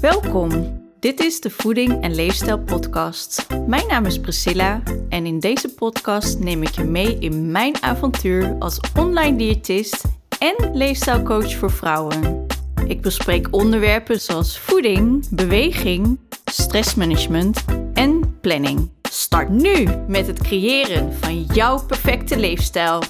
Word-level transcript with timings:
Welkom. 0.00 0.80
Dit 1.00 1.20
is 1.20 1.40
de 1.40 1.50
Voeding 1.50 2.02
en 2.02 2.14
Leefstijl 2.14 2.58
Podcast. 2.58 3.46
Mijn 3.66 3.86
naam 3.86 4.04
is 4.04 4.20
Priscilla 4.20 4.82
en 5.08 5.26
in 5.26 5.40
deze 5.40 5.74
podcast 5.74 6.38
neem 6.38 6.62
ik 6.62 6.68
je 6.68 6.84
mee 6.84 7.18
in 7.18 7.50
mijn 7.50 7.82
avontuur 7.82 8.56
als 8.58 8.80
online 8.98 9.36
diëtist 9.36 10.04
en 10.38 10.76
leefstijlcoach 10.76 11.54
voor 11.54 11.70
vrouwen. 11.70 12.46
Ik 12.86 13.00
bespreek 13.00 13.48
onderwerpen 13.50 14.20
zoals 14.20 14.58
voeding, 14.58 15.28
beweging, 15.30 16.18
stressmanagement 16.44 17.64
en 17.94 18.38
planning. 18.40 18.90
Start 19.02 19.48
nu 19.48 19.86
met 20.08 20.26
het 20.26 20.42
creëren 20.42 21.14
van 21.14 21.42
jouw 21.42 21.86
perfecte 21.86 22.38
leefstijl. 22.38 23.02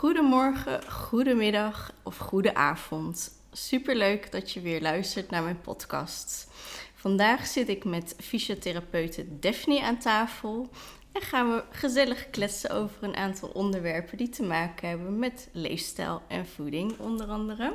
Goedemorgen, 0.00 0.90
goedemiddag 0.90 1.92
of 2.02 2.16
goede 2.16 2.54
avond. 2.54 3.30
Superleuk 3.52 4.32
dat 4.32 4.52
je 4.52 4.60
weer 4.60 4.80
luistert 4.80 5.30
naar 5.30 5.42
mijn 5.42 5.60
podcast. 5.60 6.48
Vandaag 6.94 7.46
zit 7.46 7.68
ik 7.68 7.84
met 7.84 8.14
fysiotherapeute 8.18 9.38
Daphne 9.38 9.82
aan 9.82 9.98
tafel 9.98 10.68
en 11.12 11.20
gaan 11.22 11.50
we 11.50 11.64
gezellig 11.70 12.30
kletsen 12.30 12.70
over 12.70 13.02
een 13.02 13.16
aantal 13.16 13.48
onderwerpen 13.48 14.18
die 14.18 14.28
te 14.28 14.42
maken 14.42 14.88
hebben 14.88 15.18
met 15.18 15.48
leefstijl 15.52 16.22
en 16.28 16.46
voeding, 16.46 16.98
onder 16.98 17.26
andere. 17.26 17.72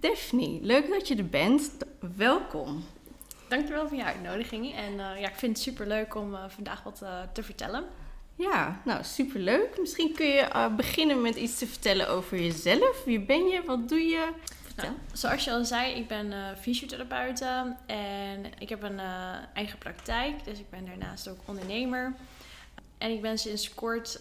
Daphne, 0.00 0.58
leuk 0.62 0.88
dat 0.88 1.08
je 1.08 1.16
er 1.16 1.28
bent. 1.28 1.70
Welkom. 2.16 2.84
Dankjewel 3.48 3.88
voor 3.88 3.96
je 3.96 4.04
uitnodiging. 4.04 4.74
En 4.74 4.92
uh, 4.92 5.20
ja, 5.20 5.28
ik 5.28 5.36
vind 5.36 5.56
het 5.56 5.66
super 5.66 5.86
leuk 5.86 6.14
om 6.14 6.32
uh, 6.32 6.44
vandaag 6.48 6.82
wat 6.82 7.00
uh, 7.02 7.20
te 7.32 7.42
vertellen. 7.42 7.84
Ja, 8.36 8.80
nou 8.84 9.04
superleuk. 9.04 9.78
Misschien 9.80 10.12
kun 10.12 10.26
je 10.26 10.70
beginnen 10.76 11.22
met 11.22 11.36
iets 11.36 11.58
te 11.58 11.66
vertellen 11.66 12.08
over 12.08 12.40
jezelf. 12.40 13.04
Wie 13.04 13.20
ben 13.20 13.46
je? 13.46 13.62
Wat 13.62 13.88
doe 13.88 14.00
je? 14.00 14.28
Nou, 14.76 14.92
zoals 15.12 15.44
je 15.44 15.50
al 15.50 15.64
zei, 15.64 15.94
ik 15.94 16.08
ben 16.08 16.26
uh, 16.26 16.48
en 17.86 18.44
ik 18.58 18.68
heb 18.68 18.82
een 18.82 18.98
uh, 18.98 19.34
eigen 19.54 19.78
praktijk. 19.78 20.44
Dus 20.44 20.58
ik 20.58 20.70
ben 20.70 20.86
daarnaast 20.86 21.28
ook 21.28 21.38
ondernemer. 21.44 22.14
En 22.98 23.10
ik 23.10 23.22
ben 23.22 23.38
sinds 23.38 23.74
kort, 23.74 24.20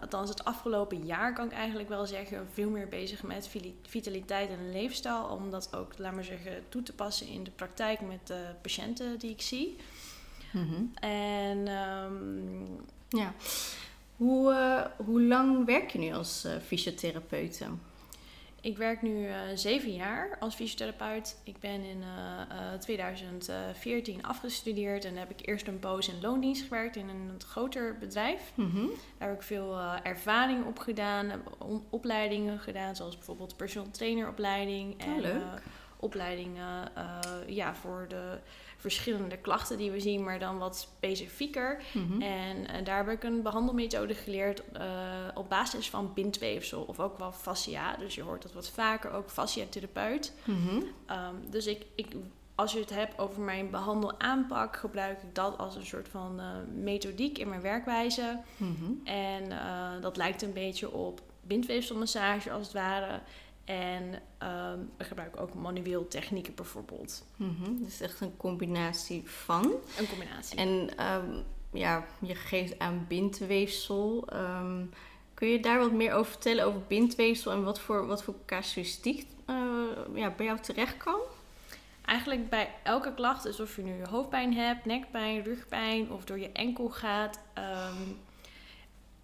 althans 0.00 0.28
het 0.28 0.44
afgelopen 0.44 1.06
jaar 1.06 1.34
kan 1.34 1.46
ik 1.46 1.52
eigenlijk 1.52 1.88
wel 1.88 2.06
zeggen, 2.06 2.48
veel 2.52 2.70
meer 2.70 2.88
bezig 2.88 3.22
met 3.22 3.50
vitaliteit 3.82 4.50
en 4.50 4.72
leefstijl. 4.72 5.24
Om 5.24 5.50
dat 5.50 5.76
ook, 5.76 5.98
laat 5.98 6.14
maar 6.14 6.24
zeggen, 6.24 6.52
toe 6.68 6.82
te 6.82 6.92
passen 6.92 7.26
in 7.26 7.44
de 7.44 7.50
praktijk 7.50 8.00
met 8.00 8.26
de 8.26 8.44
patiënten 8.62 9.18
die 9.18 9.30
ik 9.30 9.42
zie. 9.42 9.76
Mm 10.52 10.68
-hmm. 10.68 10.92
En 11.00 11.68
um, 11.68 12.80
ja, 13.10 13.34
hoe, 14.16 14.52
uh, 14.52 15.06
hoe 15.06 15.22
lang 15.22 15.66
werk 15.66 15.90
je 15.90 15.98
nu 15.98 16.12
als 16.12 16.44
uh, 16.46 16.52
fysiotherapeute? 16.66 17.66
Ik 18.62 18.76
werk 18.76 19.02
nu 19.02 19.26
uh, 19.26 19.34
zeven 19.54 19.94
jaar 19.94 20.36
als 20.40 20.54
fysiotherapeut. 20.54 21.40
Ik 21.44 21.58
ben 21.60 21.84
in 21.84 22.00
uh, 22.00 22.72
uh, 22.72 22.78
2014 22.78 24.24
afgestudeerd 24.24 25.04
en 25.04 25.16
heb 25.16 25.30
ik 25.30 25.46
eerst 25.46 25.66
een 25.66 25.78
poos 25.78 26.08
in 26.08 26.20
loondienst 26.20 26.62
gewerkt 26.62 26.96
in 26.96 27.08
een 27.08 27.30
groter 27.46 27.98
bedrijf. 27.98 28.52
Mm 28.54 28.70
-hmm. 28.70 28.90
Daar 29.18 29.28
heb 29.28 29.36
ik 29.36 29.42
veel 29.42 29.78
ervaring 30.02 30.66
op 30.66 30.78
gedaan, 30.78 31.28
heb 31.28 31.56
opleidingen 31.90 32.58
gedaan, 32.58 32.96
zoals 32.96 33.16
bijvoorbeeld 33.16 33.56
personal 33.56 33.90
traineropleiding 33.90 34.94
oh, 34.94 35.06
en 35.06 35.42
opleidingen 35.96 36.92
ja, 37.46 37.74
voor 37.74 38.06
de 38.08 38.38
verschillende 38.80 39.36
klachten 39.36 39.78
die 39.78 39.90
we 39.90 40.00
zien, 40.00 40.24
maar 40.24 40.38
dan 40.38 40.58
wat 40.58 40.76
specifieker. 40.76 41.82
Mm 41.92 42.06
-hmm. 42.06 42.22
En 42.22 42.56
uh, 42.56 42.84
daar 42.84 42.96
heb 42.96 43.08
ik 43.08 43.22
een 43.22 43.42
behandelmethode 43.42 44.14
geleerd 44.14 44.62
uh, 44.76 44.82
op 45.34 45.48
basis 45.48 45.90
van 45.90 46.12
bindweefsel 46.14 46.82
of 46.82 47.00
ook 47.00 47.18
wel 47.18 47.32
fascia. 47.32 47.96
Dus 47.96 48.14
je 48.14 48.22
hoort 48.22 48.42
dat 48.42 48.52
wat 48.52 48.70
vaker, 48.70 49.10
ook 49.10 49.30
fasciatherapeut. 49.30 50.34
Mm 50.44 50.56
-hmm. 50.56 50.82
um, 51.16 51.50
dus 51.50 51.66
ik, 51.66 51.86
ik, 51.94 52.06
als 52.54 52.72
je 52.72 52.78
het 52.78 52.90
hebt 52.90 53.18
over 53.18 53.42
mijn 53.42 53.70
behandelaanpak, 53.70 54.76
gebruik 54.76 55.22
ik 55.22 55.34
dat 55.34 55.58
als 55.58 55.76
een 55.76 55.86
soort 55.86 56.08
van 56.08 56.40
uh, 56.40 56.46
methodiek 56.74 57.38
in 57.38 57.48
mijn 57.48 57.60
werkwijze. 57.60 58.40
Mm 58.56 58.76
-hmm. 58.80 59.00
En 59.04 59.52
dat 60.00 60.16
lijkt 60.16 60.42
een 60.42 60.52
beetje 60.52 60.90
op 60.90 61.20
bindweefselmassage 61.42 62.50
als 62.50 62.66
het 62.66 62.74
ware. 62.74 63.20
En 63.70 64.04
um, 64.48 64.90
we 64.96 65.04
gebruiken 65.04 65.40
ook 65.40 65.54
manueel 65.54 66.08
technieken 66.08 66.54
bijvoorbeeld. 66.54 67.24
Mm 67.36 67.56
-hmm. 67.62 67.84
Dus 67.84 68.00
echt 68.00 68.20
een 68.20 68.36
combinatie 68.36 69.22
van. 69.24 69.72
Een 69.98 70.08
combinatie. 70.08 70.56
En 70.58 70.90
um, 71.06 71.44
ja, 71.72 72.06
je 72.18 72.34
geeft 72.34 72.78
aan 72.78 73.04
bindweefsel. 73.08 74.28
Um, 74.32 74.90
kun 75.34 75.48
je 75.48 75.60
daar 75.60 75.78
wat 75.78 75.92
meer 75.92 76.12
over 76.12 76.30
vertellen 76.30 76.64
over 76.64 76.80
bindweefsel 76.86 77.52
en 77.52 77.64
wat 77.64 77.80
voor, 77.80 78.06
wat 78.06 78.22
voor 78.22 78.34
casuïstiek 78.46 79.26
uh, 79.50 79.56
ja, 80.14 80.30
bij 80.30 80.46
jou 80.46 80.60
terecht 80.60 80.96
kan? 80.96 81.20
Eigenlijk 82.04 82.48
bij 82.48 82.70
elke 82.82 83.14
klacht, 83.14 83.42
dus 83.42 83.60
of 83.60 83.76
je 83.76 83.82
nu 83.82 84.04
hoofdpijn 84.04 84.54
hebt, 84.54 84.84
nekpijn, 84.84 85.42
rugpijn 85.42 86.10
of 86.10 86.24
door 86.24 86.38
je 86.38 86.52
enkel 86.52 86.88
gaat 86.88 87.40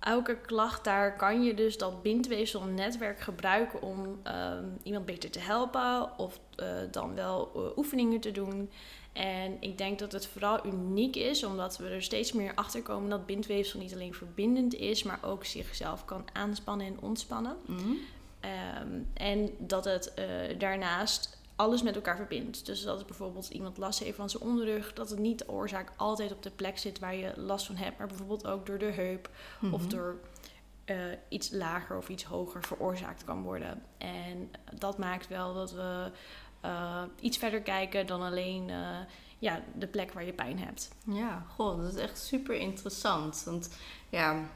elke 0.07 0.37
klacht, 0.37 0.85
daar 0.85 1.17
kan 1.17 1.43
je 1.43 1.55
dus 1.55 1.79
dat 1.79 2.03
bindweefselnetwerk 2.03 3.21
gebruiken 3.21 3.83
om 3.83 4.21
um, 4.25 4.79
iemand 4.83 5.07
beter 5.07 5.31
te 5.31 5.39
helpen 5.39 6.19
of 6.19 6.41
uh, 6.57 6.67
dan 6.91 7.15
wel 7.15 7.53
uh, 7.57 7.77
oefeningen 7.77 8.21
te 8.21 8.31
doen. 8.31 8.71
En 9.13 9.57
ik 9.61 9.79
denk 9.79 9.99
dat 9.99 10.13
het 10.13 10.27
vooral 10.27 10.67
uniek 10.67 11.17
is, 11.17 11.45
omdat 11.45 11.77
we 11.77 11.89
er 11.89 12.03
steeds 12.03 12.33
meer 12.33 12.53
achter 12.55 12.83
komen 12.83 13.11
dat 13.11 13.27
bindweefsel 13.27 13.81
niet 13.81 13.95
alleen 13.95 14.15
verbindend 14.15 14.75
is, 14.75 15.03
maar 15.03 15.19
ook 15.23 15.45
zichzelf 15.45 16.05
kan 16.05 16.25
aanspannen 16.33 16.87
en 16.87 17.01
ontspannen. 17.01 17.57
Mm 17.67 17.77
-hmm. 17.77 17.99
um, 18.81 19.09
en 19.15 19.51
dat 19.59 19.85
het 19.85 20.13
uh, 20.19 20.59
daarnaast 20.59 21.36
alles 21.57 21.83
met 21.83 21.95
elkaar 21.95 22.17
verbindt. 22.17 22.67
Dus 22.67 22.83
dat 22.83 23.07
bijvoorbeeld 23.07 23.49
iemand 23.49 23.79
last 23.79 23.99
heeft 23.99 24.17
van 24.17 24.31
zijn 24.31 24.43
onderrug, 24.43 24.93
dat 24.93 25.11
het 25.11 25.19
niet 25.19 25.39
de 25.39 25.49
oorzaak 25.49 25.93
altijd 25.97 26.33
op 26.33 26.43
de 26.43 26.51
plek 26.51 26.79
zit 26.79 26.99
waar 26.99 27.15
je 27.15 27.33
last 27.37 27.67
van 27.67 27.77
hebt, 27.77 27.99
maar 27.99 28.07
bijvoorbeeld 28.07 28.47
ook 28.47 28.67
door 28.67 28.79
de 28.79 28.85
heup 28.93 29.29
mm 29.29 29.35
-hmm. 29.69 29.75
of 29.75 29.87
door 29.87 30.17
uh, 30.87 30.97
iets 31.29 31.51
lager 31.51 31.97
of 31.97 32.09
iets 32.09 32.25
hoger 32.25 32.63
veroorzaakt 32.63 33.25
kan 33.25 33.43
worden. 33.43 33.83
En 33.99 34.51
dat 34.79 34.99
maakt 34.99 35.29
wel 35.29 35.55
dat 35.55 35.73
we 35.73 36.11
uh, 36.65 37.03
iets 37.21 37.39
verder 37.39 37.61
kijken 37.61 38.07
dan 38.07 38.23
alleen 38.23 38.69
uh, 38.69 38.99
ja, 39.39 39.61
de 39.75 39.87
plek 39.87 40.13
waar 40.13 40.25
je 40.25 40.33
pijn 40.33 40.59
hebt. 40.59 40.91
Ja, 41.05 41.47
goh, 41.55 41.83
dat 41.83 41.95
is 41.95 42.01
echt 42.01 42.19
super 42.19 42.55
interessant. 42.55 43.43
Want 43.45 43.71
ja, 44.09 44.49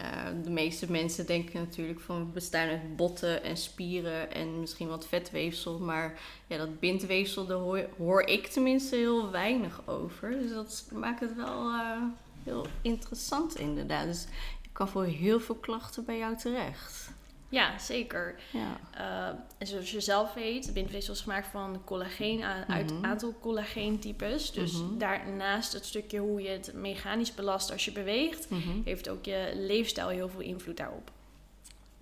uh, 0.00 0.42
de 0.44 0.50
meeste 0.50 0.90
mensen 0.90 1.26
denken 1.26 1.60
natuurlijk 1.60 2.00
van 2.00 2.18
we 2.18 2.24
bestaan 2.24 2.68
uit 2.68 2.96
botten 2.96 3.42
en 3.42 3.56
spieren 3.56 4.32
en 4.32 4.60
misschien 4.60 4.88
wat 4.88 5.06
vetweefsel. 5.06 5.78
Maar 5.78 6.20
ja, 6.46 6.56
dat 6.56 6.80
bindweefsel, 6.80 7.46
daar 7.46 7.86
hoor, 7.98 8.22
ik 8.22 8.46
tenminste 8.46 8.96
heel 8.96 9.30
weinig 9.30 9.88
over. 9.88 10.30
Dus 10.30 10.52
dat 10.52 10.84
maakt 10.92 11.20
het 11.20 11.36
wel 11.36 11.74
uh, 11.74 12.02
heel 12.44 12.66
interessant 12.82 13.58
inderdaad. 13.58 14.06
Dus 14.06 14.26
je 14.62 14.68
kan 14.72 14.88
voor 14.88 15.04
heel 15.04 15.40
veel 15.40 15.54
klachten 15.54 16.04
bij 16.04 16.18
jou 16.18 16.36
terecht. 16.36 17.10
Ja, 17.52 17.78
zeker. 17.78 18.34
Ja. 18.50 18.80
Uh, 18.98 19.38
en 19.58 19.66
zoals 19.66 19.90
je 19.90 20.00
zelf 20.00 20.34
weet, 20.34 20.74
bindweefsel 20.74 21.14
is 21.14 21.20
gemaakt 21.20 21.46
van 21.46 21.84
collageen 21.84 22.44
uit 22.44 22.90
mm 22.90 22.96
-hmm. 22.96 23.04
aantal 23.04 23.34
collageentypes. 23.40 24.52
Dus 24.52 24.72
mm 24.72 24.88
-hmm. 24.88 24.98
daarnaast 24.98 25.72
het 25.72 25.84
stukje 25.84 26.18
hoe 26.18 26.42
je 26.42 26.48
het 26.48 26.72
mechanisch 26.74 27.34
belast 27.34 27.72
als 27.72 27.84
je 27.84 27.92
beweegt, 27.92 28.50
mm 28.50 28.60
-hmm. 28.60 28.82
heeft 28.84 29.08
ook 29.08 29.24
je 29.24 29.52
leefstijl 29.54 30.08
heel 30.08 30.28
veel 30.28 30.40
invloed 30.40 30.76
daarop. 30.76 31.10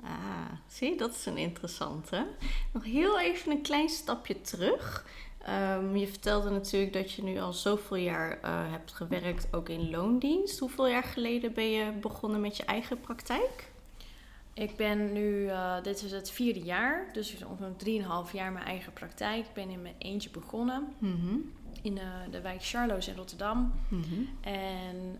Ah, 0.02 0.52
zie, 0.66 0.96
dat 0.96 1.14
is 1.14 1.26
een 1.26 1.36
interessante. 1.36 2.26
Nog 2.72 2.84
heel 2.84 3.20
even 3.20 3.52
een 3.52 3.62
klein 3.62 3.88
stapje 3.88 4.40
terug. 4.40 5.06
Um, 5.48 5.96
je 5.96 6.06
vertelde 6.06 6.50
natuurlijk 6.50 6.92
dat 6.92 7.12
je 7.12 7.22
nu 7.22 7.40
al 7.40 7.52
zoveel 7.52 7.96
jaar 7.96 8.38
uh, 8.44 8.70
hebt 8.70 8.92
gewerkt, 8.92 9.48
ook 9.50 9.68
in 9.68 9.90
loondienst. 9.90 10.58
Hoeveel 10.58 10.88
jaar 10.88 11.02
geleden 11.02 11.52
ben 11.52 11.70
je 11.70 11.92
begonnen 11.92 12.40
met 12.40 12.56
je 12.56 12.64
eigen 12.64 13.00
praktijk? 13.00 13.69
Ik 14.54 14.76
ben 14.76 15.12
nu, 15.12 15.44
uh, 15.44 15.82
dit 15.82 16.02
is 16.02 16.12
het 16.12 16.30
vierde 16.30 16.60
jaar, 16.60 17.08
dus 17.12 17.44
ongeveer 17.44 17.76
drieënhalf 17.76 18.32
jaar 18.32 18.52
mijn 18.52 18.64
eigen 18.64 18.92
praktijk. 18.92 19.46
Ik 19.46 19.52
ben 19.54 19.70
in 19.70 19.82
mijn 19.82 19.94
eentje 19.98 20.30
begonnen 20.30 20.94
mm 20.98 21.20
-hmm. 21.20 21.52
in 21.82 21.96
uh, 21.96 22.02
de 22.30 22.40
wijk 22.40 22.64
Charloes 22.64 23.08
in 23.08 23.16
Rotterdam. 23.16 23.72
Mm 23.88 24.02
-hmm. 24.02 24.28
En 24.40 25.18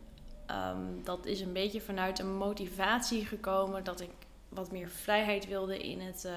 um, 0.50 1.04
dat 1.04 1.26
is 1.26 1.40
een 1.40 1.52
beetje 1.52 1.80
vanuit 1.80 2.18
een 2.18 2.36
motivatie 2.36 3.26
gekomen 3.26 3.84
dat 3.84 4.00
ik 4.00 4.10
wat 4.48 4.72
meer 4.72 4.88
vrijheid 4.88 5.48
wilde 5.48 5.78
in 5.78 6.00
het 6.00 6.24
uh, 6.26 6.32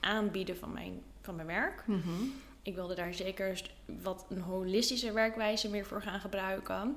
aanbieden 0.00 0.56
van 0.56 0.72
mijn, 0.72 1.02
van 1.20 1.34
mijn 1.34 1.46
werk. 1.46 1.86
Mm 1.86 2.00
-hmm. 2.00 2.32
Ik 2.62 2.74
wilde 2.74 2.94
daar 2.94 3.14
zeker 3.14 3.70
wat 4.02 4.26
een 4.28 4.40
holistische 4.40 5.12
werkwijze 5.12 5.70
meer 5.70 5.86
voor 5.86 6.02
gaan 6.02 6.20
gebruiken. 6.20 6.96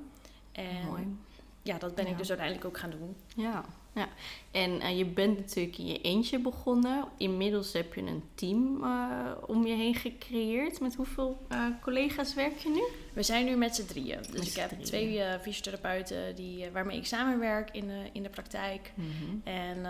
En 0.52 0.86
Mooi 0.86 1.16
ja, 1.68 1.78
dat 1.78 1.94
ben 1.94 2.04
ja. 2.04 2.10
ik 2.10 2.18
dus 2.18 2.28
uiteindelijk 2.28 2.66
ook 2.66 2.78
gaan 2.78 2.90
doen. 2.90 3.16
Ja, 3.36 3.64
ja. 3.94 4.08
En 4.50 4.70
uh, 4.70 4.98
je 4.98 5.04
bent 5.04 5.38
natuurlijk 5.38 5.78
in 5.78 5.86
je 5.86 6.00
eentje 6.00 6.38
begonnen. 6.38 7.04
Inmiddels 7.16 7.72
heb 7.72 7.94
je 7.94 8.00
een 8.00 8.22
team 8.34 8.84
uh, 8.84 9.30
om 9.46 9.66
je 9.66 9.74
heen 9.74 9.94
gecreëerd. 9.94 10.80
Met 10.80 10.94
hoeveel 10.94 11.46
uh, 11.52 11.64
collega's 11.80 12.34
werk 12.34 12.56
je 12.56 12.68
nu? 12.68 12.82
We 13.12 13.22
zijn 13.22 13.44
nu 13.44 13.56
met 13.56 13.74
z'n 13.74 13.86
drieën. 13.86 14.18
Dus 14.18 14.38
met 14.38 14.46
ik 14.46 14.54
heb 14.54 14.68
drieën. 14.68 14.84
twee 14.84 15.38
fysiotherapeuten 15.40 16.36
die, 16.36 16.70
waarmee 16.70 16.96
ik 16.96 17.06
samenwerk 17.06 17.70
in 17.70 17.86
de, 17.86 18.08
in 18.12 18.22
de 18.22 18.28
praktijk. 18.28 18.92
Mm 18.94 19.10
-hmm. 19.20 19.40
En 19.44 19.82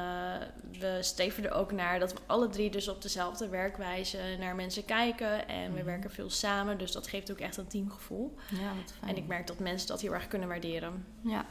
we 0.79 0.99
streven 1.01 1.45
er 1.45 1.53
ook 1.53 1.73
naar 1.73 1.99
dat 1.99 2.13
we 2.13 2.19
alle 2.27 2.49
drie 2.49 2.71
dus 2.71 2.89
op 2.89 3.03
dezelfde 3.03 3.49
werkwijze 3.49 4.19
naar 4.39 4.55
mensen 4.55 4.85
kijken. 4.85 5.49
En 5.49 5.61
mm 5.61 5.67
-hmm. 5.67 5.75
we 5.75 5.83
werken 5.83 6.11
veel 6.11 6.31
samen. 6.31 6.79
Dus 6.79 6.93
dat 6.93 7.07
geeft 7.07 7.31
ook 7.31 7.39
echt 7.39 7.57
een 7.57 7.69
teamgevoel. 7.69 8.35
Ja, 8.51 8.75
wat 8.83 8.93
fijn. 8.99 9.11
En 9.11 9.17
ik 9.23 9.27
merk 9.27 9.47
dat 9.47 9.59
mensen 9.59 9.89
dat 9.89 10.01
heel 10.01 10.15
erg 10.15 10.29
kunnen 10.29 10.49
waarderen. 10.49 11.07
Ja, 11.23 11.47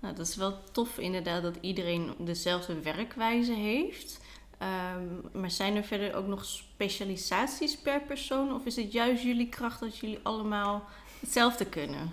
nou, 0.00 0.14
dat 0.14 0.26
is 0.26 0.36
wel 0.36 0.58
tof 0.72 0.98
inderdaad 0.98 1.42
dat 1.42 1.56
iedereen 1.60 2.14
dezelfde 2.18 2.80
werkwijze 2.80 3.52
heeft. 3.52 4.20
Um, 4.62 5.40
maar 5.40 5.50
zijn 5.50 5.76
er 5.76 5.84
verder 5.84 6.14
ook 6.14 6.26
nog 6.26 6.44
specialisaties 6.44 7.76
per 7.78 8.00
persoon? 8.00 8.54
Of 8.54 8.64
is 8.64 8.76
het 8.76 8.92
juist 8.92 9.22
jullie 9.22 9.48
kracht 9.48 9.80
dat 9.80 9.98
jullie 9.98 10.18
allemaal 10.22 10.84
hetzelfde 11.20 11.64
kunnen? 11.66 12.12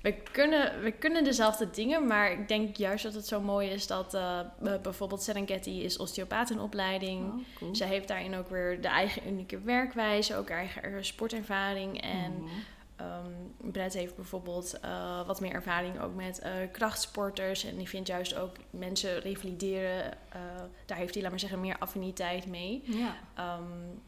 We 0.00 0.14
kunnen, 0.32 0.82
we 0.82 0.92
kunnen 0.92 1.24
dezelfde 1.24 1.70
dingen, 1.70 2.06
maar 2.06 2.32
ik 2.32 2.48
denk 2.48 2.76
juist 2.76 3.04
dat 3.04 3.14
het 3.14 3.26
zo 3.26 3.40
mooi 3.40 3.68
is 3.68 3.86
dat 3.86 4.14
uh, 4.14 4.40
bijvoorbeeld 4.82 5.22
Serengeti 5.22 5.84
is 5.84 5.98
osteopaat 5.98 6.50
in 6.50 6.60
opleiding. 6.60 7.24
Oh, 7.24 7.40
cool. 7.54 7.74
Zij 7.74 7.88
heeft 7.88 8.08
daarin 8.08 8.36
ook 8.36 8.48
weer 8.48 8.80
de 8.80 8.88
eigen 8.88 9.28
unieke 9.28 9.60
werkwijze, 9.60 10.36
ook 10.36 10.48
eigen 10.48 11.04
sportervaring 11.04 12.00
en... 12.00 12.32
Mm 12.32 12.48
Um, 13.00 13.70
Brett 13.72 13.94
heeft 13.94 14.16
bijvoorbeeld 14.16 14.78
uh, 14.84 15.26
wat 15.26 15.40
meer 15.40 15.52
ervaring 15.52 16.00
ook 16.00 16.14
met 16.14 16.40
uh, 16.44 16.52
krachtsporters. 16.72 17.64
En 17.64 17.76
die 17.76 17.88
vindt 17.88 18.08
juist 18.08 18.34
ook 18.34 18.56
mensen 18.70 19.20
revalideren. 19.20 20.04
Uh, 20.36 20.40
daar 20.86 20.98
heeft 20.98 21.12
hij, 21.12 21.22
laat 21.22 21.30
maar 21.30 21.40
zeggen, 21.40 21.60
meer 21.60 21.78
affiniteit 21.78 22.46
mee. 22.46 22.82
Ja. 22.84 23.16
Um, 23.58 24.00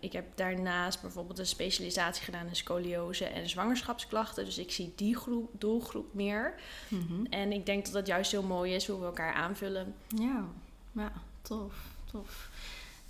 ik 0.00 0.12
heb 0.12 0.36
daarnaast 0.36 1.00
bijvoorbeeld 1.00 1.38
een 1.38 1.46
specialisatie 1.46 2.24
gedaan 2.24 2.46
in 2.46 2.56
scoliose 2.56 3.24
en 3.24 3.48
zwangerschapsklachten. 3.48 4.44
Dus 4.44 4.58
ik 4.58 4.70
zie 4.70 4.92
die 4.96 5.16
groep, 5.16 5.50
doelgroep 5.58 6.14
meer. 6.14 6.54
Mm 6.88 7.06
-hmm. 7.08 7.26
En 7.26 7.52
ik 7.52 7.66
denk 7.66 7.84
dat 7.84 7.92
dat 7.92 8.06
juist 8.06 8.30
heel 8.30 8.42
mooi 8.42 8.74
is 8.74 8.86
hoe 8.86 8.98
we 8.98 9.04
elkaar 9.04 9.34
aanvullen. 9.34 9.94
Ja, 10.06 10.44
ja 10.92 11.12
tof, 11.42 11.74
tof. 12.04 12.50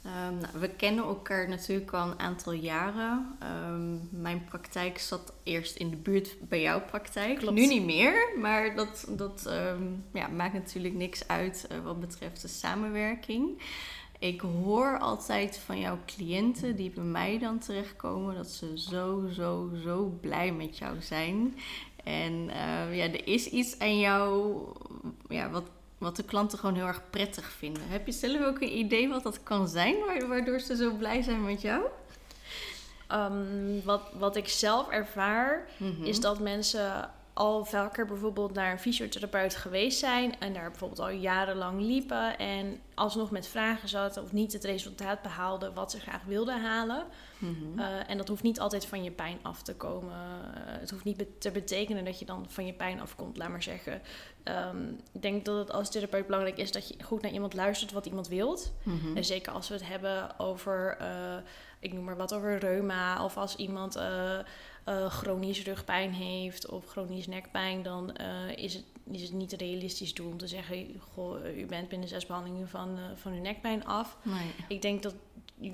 Um, 0.06 0.38
nou, 0.38 0.58
we 0.58 0.68
kennen 0.68 1.04
elkaar 1.04 1.48
natuurlijk 1.48 1.92
al 1.92 2.10
een 2.10 2.18
aantal 2.18 2.52
jaren. 2.52 3.36
Um, 3.68 4.08
mijn 4.10 4.44
praktijk 4.44 4.98
zat 4.98 5.32
eerst 5.42 5.76
in 5.76 5.90
de 5.90 5.96
buurt 5.96 6.36
bij 6.48 6.60
jouw 6.60 6.80
praktijk. 6.80 7.38
Klopt. 7.38 7.54
Nu 7.54 7.66
niet 7.66 7.84
meer, 7.84 8.28
maar 8.40 8.76
dat, 8.76 9.06
dat 9.08 9.44
um, 9.46 10.04
ja, 10.12 10.28
maakt 10.28 10.52
natuurlijk 10.52 10.94
niks 10.94 11.28
uit 11.28 11.68
uh, 11.72 11.78
wat 11.84 12.00
betreft 12.00 12.42
de 12.42 12.48
samenwerking. 12.48 13.62
Ik 14.18 14.40
hoor 14.40 14.98
altijd 14.98 15.58
van 15.58 15.78
jouw 15.78 15.98
cliënten 16.06 16.76
die 16.76 16.90
bij 16.90 17.04
mij 17.04 17.38
dan 17.38 17.58
terechtkomen 17.58 18.34
dat 18.34 18.48
ze 18.48 18.78
zo, 18.78 19.28
zo, 19.32 19.70
zo 19.84 20.18
blij 20.20 20.52
met 20.52 20.78
jou 20.78 21.00
zijn. 21.00 21.56
En 22.04 22.32
uh, 22.32 22.96
ja, 22.96 23.04
er 23.04 23.26
is 23.26 23.46
iets 23.46 23.78
aan 23.78 23.98
jou 23.98 24.58
ja, 25.28 25.50
wat 25.50 25.64
wat 26.02 26.16
de 26.16 26.22
klanten 26.22 26.58
gewoon 26.58 26.74
heel 26.74 26.86
erg 26.86 27.10
prettig 27.10 27.50
vinden. 27.50 27.82
Heb 27.88 28.06
je 28.06 28.12
zelf 28.12 28.40
ook 28.40 28.60
een 28.60 28.76
idee 28.76 29.08
wat 29.08 29.22
dat 29.22 29.42
kan 29.42 29.68
zijn, 29.68 29.96
waardoor 30.28 30.60
ze 30.60 30.76
zo 30.76 30.94
blij 30.94 31.22
zijn 31.22 31.44
met 31.44 31.60
jou? 31.60 31.84
Um, 33.12 33.82
wat, 33.84 34.02
wat 34.18 34.36
ik 34.36 34.48
zelf 34.48 34.88
ervaar, 34.88 35.68
mm-hmm. 35.76 36.04
is 36.04 36.20
dat 36.20 36.40
mensen 36.40 37.10
al 37.32 37.64
vaker 37.64 38.06
bijvoorbeeld 38.06 38.54
naar 38.54 38.72
een 38.72 38.78
fysiotherapeut 38.78 39.56
geweest 39.56 39.98
zijn 39.98 40.38
en 40.38 40.52
daar 40.52 40.70
bijvoorbeeld 40.70 41.00
al 41.00 41.10
jarenlang 41.10 41.80
liepen 41.80 42.38
en 42.38 42.80
alsnog 42.94 43.30
met 43.30 43.48
vragen 43.48 43.88
zaten 43.88 44.22
of 44.22 44.32
niet 44.32 44.52
het 44.52 44.64
resultaat 44.64 45.22
behaalden 45.22 45.74
wat 45.74 45.90
ze 45.90 46.00
graag 46.00 46.22
wilden 46.26 46.62
halen. 46.62 47.04
Uh, 47.42 48.10
en 48.10 48.16
dat 48.16 48.28
hoeft 48.28 48.42
niet 48.42 48.60
altijd 48.60 48.86
van 48.86 49.04
je 49.04 49.10
pijn 49.10 49.38
af 49.42 49.62
te 49.62 49.74
komen. 49.74 50.12
Uh, 50.12 50.80
het 50.80 50.90
hoeft 50.90 51.04
niet 51.04 51.24
te 51.38 51.50
betekenen 51.50 52.04
dat 52.04 52.18
je 52.18 52.24
dan 52.24 52.44
van 52.48 52.66
je 52.66 52.72
pijn 52.72 53.00
afkomt, 53.00 53.36
laat 53.36 53.48
maar 53.48 53.62
zeggen. 53.62 54.02
Um, 54.44 54.98
ik 55.12 55.22
denk 55.22 55.44
dat 55.44 55.58
het 55.58 55.72
als 55.72 55.90
therapeut 55.90 56.26
belangrijk 56.26 56.58
is 56.58 56.72
dat 56.72 56.88
je 56.88 57.02
goed 57.02 57.22
naar 57.22 57.32
iemand 57.32 57.54
luistert 57.54 57.92
wat 57.92 58.06
iemand 58.06 58.28
wilt. 58.28 58.72
Mm-hmm. 58.82 59.16
En 59.16 59.24
zeker 59.24 59.52
als 59.52 59.68
we 59.68 59.74
het 59.74 59.86
hebben 59.86 60.38
over, 60.38 60.96
uh, 61.00 61.36
ik 61.80 61.92
noem 61.92 62.04
maar 62.04 62.16
wat, 62.16 62.34
over 62.34 62.58
reuma 62.58 63.24
of 63.24 63.36
als 63.36 63.56
iemand 63.56 63.98
chronisch 65.08 65.64
rugpijn 65.64 66.12
heeft 66.12 66.68
of 66.68 66.86
chronisch 66.86 67.26
nekpijn, 67.26 67.82
dan 67.82 68.16
is, 68.56 68.74
het, 68.74 68.84
is 69.10 69.22
het 69.22 69.32
niet 69.32 69.52
realistisch 69.52 70.14
doel 70.14 70.30
om 70.30 70.38
te 70.38 70.48
zeggen: 70.48 71.00
Goh, 71.12 71.56
u 71.56 71.66
bent 71.66 71.88
binnen 71.88 72.08
zes 72.08 72.26
behandelingen 72.26 72.68
van, 72.68 72.98
uh, 72.98 73.04
van 73.14 73.32
uw 73.32 73.40
nekpijn 73.40 73.84
af. 73.84 74.18
Nee. 74.22 74.50
Ik 74.68 74.82
denk 74.82 75.02
dat 75.02 75.14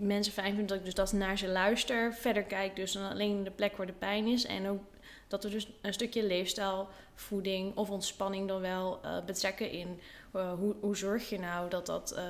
mensen 0.01 0.33
fijn 0.33 0.49
vinden 0.55 0.67
dat 0.67 0.77
ik 0.77 0.85
dus 0.85 0.95
dat 0.95 1.13
naar 1.13 1.39
ze 1.39 1.49
luister, 1.49 2.15
verder 2.15 2.43
kijk 2.43 2.77
dus 2.77 2.93
dan 2.93 3.11
alleen 3.11 3.45
de 3.45 3.51
plek 3.51 3.77
waar 3.77 3.87
de 3.87 3.93
pijn 3.93 4.27
is. 4.27 4.45
En 4.45 4.69
ook 4.69 4.83
dat 5.29 5.45
we 5.45 5.51
dus 5.51 5.69
een 5.81 5.93
stukje 5.93 6.27
leefstijl, 6.27 6.89
voeding 7.15 7.77
of 7.77 7.91
ontspanning 7.91 8.49
dan 8.49 8.61
wel 8.61 9.01
betrekken 9.27 9.71
in 9.71 10.01
hoe, 10.31 10.75
hoe 10.81 10.97
zorg 10.97 11.29
je 11.29 11.39
nou 11.39 11.71
dat 11.71 11.87
dat 11.87 12.21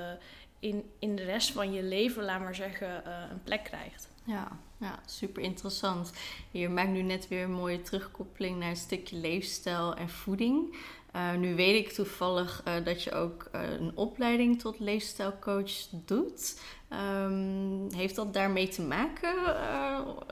in, 0.58 0.90
in 0.99 1.17
de 1.17 1.25
rest 1.25 1.50
van 1.50 1.73
je 1.73 1.82
leven, 1.82 2.25
laat 2.25 2.40
maar 2.40 2.55
zeggen, 2.55 3.11
een 3.31 3.43
plek 3.43 3.64
krijgt. 3.64 4.08
Ja, 4.25 4.58
ja, 4.81 4.99
super 5.06 5.43
interessant. 5.43 6.12
Je 6.50 6.69
maakt 6.69 6.90
nu 6.90 7.02
net 7.02 7.29
weer 7.29 7.43
een 7.43 7.52
mooie 7.52 7.81
terugkoppeling 7.81 8.58
naar 8.58 8.70
een 8.70 8.76
stukje 8.76 9.17
leefstijl 9.17 9.94
en 9.94 10.08
voeding. 10.08 10.76
Uh, 11.16 11.34
nu 11.34 11.55
weet 11.55 11.87
ik 11.87 11.93
toevallig 11.93 12.62
uh, 12.69 12.84
dat 12.84 13.02
je 13.02 13.12
ook 13.12 13.49
uh, 13.55 13.60
een 13.70 13.93
opleiding 13.94 14.60
tot 14.60 14.78
leefstijlcoach 14.78 15.88
doet. 15.90 16.60
Um, 16.93 17.87
heeft 17.94 18.14
dat 18.14 18.34
daarmee 18.34 18.69
te 18.69 18.82
maken 18.82 19.34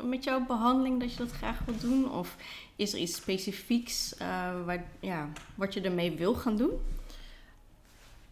met 0.03 0.25
jouw 0.25 0.47
behandeling 0.47 1.01
dat 1.01 1.11
je 1.13 1.19
dat 1.19 1.31
graag 1.31 1.59
wilt 1.65 1.81
doen? 1.81 2.11
Of 2.13 2.37
is 2.77 2.93
er 2.93 2.99
iets 2.99 3.15
specifieks 3.15 4.15
waar, 4.65 4.85
ja, 5.01 5.29
wat 5.55 5.75
je 5.75 5.81
ermee 5.81 6.11
wil 6.11 6.35
gaan 6.35 6.57
doen? 6.57 6.81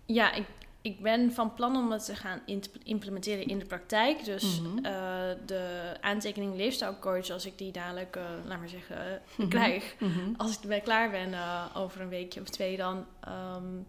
Ja, 0.06 0.32
ik, 0.32 0.46
ik 0.84 1.00
ben 1.00 1.32
van 1.32 1.54
plan 1.54 1.76
om 1.76 1.92
het 1.92 2.04
te 2.04 2.14
gaan 2.14 2.40
implementeren 2.82 3.46
in 3.46 3.58
de 3.58 3.64
praktijk. 3.64 4.24
Dus 4.24 4.60
mm 4.60 4.66
-hmm. 4.66 4.76
uh, 4.76 4.92
de 5.46 5.94
aantekening 6.00 6.56
leefstijlcoach, 6.56 7.30
als 7.30 7.46
ik 7.46 7.58
die 7.58 7.72
dadelijk, 7.72 8.16
uh, 8.16 8.22
laat 8.46 8.58
maar 8.58 8.68
zeggen, 8.68 8.96
mm 8.96 9.20
-hmm. 9.36 9.48
krijg. 9.48 9.94
Mm 9.98 10.12
-hmm. 10.12 10.34
Als 10.36 10.56
ik 10.56 10.62
erbij 10.62 10.80
klaar 10.80 11.10
ben 11.10 11.30
uh, 11.30 11.64
over 11.74 12.00
een 12.00 12.08
weekje 12.08 12.40
of 12.40 12.48
twee, 12.48 12.76
dan 12.76 13.06
um, 13.56 13.86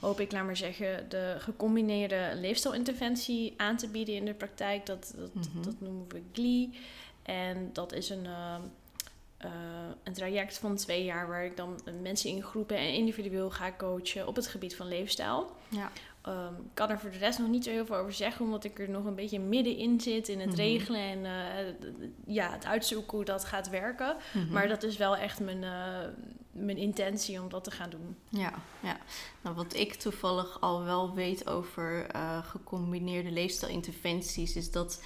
hoop 0.00 0.20
ik, 0.20 0.32
laat 0.32 0.44
maar 0.44 0.56
zeggen, 0.56 1.08
de 1.08 1.36
gecombineerde 1.38 2.32
leefstijlinterventie 2.34 3.54
aan 3.56 3.76
te 3.76 3.88
bieden 3.88 4.14
in 4.14 4.24
de 4.24 4.34
praktijk. 4.34 4.86
Dat, 4.86 5.14
dat, 5.16 5.48
dat 5.64 5.80
noemen 5.80 6.08
we 6.08 6.22
GLI. 6.32 6.78
En 7.22 7.70
dat 7.72 7.92
is 7.92 8.10
een 8.10 8.26
uh, 9.44 9.50
een 10.02 10.12
traject 10.12 10.58
van 10.58 10.76
twee 10.76 11.04
jaar 11.04 11.28
waar 11.28 11.44
ik 11.44 11.56
dan 11.56 11.80
mensen 12.02 12.30
in 12.30 12.42
groepen 12.42 12.76
en 12.76 12.92
individueel 12.92 13.50
ga 13.50 13.72
coachen 13.76 14.26
op 14.26 14.36
het 14.36 14.46
gebied 14.46 14.76
van 14.76 14.88
leefstijl. 14.88 15.56
Ja. 15.68 15.90
Um, 16.26 16.56
ik 16.64 16.74
kan 16.74 16.90
er 16.90 16.98
voor 16.98 17.10
de 17.10 17.18
rest 17.18 17.38
nog 17.38 17.48
niet 17.48 17.64
zo 17.64 17.70
heel 17.70 17.86
veel 17.86 17.96
over 17.96 18.12
zeggen, 18.12 18.44
omdat 18.44 18.64
ik 18.64 18.78
er 18.78 18.90
nog 18.90 19.04
een 19.04 19.14
beetje 19.14 19.40
middenin 19.40 20.00
zit 20.00 20.28
in 20.28 20.40
het 20.40 20.50
mm-hmm. 20.50 20.64
regelen 20.64 21.00
en 21.00 21.18
uh, 21.18 22.34
ja, 22.34 22.52
het 22.52 22.64
uitzoeken 22.64 23.16
hoe 23.16 23.24
dat 23.24 23.44
gaat 23.44 23.70
werken. 23.70 24.16
Mm-hmm. 24.32 24.52
Maar 24.52 24.68
dat 24.68 24.82
is 24.82 24.96
wel 24.96 25.16
echt 25.16 25.40
mijn, 25.40 25.62
uh, 25.62 25.98
mijn 26.52 26.76
intentie 26.76 27.40
om 27.40 27.48
dat 27.48 27.64
te 27.64 27.70
gaan 27.70 27.90
doen. 27.90 28.16
Ja, 28.28 28.52
ja. 28.80 28.96
Nou, 29.40 29.56
wat 29.56 29.74
ik 29.74 29.94
toevallig 29.94 30.60
al 30.60 30.84
wel 30.84 31.14
weet 31.14 31.46
over 31.46 32.06
uh, 32.14 32.44
gecombineerde 32.44 33.30
leefstijlinterventies, 33.30 34.56
is 34.56 34.70
dat 34.70 35.02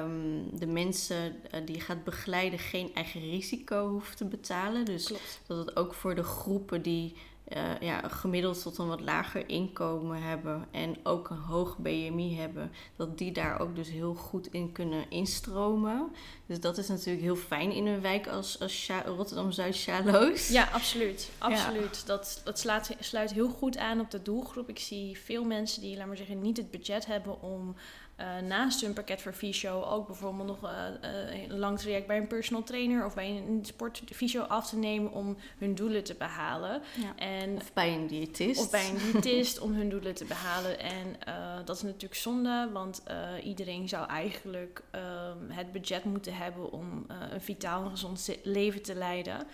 um, 0.00 0.58
de 0.58 0.66
mensen 0.66 1.36
die 1.64 1.74
je 1.74 1.80
gaat 1.80 2.04
begeleiden 2.04 2.58
geen 2.58 2.94
eigen 2.94 3.20
risico 3.20 3.88
hoeft 3.88 4.16
te 4.16 4.24
betalen. 4.24 4.84
Dus 4.84 5.06
Klopt. 5.06 5.40
dat 5.46 5.58
het 5.58 5.76
ook 5.76 5.94
voor 5.94 6.14
de 6.14 6.22
groepen 6.22 6.82
die 6.82 7.16
uh, 7.56 7.80
ja, 7.80 8.08
gemiddeld 8.08 8.62
tot 8.62 8.78
een 8.78 8.88
wat 8.88 9.00
lager 9.00 9.48
inkomen 9.48 10.22
hebben 10.22 10.66
en 10.70 10.96
ook 11.02 11.30
een 11.30 11.36
hoog 11.36 11.76
BMI 11.78 12.36
hebben, 12.36 12.72
dat 12.96 13.18
die 13.18 13.32
daar 13.32 13.60
ook 13.60 13.76
dus 13.76 13.88
heel 13.88 14.14
goed 14.14 14.52
in 14.52 14.72
kunnen 14.72 15.10
instromen. 15.10 16.12
Dus 16.46 16.60
dat 16.60 16.78
is 16.78 16.88
natuurlijk 16.88 17.22
heel 17.24 17.36
fijn 17.36 17.72
in 17.72 17.86
een 17.86 18.00
wijk 18.00 18.26
als, 18.26 18.60
als 18.60 18.90
Rotterdam-Zuid-Sjaloos. 19.06 20.48
Ja, 20.48 20.68
absoluut. 20.72 21.30
absoluut. 21.38 21.96
Ja. 22.00 22.06
Dat, 22.06 22.40
dat 22.44 22.58
slaat, 22.58 22.90
sluit 22.98 23.32
heel 23.32 23.48
goed 23.48 23.76
aan 23.76 24.00
op 24.00 24.10
de 24.10 24.22
doelgroep. 24.22 24.68
Ik 24.68 24.78
zie 24.78 25.18
veel 25.18 25.44
mensen 25.44 25.80
die, 25.80 25.96
laat 25.96 26.06
maar 26.06 26.16
zeggen, 26.16 26.40
niet 26.40 26.56
het 26.56 26.70
budget 26.70 27.06
hebben 27.06 27.42
om 27.42 27.74
uh, 28.20 28.48
naast 28.48 28.80
hun 28.80 28.92
pakket 28.92 29.22
voor 29.22 29.32
fysio 29.32 29.82
ook 29.82 30.06
bijvoorbeeld 30.06 30.46
nog 30.46 30.64
uh, 30.64 30.70
uh, 31.04 31.42
een 31.42 31.58
lang 31.58 31.78
traject 31.78 32.06
bij 32.06 32.16
een 32.16 32.26
personal 32.26 32.62
trainer 32.62 33.04
of 33.04 33.14
bij 33.14 33.28
een 33.28 33.60
sportfysio 33.62 34.42
af 34.42 34.68
te 34.68 34.76
nemen 34.76 35.12
om 35.12 35.36
hun 35.58 35.74
doelen 35.74 36.04
te 36.04 36.14
behalen. 36.14 36.82
Ja. 37.00 37.16
En, 37.16 37.56
of 37.56 37.72
bij 37.72 37.94
een 37.94 38.06
diëtist. 38.06 38.60
Of 38.60 38.70
bij 38.70 38.88
een 38.88 38.98
diëtist 39.12 39.58
om 39.58 39.72
hun 39.72 39.88
doelen 39.88 40.14
te 40.14 40.24
behalen. 40.24 40.80
En 40.80 41.16
dat 41.64 41.76
is 41.76 41.82
natuurlijk 41.82 42.14
zonde, 42.14 42.68
want 42.72 43.02
iedereen 43.42 43.88
zou 43.88 44.08
eigenlijk 44.08 44.82
ehm, 44.90 45.50
het 45.50 45.72
budget 45.72 46.04
moeten 46.04 46.36
hebben 46.36 46.72
om 46.72 47.06
een 47.32 47.40
vitaal 47.40 47.84
en 47.84 47.90
gezond 47.90 48.36
leven 48.42 48.82
te 48.82 48.94
leiden. 48.94 49.46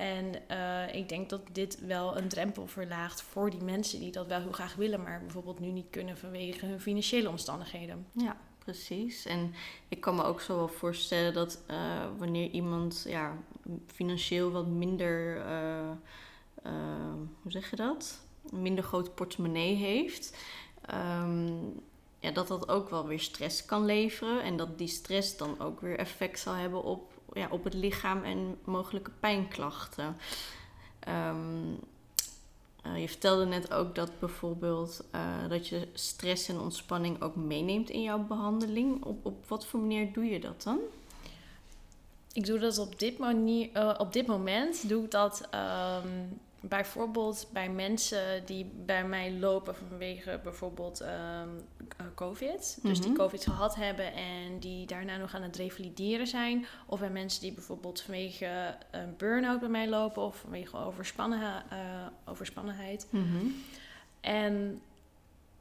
En 0.00 0.48
eh, 0.48 0.94
ik 0.94 1.08
denk 1.08 1.30
dat 1.30 1.40
dit 1.52 1.86
wel 1.86 2.16
een 2.16 2.28
drempel 2.28 2.66
verlaagt 2.66 3.22
voor 3.22 3.50
die 3.50 3.62
mensen 3.62 4.00
die 4.00 4.12
dat 4.12 4.26
wel 4.26 4.40
heel 4.40 4.52
graag 4.52 4.74
willen, 4.74 5.02
maar 5.02 5.20
bijvoorbeeld 5.20 5.60
nu 5.60 5.70
niet 5.70 5.90
kunnen 5.90 6.18
vanwege 6.18 6.66
hun 6.66 6.80
financiële 6.80 7.28
omstandigheden. 7.28 8.06
Ja, 8.12 8.36
precies. 8.58 9.26
En 9.26 9.54
ik 9.88 10.00
kan 10.00 10.14
me 10.14 10.22
ook 10.22 10.40
zo 10.40 10.56
wel 10.56 10.68
voorstellen 10.68 11.34
dat 11.34 11.62
eh, 11.66 11.76
wanneer 12.18 12.50
iemand 12.50 13.04
ja, 13.08 13.36
financieel 13.86 14.50
wat 14.50 14.66
minder, 14.66 15.36
uh, 15.36 15.90
hoe 17.42 17.52
zeg 17.52 17.70
je 17.70 17.76
dat? 17.76 18.20
Minder 18.50 18.84
groot 18.84 19.14
portemonnee 19.14 19.74
heeft. 19.74 20.36
Ehm, 20.86 21.48
ja, 22.18 22.30
dat 22.30 22.48
dat 22.48 22.68
ook 22.68 22.90
wel 22.90 23.06
weer 23.06 23.20
stress 23.20 23.64
kan 23.64 23.84
leveren. 23.84 24.42
En 24.42 24.56
dat 24.56 24.78
die 24.78 24.88
stress 24.88 25.36
dan 25.36 25.60
ook 25.60 25.80
weer 25.80 25.98
effect 25.98 26.38
zal 26.38 26.54
hebben 26.54 26.82
op, 26.82 27.09
ja, 27.32 27.48
op 27.50 27.64
het 27.64 27.74
lichaam 27.74 28.22
en 28.22 28.58
mogelijke 28.64 29.10
pijnklachten. 29.20 30.16
Um, 31.08 31.78
je 32.96 33.08
vertelde 33.08 33.44
net 33.44 33.72
ook 33.72 33.94
dat 33.94 34.18
bijvoorbeeld 34.18 35.04
uh, 35.14 35.48
dat 35.48 35.68
je 35.68 35.88
stress 35.92 36.48
en 36.48 36.60
ontspanning 36.60 37.22
ook 37.22 37.36
meeneemt 37.36 37.90
in 37.90 38.02
jouw 38.02 38.18
behandeling. 38.18 39.04
Op, 39.04 39.26
op 39.26 39.48
wat 39.48 39.66
voor 39.66 39.80
manier 39.80 40.12
doe 40.12 40.24
je 40.24 40.40
dat 40.40 40.62
dan? 40.62 40.78
Ik 42.32 42.46
doe 42.46 42.58
dat 42.58 42.78
op 42.78 42.98
dit, 42.98 43.18
manier, 43.18 43.68
uh, 43.74 43.94
op 43.98 44.12
dit 44.12 44.26
moment. 44.26 44.88
Doe 44.88 45.04
ik 45.04 45.10
dat 45.10 45.48
um, 45.54 46.40
bijvoorbeeld 46.60 47.48
bij 47.52 47.70
mensen 47.70 48.46
die 48.46 48.70
bij 48.84 49.04
mij 49.04 49.32
lopen 49.32 49.74
vanwege 49.74 50.40
bijvoorbeeld 50.42 51.02
um, 51.02 51.60
COVID. 52.14 52.78
Dus 52.82 53.00
die 53.00 53.10
mhm. 53.10 53.18
COVID 53.18 53.44
gehad 53.44 53.74
hebben 53.74 54.12
en 54.12 54.58
die 54.58 54.86
daarna 54.86 55.16
nog 55.16 55.34
aan 55.34 55.42
het 55.42 55.56
revalideren 55.56 56.26
zijn. 56.26 56.66
Of 56.86 57.00
bij 57.00 57.10
mensen 57.10 57.40
die 57.40 57.52
bijvoorbeeld 57.52 58.00
vanwege 58.00 58.76
een 58.90 59.14
burn-out 59.16 59.60
bij 59.60 59.68
mij 59.68 59.88
lopen 59.88 60.22
of 60.22 60.36
vanwege 60.36 60.76
overspannen, 60.76 61.40
uh, 61.72 62.06
overspannenheid. 62.24 63.06
Mhm. 63.10 63.46
En 64.20 64.80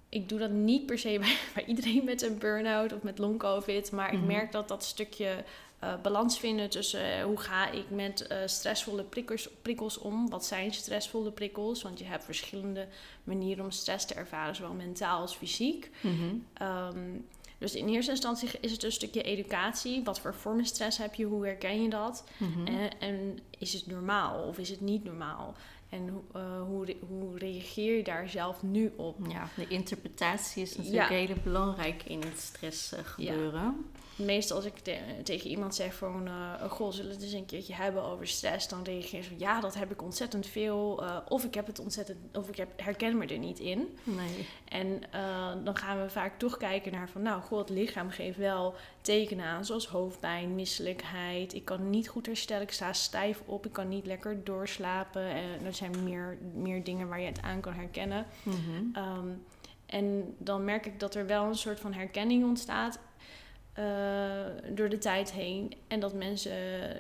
ik 0.10 0.30
doe 0.30 0.40
dat 0.40 0.52
niet 0.52 0.86
per 0.86 1.00
se 1.00 1.18
bij, 1.20 1.38
bij 1.56 1.66
iedereen 1.66 2.04
met 2.04 2.22
een 2.22 2.38
burn-out 2.38 2.94
of 2.94 3.04
met 3.04 3.18
long-COVID. 3.18 3.92
Maar 3.92 4.14
ik 4.14 4.20
mhm. 4.20 4.28
merk 4.28 4.52
dat 4.52 4.68
dat 4.68 4.84
stukje 4.84 5.44
uh, 5.84 5.94
balans 6.02 6.40
vinden 6.40 6.70
tussen 6.70 7.18
uh, 7.18 7.24
hoe 7.24 7.40
ga 7.40 7.72
ik 7.72 7.90
met 7.90 8.28
uh, 8.32 8.38
stressvolle 8.46 9.04
prikkels, 9.04 9.50
prikkels 9.62 9.98
om. 9.98 10.30
Wat 10.30 10.46
zijn 10.46 10.74
stressvolle 10.74 11.32
prikkels? 11.32 11.82
Want 11.82 12.00
je 12.00 12.06
hebt 12.06 12.24
verschillende 12.24 12.88
manieren 13.24 13.64
om 13.64 13.72
stress 13.72 14.06
te 14.06 14.14
ervaren, 14.14 14.56
zowel 14.56 14.74
mentaal 14.74 15.22
als 15.22 15.36
fysiek. 15.36 15.90
Mm 16.02 16.46
um, 16.62 17.28
dus 17.60 17.76
in 17.76 17.88
eerste 17.88 18.12
instantie 18.12 18.50
is 18.62 18.72
het 18.72 18.84
een 18.84 18.92
stukje 18.92 19.22
educatie. 19.22 20.04
Wat 20.04 20.20
voor 20.20 20.36
vormen 20.36 20.66
stress 20.66 20.98
heb 20.98 21.16
je? 21.16 21.26
Hoe 21.26 21.46
herken 21.46 21.82
je 21.82 21.90
dat? 21.90 22.24
Mm 22.38 22.54
-hmm. 22.54 22.68
en, 22.68 23.00
en, 23.00 23.40
is 23.58 23.74
het 23.74 23.88
normaal 23.88 24.44
of 24.44 24.58
is 24.58 24.70
het 24.70 24.82
niet 24.82 25.04
normaal? 25.04 25.56
En 25.90 26.24
uh, 26.36 26.62
hoe, 26.62 26.96
hoe 27.08 27.38
reageer 27.38 27.98
je 27.98 28.04
daar 28.04 28.30
zelf 28.30 28.64
nu 28.64 28.94
op? 28.96 29.18
Ja, 29.28 29.50
de 29.56 29.68
interpretatie 29.68 30.62
is 30.62 30.76
natuurlijk 30.76 31.10
ja. 31.10 31.16
heel 31.16 31.36
belangrijk 31.44 32.04
in 32.04 32.20
het 32.20 32.40
stressgebeuren. 32.40 33.62
Ja 33.62 33.74
meestal 34.20 34.56
als 34.56 34.66
ik 34.66 34.98
tegen 35.24 35.50
iemand 35.50 35.76
zeg 35.76 35.94
van... 35.94 36.28
Uh, 36.28 36.64
goh, 36.70 36.92
zullen 36.92 37.10
we 37.10 37.16
het 37.16 37.24
eens 37.24 37.34
een 37.34 37.46
keertje 37.46 37.74
hebben 37.74 38.04
over 38.04 38.28
stress? 38.28 38.68
Dan 38.68 38.84
reageer 38.84 39.24
ze 39.24 39.30
van, 39.30 39.40
ja, 39.40 39.60
dat 39.60 39.76
heb 39.76 39.92
ik 39.92 40.02
ontzettend 40.02 40.48
veel. 40.48 41.04
Uh, 41.04 41.18
of 41.28 41.44
ik 41.44 41.54
heb 41.54 41.68
het 41.68 41.80
ontzettend... 41.80 42.18
Of 42.34 42.50
ik 42.50 42.58
heb, 42.58 42.70
herken 42.76 43.18
me 43.18 43.26
er 43.26 43.38
niet 43.38 43.60
in. 43.60 43.98
Nee. 44.04 44.48
En 44.66 45.02
dan 45.64 45.78
gaan 45.78 46.02
we 46.02 46.10
vaak 46.10 46.40
toch 46.40 46.58
kijken 46.58 46.92
naar 46.92 47.10
van... 47.10 47.22
Nou, 47.22 47.42
goh, 47.42 47.60
het 47.60 47.70
lichaam 47.70 48.10
geeft 48.10 48.38
wel 48.38 48.76
tekenen 49.02 49.46
aan. 49.46 49.66
Zoals 49.66 49.88
hoofdpijn, 49.88 50.56
misselijkheid. 50.56 51.54
Ik 51.54 51.66
kan 51.66 51.90
niet 51.90 52.10
goed 52.10 52.26
herstellen. 52.26 52.64
Ik 52.64 52.72
sta 52.72 52.94
stijf 52.94 53.42
op. 53.46 53.66
Ik 53.66 53.74
kan 53.74 53.88
niet 53.88 54.06
lekker 54.06 54.44
doorslapen. 54.44 55.30
En 55.30 55.74
zijn 55.80 56.04
meer, 56.04 56.38
meer 56.54 56.84
dingen 56.84 57.08
waar 57.08 57.20
je 57.20 57.26
het 57.26 57.42
aan 57.42 57.62
kan 57.62 57.74
herkennen. 57.74 58.26
Mm 58.44 58.54
-hmm. 58.54 58.96
um, 58.96 59.44
en 59.86 60.36
dan 60.38 60.64
merk 60.64 60.86
ik 60.86 61.00
dat 61.00 61.16
er 61.16 61.26
wel 61.26 61.46
een 61.46 61.56
soort 61.56 61.80
van 61.80 61.94
herkenning 61.94 62.44
ontstaat. 62.44 63.00
Uh, 63.80 63.86
door 64.74 64.90
de 64.90 64.98
tijd 64.98 65.32
heen. 65.32 65.74
En 65.88 66.00
dat 66.00 66.14
mensen 66.14 66.52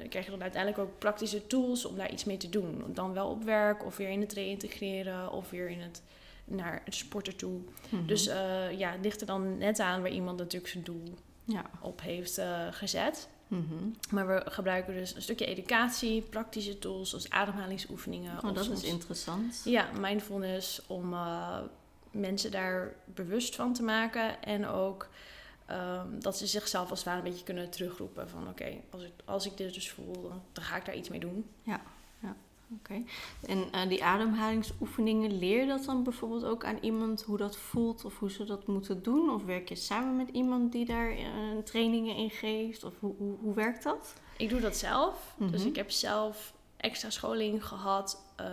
krijgen 0.10 0.32
dan 0.32 0.42
uiteindelijk 0.42 0.82
ook 0.82 1.00
praktische 1.00 1.48
tools 1.48 1.86
om 1.86 1.96
daar 1.96 2.12
iets 2.12 2.26
mee 2.26 2.38
te 2.38 2.50
doen. 2.50 2.84
Dan 2.94 3.14
wel 3.14 3.30
op 3.30 3.44
werk 3.44 3.86
of 3.86 3.98
weer 3.98 4.10
in 4.10 4.22
het 4.22 4.34
reïntegreren 4.34 5.32
of 5.32 5.50
weer 5.50 5.70
in 5.70 5.80
het 5.80 6.02
naar 6.46 6.82
het 6.86 6.96
sporten 6.96 7.36
toe. 7.36 7.52
Mm 7.52 7.68
-hmm. 7.90 8.08
Dus 8.08 8.28
uh, 8.28 8.72
ja, 8.78 8.92
het 8.92 9.02
ligt 9.02 9.22
er 9.22 9.28
dan 9.28 9.58
net 9.58 9.80
aan 9.80 10.02
waar 10.02 10.12
iemand 10.12 10.38
natuurlijk 10.38 10.72
zijn 10.72 10.84
doel 10.84 11.04
ja. 11.44 11.70
op 11.82 12.02
heeft 12.02 12.42
gezet. 12.72 13.30
Mm 13.50 13.66
-hmm. 13.70 13.96
Maar 14.12 14.28
we 14.28 14.42
gebruiken 14.46 14.94
dus 14.94 15.16
een 15.16 15.22
stukje 15.22 15.46
educatie, 15.46 16.22
praktische 16.22 16.80
tools 16.80 17.10
zoals 17.10 17.30
ademhalingsoefeningen. 17.30 18.38
Oh, 18.44 18.54
dat 18.54 18.66
soms, 18.66 18.84
is 18.84 18.90
interessant. 18.90 19.62
Ja, 19.66 19.90
mindfulness 20.00 20.82
om 20.88 21.16
mensen 22.12 22.52
daar 22.52 22.94
bewust 23.06 23.56
van 23.56 23.74
te 23.74 23.84
maken 23.84 24.42
en 24.42 24.68
ook 24.68 25.10
Um, 25.72 26.22
dat 26.22 26.38
ze 26.38 26.48
zichzelf 26.48 26.90
als 26.90 27.00
het 27.00 27.08
ware 27.08 27.18
een 27.18 27.30
beetje 27.30 27.44
kunnen 27.44 27.70
terugroepen 27.70 28.30
van 28.30 28.42
oké, 28.42 28.50
okay, 28.50 28.84
als, 28.90 29.04
ik, 29.04 29.12
als 29.26 29.46
ik 29.46 29.58
dit 29.58 29.74
dus 29.74 29.92
voel, 29.92 30.22
dan, 30.22 30.42
dan 30.52 30.64
ga 30.64 30.76
ik 30.76 30.86
daar 30.86 30.96
iets 30.96 31.10
mee 31.10 31.20
doen. 31.20 31.50
Ja. 31.64 31.82
Oké. 32.72 32.94
Okay. 32.94 33.06
En 33.48 33.58
uh, 33.76 33.90
die 33.90 34.04
ademhalingsoefeningen, 34.04 35.40
leer 35.40 35.60
je 35.60 35.68
dat 35.68 35.86
dan 35.86 36.04
bijvoorbeeld 36.04 36.44
ook 36.44 36.66
aan 36.66 36.78
iemand 36.82 37.22
hoe 37.22 37.38
dat 37.38 37.58
voelt 37.58 38.06
of 38.06 38.20
hoe 38.20 38.32
ze 38.32 38.46
dat 38.46 38.68
moeten 38.68 39.04
doen? 39.04 39.30
Of 39.30 39.46
werk 39.46 39.70
je 39.70 39.76
samen 39.76 40.16
met 40.16 40.30
iemand 40.30 40.72
die 40.72 40.86
daar 40.86 41.12
uh, 41.12 41.28
trainingen 41.64 42.16
in 42.16 42.30
geeft? 42.30 42.84
Of 42.84 42.94
hoe, 43.00 43.16
hoe, 43.18 43.38
hoe, 43.42 43.54
werkt 43.54 43.84
dat? 43.84 44.14
Ik 44.38 44.50
doe 44.50 44.60
dat 44.60 44.78
zelf. 44.78 45.36
Mm 45.38 45.44
-hmm. 45.44 45.52
Dus 45.52 45.66
ik 45.66 45.76
heb 45.76 45.92
zelf 45.92 46.54
extra 46.78 47.10
scholing 47.10 47.66
gehad. 47.66 48.24
Uh, 48.40 48.46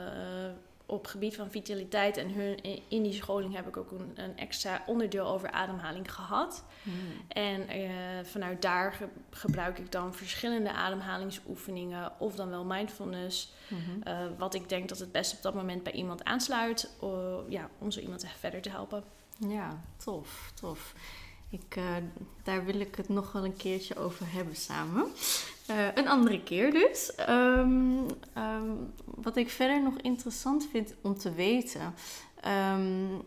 op 0.86 1.06
gebied 1.06 1.36
van 1.36 1.50
vitaliteit 1.50 2.16
en 2.16 2.30
hun, 2.32 2.62
in 2.88 3.02
die 3.02 3.12
scholing 3.12 3.54
heb 3.54 3.66
ik 3.68 3.76
ook 3.76 3.90
een, 3.90 4.12
een 4.14 4.36
extra 4.36 4.82
onderdeel 4.86 5.26
over 5.26 5.50
ademhaling 5.50 6.14
gehad. 6.14 6.64
Mm. 6.82 6.94
En 7.28 7.76
uh, 7.76 7.90
vanuit 8.22 8.62
daar 8.62 8.92
ge 8.92 9.08
gebruik 9.30 9.78
ik 9.78 9.92
dan 9.92 10.14
verschillende 10.14 10.72
ademhalingsoefeningen 10.72 12.12
of 12.18 12.34
dan 12.34 12.48
wel 12.48 12.64
mindfulness. 12.64 13.52
Mm 13.68 13.78
-hmm. 13.78 14.00
uh, 14.08 14.38
wat 14.38 14.54
ik 14.54 14.68
denk 14.68 14.88
dat 14.88 14.98
het 14.98 15.12
best 15.12 15.36
op 15.36 15.42
dat 15.42 15.54
moment 15.54 15.82
bij 15.82 15.92
iemand 15.92 16.24
aansluit, 16.24 16.90
uh, 17.02 17.36
ja, 17.48 17.70
om 17.78 17.90
zo 17.90 18.00
iemand 18.00 18.26
verder 18.38 18.62
te 18.62 18.70
helpen. 18.70 19.04
Ja, 19.38 19.80
tof, 19.96 20.52
tof. 20.54 20.94
Ik, 21.50 21.76
uh, 21.76 21.96
daar 22.42 22.64
wil 22.64 22.80
ik 22.80 22.94
het 22.94 23.08
nog 23.08 23.32
wel 23.32 23.44
een 23.44 23.56
keertje 23.56 23.96
over 23.96 24.32
hebben 24.32 24.56
samen. 24.56 25.06
Uh, 25.70 25.86
een 25.94 26.08
andere 26.08 26.42
keer 26.42 26.70
dus. 26.70 27.12
Um, 27.28 28.06
um, 28.38 28.92
wat 29.04 29.36
ik 29.36 29.50
verder 29.50 29.82
nog 29.82 29.96
interessant 29.96 30.68
vind 30.70 30.94
om 31.02 31.18
te 31.18 31.32
weten. 31.32 31.94
Um, 32.74 33.22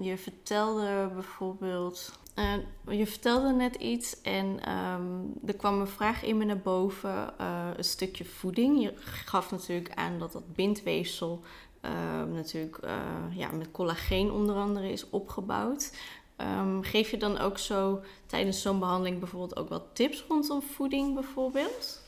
je 0.00 0.18
vertelde 0.18 1.10
bijvoorbeeld. 1.14 2.18
Uh, 2.38 2.96
je 2.98 3.06
vertelde 3.06 3.52
net 3.52 3.74
iets 3.74 4.22
en 4.22 4.60
er 5.46 5.56
kwam 5.56 5.80
een 5.80 5.86
vraag 5.86 6.22
in 6.22 6.36
me 6.36 6.44
naar 6.44 6.58
boven. 6.58 7.34
Uh, 7.40 7.68
een 7.76 7.84
stukje 7.84 8.24
voeding. 8.24 8.82
Je 8.82 8.92
gaf 9.04 9.50
natuurlijk 9.50 9.94
aan 9.94 10.18
dat 10.18 10.32
dat 10.32 10.54
bindweefsel 10.54 11.42
natuurlijk 12.32 12.78
ja, 13.30 13.50
met 13.50 13.70
collageen 13.70 14.30
onder 14.30 14.56
andere 14.56 14.92
is 14.92 15.10
opgebouwd. 15.10 15.92
Um, 16.36 16.82
geef 16.82 17.10
je 17.10 17.16
dan 17.16 17.38
ook 17.38 17.58
zo 17.58 18.02
tijdens 18.26 18.62
zo'n 18.62 18.78
behandeling 18.78 19.18
bijvoorbeeld 19.18 19.56
ook 19.56 19.68
wat 19.68 19.84
tips 19.92 20.24
rondom 20.28 20.62
voeding 20.62 21.14
bijvoorbeeld? 21.14 22.02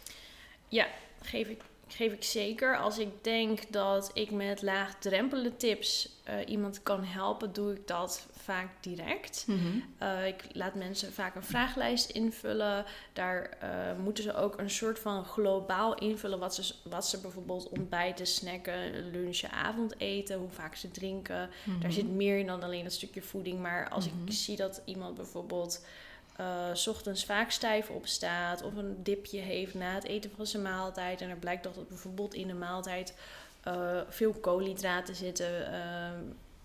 Ja, 0.68 0.86
geef 1.20 1.48
ik, 1.48 1.62
geef 1.88 2.12
ik 2.12 2.24
zeker. 2.24 2.76
Als 2.76 2.98
ik 2.98 3.24
denk 3.24 3.72
dat 3.72 4.10
ik 4.14 4.30
met 4.30 4.62
laagdrempelen 4.62 5.56
tips 5.56 6.08
uh, 6.28 6.34
iemand 6.46 6.82
kan 6.82 7.04
helpen, 7.04 7.52
doe 7.52 7.72
ik 7.72 7.86
dat 7.86 8.26
vaak 8.32 8.68
direct. 8.80 9.44
Mm 9.46 9.58
-hmm. 9.58 9.84
uh, 10.02 10.26
ik 10.26 10.44
laat 10.52 10.74
mensen 10.74 11.12
vaak 11.12 11.34
een 11.34 11.42
vragenlijst 11.42 12.10
invullen. 12.10 12.84
Daar 13.12 13.58
uh, 13.62 14.02
moeten 14.02 14.24
ze 14.24 14.34
ook 14.34 14.58
een 14.58 14.70
soort 14.70 14.98
van 14.98 15.24
globaal 15.24 15.94
invullen 15.94 16.38
wat 16.38 16.54
ze, 16.54 16.74
wat 16.82 17.06
ze 17.06 17.20
bijvoorbeeld 17.20 17.68
ontbijten, 17.68 18.26
snacken, 18.26 19.10
lunchen, 19.10 19.50
avondeten, 19.50 20.38
hoe 20.38 20.50
vaak 20.50 20.74
ze 20.74 20.90
drinken. 20.90 21.48
Mm 21.64 21.72
-hmm. 21.72 21.82
Daar 21.82 21.92
zit 21.92 22.10
meer 22.10 22.38
in 22.38 22.46
dan 22.46 22.62
alleen 22.62 22.84
dat 22.84 22.92
stukje 22.92 23.22
voeding. 23.22 23.60
Maar 23.60 23.88
als 23.88 24.06
mm 24.06 24.12
-hmm. 24.18 24.26
ik 24.26 24.32
zie 24.32 24.56
dat 24.56 24.82
iemand 24.84 25.14
bijvoorbeeld 25.14 25.84
uh, 26.40 26.46
s 26.72 26.86
ochtends 26.86 27.24
vaak 27.24 27.50
stijf 27.50 27.88
opstaat 27.88 28.62
of 28.62 28.76
een 28.76 29.02
dipje 29.02 29.40
heeft 29.40 29.74
na 29.74 29.94
het 29.94 30.04
eten 30.04 30.30
van 30.36 30.46
zijn 30.46 30.62
maaltijd. 30.62 31.20
En 31.20 31.30
er 31.30 31.36
blijkt 31.36 31.62
dat 31.62 31.88
bijvoorbeeld 31.88 32.34
in 32.34 32.46
de 32.46 32.54
maaltijd 32.54 33.14
uh, 33.68 34.00
veel 34.08 34.32
koolhydraten 34.32 35.14
zitten. 35.14 35.60
Uh, 35.60 36.10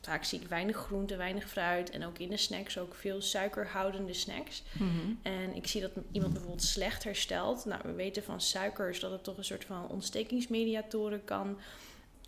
vaak 0.02 0.24
zie 0.24 0.40
ik 0.40 0.48
weinig 0.48 0.78
groente, 0.78 1.16
weinig 1.16 1.50
fruit. 1.50 1.90
En 1.90 2.06
ook 2.06 2.18
in 2.18 2.30
de 2.30 2.38
snacks 2.38 2.78
ook 2.78 2.96
veel 2.96 3.22
suikerhoudende 3.22 4.14
snacks. 4.14 4.64
Mm 4.72 4.90
-hmm. 4.90 5.20
En 5.22 5.56
ik 5.56 5.68
zie 5.68 5.82
dat 5.82 5.92
iemand 6.12 6.34
bijvoorbeeld 6.34 6.64
slecht 6.64 7.04
herstelt. 7.04 7.66
Nou, 7.66 7.82
we 7.84 7.92
weten 7.92 8.24
van 8.24 8.42
suikers 8.42 9.00
dat 9.00 9.12
het 9.12 9.24
toch 9.24 9.38
een 9.38 9.46
soort 9.46 9.66
van 9.66 9.88
ontstekingsmediatoren 9.88 11.24
kan 11.24 11.58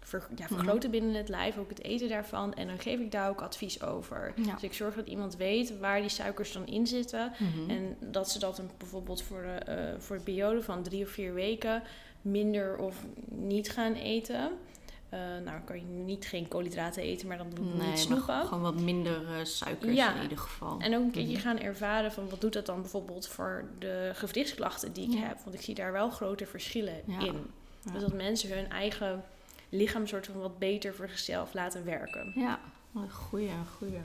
ver, 0.06 0.28
ja, 0.36 0.48
vergroten 0.48 0.92
binnen 0.92 1.14
het 1.14 1.30
lijf, 1.30 1.58
ook 1.58 1.70
het 1.70 1.84
eten 1.84 2.10
daarvan. 2.10 2.54
En 2.54 2.68
dan 2.68 2.80
geef 2.80 3.00
ik 3.00 3.12
daar 3.12 3.30
ook 3.30 3.42
advies 3.42 3.82
over. 3.84 4.34
Ja. 4.36 4.54
Dus 4.54 4.64
ik 4.64 4.74
zorg 4.74 4.96
dat 4.96 5.08
iemand 5.08 5.36
weet 5.36 5.80
waar 5.80 6.00
die 6.02 6.10
suikers 6.10 6.52
dan 6.52 6.66
in 6.68 6.88
zitten. 6.88 7.32
Mhm. 7.40 7.70
En 7.70 7.96
dat 8.12 8.32
ze 8.32 8.40
dat 8.40 8.56
dan 8.56 8.70
bijvoorbeeld 8.78 9.22
voor, 9.22 9.42
de, 9.42 9.48
eh, 9.72 10.00
voor 10.00 10.16
een 10.16 10.24
periode 10.24 10.62
van 10.62 10.84
drie 10.84 11.04
of 11.04 11.10
vier 11.10 11.34
weken 11.34 11.84
minder 12.22 12.78
of 12.78 13.06
niet 13.30 13.70
gaan 13.72 13.94
eten. 13.94 14.52
Eh, 15.10 15.20
nou, 15.46 15.60
kan 15.66 15.76
je 15.76 15.84
niet 15.86 16.26
geen 16.26 16.48
koolhydraten 16.48 17.04
eten, 17.04 17.28
maar 17.28 17.38
dan 17.38 17.50
bedoel 17.50 17.68
ik 17.68 17.74
Nee, 17.74 17.88
niet 17.90 18.00
snoepen. 18.00 18.46
gewoon 18.46 18.62
wat 18.62 18.80
minder 18.82 19.26
eh, 19.28 19.44
suikers 19.46 19.96
Ja. 19.96 20.16
in 20.16 20.22
ieder 20.22 20.38
geval. 20.38 20.80
En 20.80 20.96
ook 20.96 21.04
een 21.04 21.12
keertje 21.12 21.34
Mhm. 21.34 21.42
gaan 21.42 21.60
ervaren 21.60 22.12
van 22.12 22.30
wat 22.30 22.42
doet 22.42 22.54
dat 22.54 22.66
dan 22.66 22.82
bijvoorbeeld 22.82 23.28
voor 23.28 23.66
de 23.80 24.12
gewrichtsklachten 24.14 24.94
die 24.94 25.08
ik 25.08 25.14
Ja. 25.18 25.28
heb. 25.28 25.38
Want 25.44 25.56
ik 25.56 25.62
zie 25.62 25.76
daar 25.76 25.92
wel 25.92 26.10
grote 26.10 26.46
verschillen 26.46 27.02
Ja. 27.08 27.20
in. 27.20 27.46
Dus 27.94 28.02
dat 28.02 28.14
mensen 28.14 28.56
hun 28.58 28.70
eigen 28.70 29.24
lichaam 29.74 30.08
soort 30.08 30.25
van 30.25 30.39
wat 30.39 30.60
beter 30.60 30.96
voor 30.96 31.10
zichzelf 31.10 31.53
laten 31.53 31.86
werken. 31.86 32.32
Ja, 32.36 32.60
goeie, 33.10 33.51
goeie. 33.77 34.01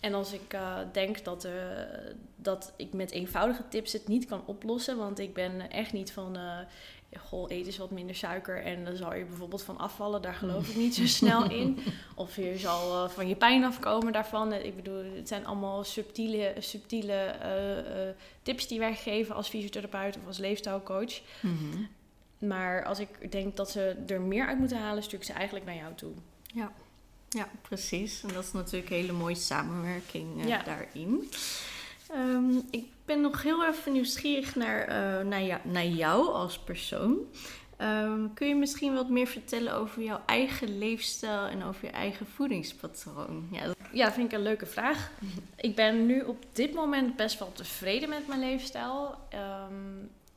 En 0.00 0.14
als 0.14 0.32
ik 0.32 0.52
eh, 0.52 0.76
denk 0.92 1.24
dat, 1.24 1.44
eh, 1.44 1.52
dat 2.36 2.72
ik 2.76 2.92
met 2.92 3.10
eenvoudige 3.10 3.68
tips 3.68 3.92
het 3.92 4.08
niet 4.08 4.26
kan 4.26 4.42
oplossen, 4.46 4.96
want 4.96 5.18
ik 5.18 5.34
ben 5.34 5.70
echt 5.70 5.92
niet 5.92 6.12
van, 6.12 6.36
eh 6.36 6.58
goh, 7.18 7.50
eet 7.50 7.66
eens 7.66 7.76
wat 7.76 7.90
minder 7.90 8.14
suiker 8.14 8.62
en 8.62 8.84
dan 8.84 8.96
zal 8.96 9.14
je 9.14 9.24
bijvoorbeeld 9.24 9.62
van 9.62 9.78
afvallen, 9.78 10.22
daar 10.22 10.34
geloof 10.34 10.68
ik 10.68 10.76
niet 10.76 10.94
zo 10.94 11.06
snel 11.06 11.50
in. 11.50 11.78
Of 12.14 12.36
je 12.36 12.58
zal 12.58 13.08
van 13.08 13.28
je 13.28 13.36
pijn 13.36 13.64
afkomen 13.64 14.12
daarvan. 14.12 14.52
Ik 14.52 14.76
bedoel, 14.76 15.04
het 15.14 15.28
zijn 15.28 15.46
allemaal 15.46 15.84
subtiele, 15.84 16.54
subtiele 16.58 17.34
tips 18.42 18.66
die 18.66 18.78
wij 18.78 18.94
geven 18.94 19.34
als 19.34 19.48
fysiotherapeut 19.48 20.16
of 20.16 20.26
als 20.26 20.38
leefstijlcoach. 20.38 21.20
Mhm. 21.40 21.82
Maar 22.40 22.84
als 22.84 22.98
ik 22.98 23.32
denk 23.32 23.56
dat 23.56 23.70
ze 23.70 23.96
er 24.06 24.20
meer 24.20 24.46
uit 24.46 24.58
moeten 24.58 24.78
halen, 24.78 25.02
stuur 25.02 25.18
ik 25.18 25.24
ze 25.24 25.32
eigenlijk 25.32 25.66
naar 25.66 25.74
jou 25.76 25.94
toe. 25.94 26.12
Ja, 27.32 27.48
precies. 27.62 28.22
En 28.22 28.34
dat 28.34 28.44
is 28.44 28.52
natuurlijk 28.52 28.90
een 28.90 28.96
hele 28.96 29.12
mooie 29.12 29.34
samenwerking 29.34 30.40
eh, 30.42 30.48
Ja. 30.48 30.62
daarin. 30.62 31.30
Ehm, 32.10 32.50
ik 32.70 32.84
ben 33.04 33.20
nog 33.20 33.42
heel 33.42 33.66
even 33.66 33.92
nieuwsgierig 33.92 34.54
naar, 34.54 34.80
eh, 34.80 35.26
naar, 35.26 35.42
jou, 35.42 35.60
naar 35.64 35.86
jou 35.86 36.28
als 36.32 36.58
persoon. 36.58 37.16
Ehm, 37.76 38.20
kun 38.34 38.48
je 38.48 38.54
misschien 38.54 38.94
wat 38.94 39.08
meer 39.08 39.26
vertellen 39.26 39.74
over 39.74 40.02
jouw 40.02 40.20
eigen 40.26 40.78
leefstijl 40.78 41.46
en 41.46 41.62
over 41.64 41.84
je 41.84 41.90
eigen 41.90 42.26
voedingspatroon? 42.26 43.48
Ja, 43.50 43.64
dat- 43.66 43.76
Ja, 43.92 44.12
vind 44.12 44.26
ik 44.32 44.38
een 44.38 44.42
leuke 44.44 44.66
vraag. 44.66 45.10
Ik 45.56 45.74
ben 45.74 46.06
nu 46.06 46.20
op 46.20 46.44
dit 46.52 46.74
moment 46.74 47.16
best 47.16 47.38
wel 47.38 47.52
tevreden 47.52 48.08
met 48.08 48.26
mijn 48.26 48.40
leefstijl. 48.40 49.14
Ehm, 49.28 49.72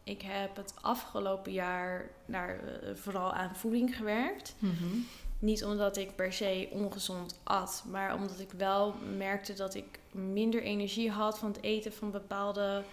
ik 0.03 0.21
heb 0.21 0.55
het 0.55 0.73
afgelopen 0.81 1.51
jaar 1.51 2.09
naar, 2.25 2.59
eh, 2.59 2.95
vooral 2.95 3.33
aan 3.33 3.55
voeding 3.55 3.95
gewerkt. 3.95 4.55
Mhm. 4.59 4.97
Niet 5.39 5.65
omdat 5.65 5.97
ik 5.97 6.15
per 6.15 6.33
se 6.33 6.67
ongezond 6.71 7.39
at, 7.43 7.83
maar 7.89 8.15
omdat 8.15 8.39
ik 8.39 8.51
wel 8.51 8.95
merkte 9.17 9.53
dat 9.53 9.75
ik 9.75 9.99
minder 10.11 10.63
energie 10.63 11.11
had 11.11 11.39
van 11.39 11.51
het 11.51 11.61
eten 11.61 11.93
van 11.93 12.11
bepaalde 12.11 12.83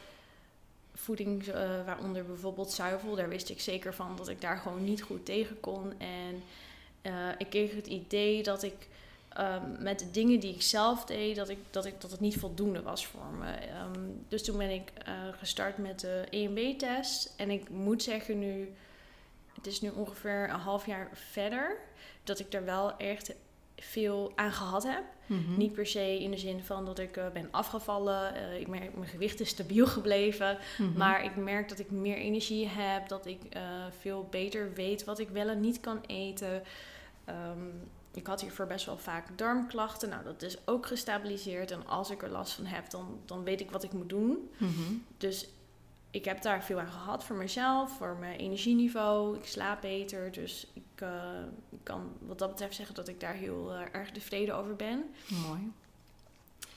voeding, 0.95 1.47
eh, 1.47 1.85
waaronder 1.85 2.25
bijvoorbeeld 2.25 2.73
zuivel. 2.73 3.15
Daar 3.15 3.29
wist 3.29 3.51
ik 3.51 3.61
zeker 3.61 3.95
van 3.95 4.17
dat 4.17 4.29
ik 4.29 4.41
daar 4.41 4.57
gewoon 4.57 4.85
niet 4.85 5.03
goed 5.03 5.25
tegen 5.25 5.61
kon. 5.61 5.93
En 5.99 6.43
eh, 7.03 7.29
ik 7.39 7.51
kreeg 7.51 7.75
het 7.75 7.87
idee 7.87 8.43
dat 8.43 8.63
ik 8.63 8.89
ehm, 9.31 9.83
met 9.83 9.99
de 9.99 10.11
dingen 10.11 10.41
die 10.41 10.55
ik 10.55 10.63
zelf 10.63 11.05
deed, 11.05 11.37
dat, 11.37 11.49
ik, 11.49 11.59
dat, 11.71 11.85
ik, 11.87 12.01
dat 12.01 12.11
het 12.11 12.21
niet 12.21 12.37
voldoende 12.37 12.83
was 12.83 13.07
voor 13.07 13.27
me. 13.39 13.51
Ehm, 13.53 14.01
dus 14.29 14.45
toen 14.45 14.57
ben 14.59 14.71
ik 14.71 14.93
eh, 15.05 15.13
gestart 15.39 15.79
met 15.79 16.01
de 16.01 16.27
EMB-test. 16.31 17.35
En 17.37 17.51
ik 17.51 17.69
moet 17.69 18.03
zeggen 18.03 18.39
nu, 18.39 18.73
het 19.55 19.67
is 19.67 19.81
nu 19.81 19.91
ongeveer 19.91 20.51
een 20.51 20.61
half 20.61 20.87
jaar 20.87 21.09
verder, 21.13 21.77
dat 22.25 22.39
ik 22.39 22.53
er 22.53 22.65
wel 22.65 22.97
echt 22.97 23.35
veel 23.77 24.33
aan 24.35 24.53
gehad 24.53 24.83
heb. 24.83 25.03
Mhm. 25.27 25.57
Niet 25.57 25.73
per 25.73 25.87
se 25.87 26.19
in 26.21 26.31
de 26.31 26.39
zin 26.39 26.65
van 26.65 26.85
dat 26.85 26.99
ik 26.99 27.17
eh, 27.17 27.29
ben 27.33 27.49
afgevallen. 27.51 28.35
eh, 28.35 28.61
ik 28.61 28.67
merk, 28.69 28.95
mijn 28.95 29.11
gewicht 29.11 29.41
is 29.41 29.49
stabiel 29.49 29.87
gebleven. 29.87 30.59
Mhm. 30.79 30.97
Maar 30.99 31.25
ik 31.25 31.37
merk 31.37 31.69
dat 31.69 31.79
ik 31.79 31.91
meer 31.91 32.17
energie 32.17 32.69
heb. 32.69 33.09
Dat 33.09 33.27
ik 33.27 33.41
veel 34.01 34.27
beter 34.31 34.73
weet 34.75 35.05
wat 35.05 35.19
ik 35.19 35.29
wel 35.29 35.49
en 35.49 35.61
niet 35.61 35.81
kan 35.81 36.01
eten. 36.07 36.63
Ehm, 37.25 37.69
ik 38.13 38.27
had 38.27 38.41
hiervoor 38.41 38.67
best 38.67 38.87
wel 38.87 38.99
vaak 38.99 39.39
darmklachten. 39.39 40.09
Nou, 40.09 40.25
dat 40.25 40.43
is 40.43 40.67
ook 40.67 40.87
gestabiliseerd. 40.87 41.71
En 41.71 41.87
als 41.87 42.11
ik 42.11 42.23
er 42.23 42.31
last 42.31 42.53
van 42.53 42.65
heb, 42.65 42.91
dan, 42.91 43.21
dan 43.25 43.45
weet 43.45 43.61
ik 43.61 43.71
wat 43.71 43.83
ik 43.83 43.93
moet 43.93 44.09
doen. 44.09 44.51
Mhm. 44.57 44.95
Dus 45.17 45.49
ik 46.11 46.25
heb 46.25 46.43
daar 46.43 46.65
veel 46.65 46.81
aan 46.81 46.91
gehad 46.91 47.25
voor 47.25 47.37
mezelf, 47.37 47.97
voor 47.97 48.17
mijn 48.21 48.39
energieniveau. 48.39 49.37
Ik 49.37 49.45
slaap 49.45 49.81
beter. 49.81 50.33
Dus 50.33 50.67
ik 50.73 51.01
eh, 51.01 51.43
kan 51.83 52.13
wat 52.19 52.39
dat 52.39 52.49
betreft 52.49 52.75
zeggen 52.75 52.95
dat 52.95 53.09
ik 53.09 53.21
daar 53.21 53.35
heel 53.35 53.73
eh, 53.73 53.81
erg 53.93 54.11
tevreden 54.11 54.57
over 54.57 54.77
ben. 54.77 55.05
Mooi. 55.47 55.73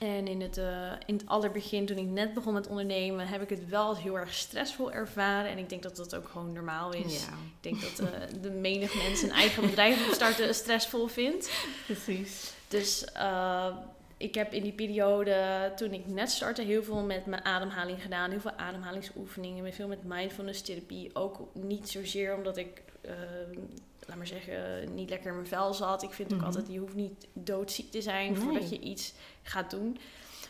En 0.03 0.27
in 0.27 0.41
het, 0.41 0.57
eh, 0.57 0.91
in 1.05 1.15
het 1.15 1.27
allerbegin, 1.27 1.85
toen 1.85 1.97
ik 1.97 2.05
net 2.05 2.33
begon 2.33 2.53
met 2.53 2.67
ondernemen, 2.67 3.27
heb 3.27 3.41
ik 3.41 3.49
het 3.49 3.69
wel 3.69 3.97
heel 3.97 4.17
erg 4.17 4.33
stressvol 4.33 4.91
ervaren. 4.91 5.51
En 5.51 5.57
ik 5.57 5.69
denk 5.69 5.83
dat 5.83 5.95
dat 5.95 6.15
ook 6.15 6.29
gewoon 6.29 6.53
normaal 6.53 6.93
is. 6.93 7.25
Ja, 7.25 7.31
Ik 7.31 7.61
denk 7.61 7.81
dat 7.81 7.99
eh, 8.09 8.41
de 8.41 8.51
menig 8.51 8.95
mens 8.95 9.21
een 9.21 9.31
eigen 9.31 9.61
bedrijf 9.69 10.07
opstarten 10.07 10.55
stressvol 10.55 11.07
vindt. 11.07 11.51
precies. 11.85 12.53
Dus 12.67 13.03
eh, 13.03 13.75
ik 14.17 14.35
heb 14.35 14.53
in 14.53 14.63
die 14.63 14.73
periode, 14.73 15.71
toen 15.75 15.93
ik 15.93 16.07
net 16.07 16.29
startte, 16.29 16.61
heel 16.61 16.83
veel 16.83 17.01
met 17.01 17.25
mijn 17.25 17.45
ademhaling 17.45 18.01
gedaan. 18.01 18.29
Heel 18.29 18.39
veel 18.39 18.57
ademhalingsoefeningen, 18.57 19.73
veel 19.73 19.87
met 19.87 20.03
mindfulness 20.03 20.61
therapie. 20.61 21.15
Ook 21.15 21.47
niet 21.53 21.89
zozeer 21.89 22.35
omdat 22.35 22.57
ik, 22.57 22.81
laat 24.07 24.17
maar 24.17 24.27
zeggen, 24.27 24.93
niet 24.93 25.09
lekker 25.09 25.27
in 25.29 25.35
mijn 25.35 25.47
vel 25.47 25.73
zat. 25.73 26.03
Ik 26.03 26.11
vind 26.11 26.31
ook 26.31 26.37
Mhm. 26.37 26.45
altijd, 26.47 26.65
je 26.69 26.79
hoeft 26.79 26.95
niet 26.95 27.27
doodziek 27.33 27.91
te 27.91 28.01
zijn 28.01 28.31
Nee. 28.31 28.41
voordat 28.41 28.69
je 28.69 28.79
iets 28.79 29.13
gaat 29.41 29.69
doen. 29.71 29.97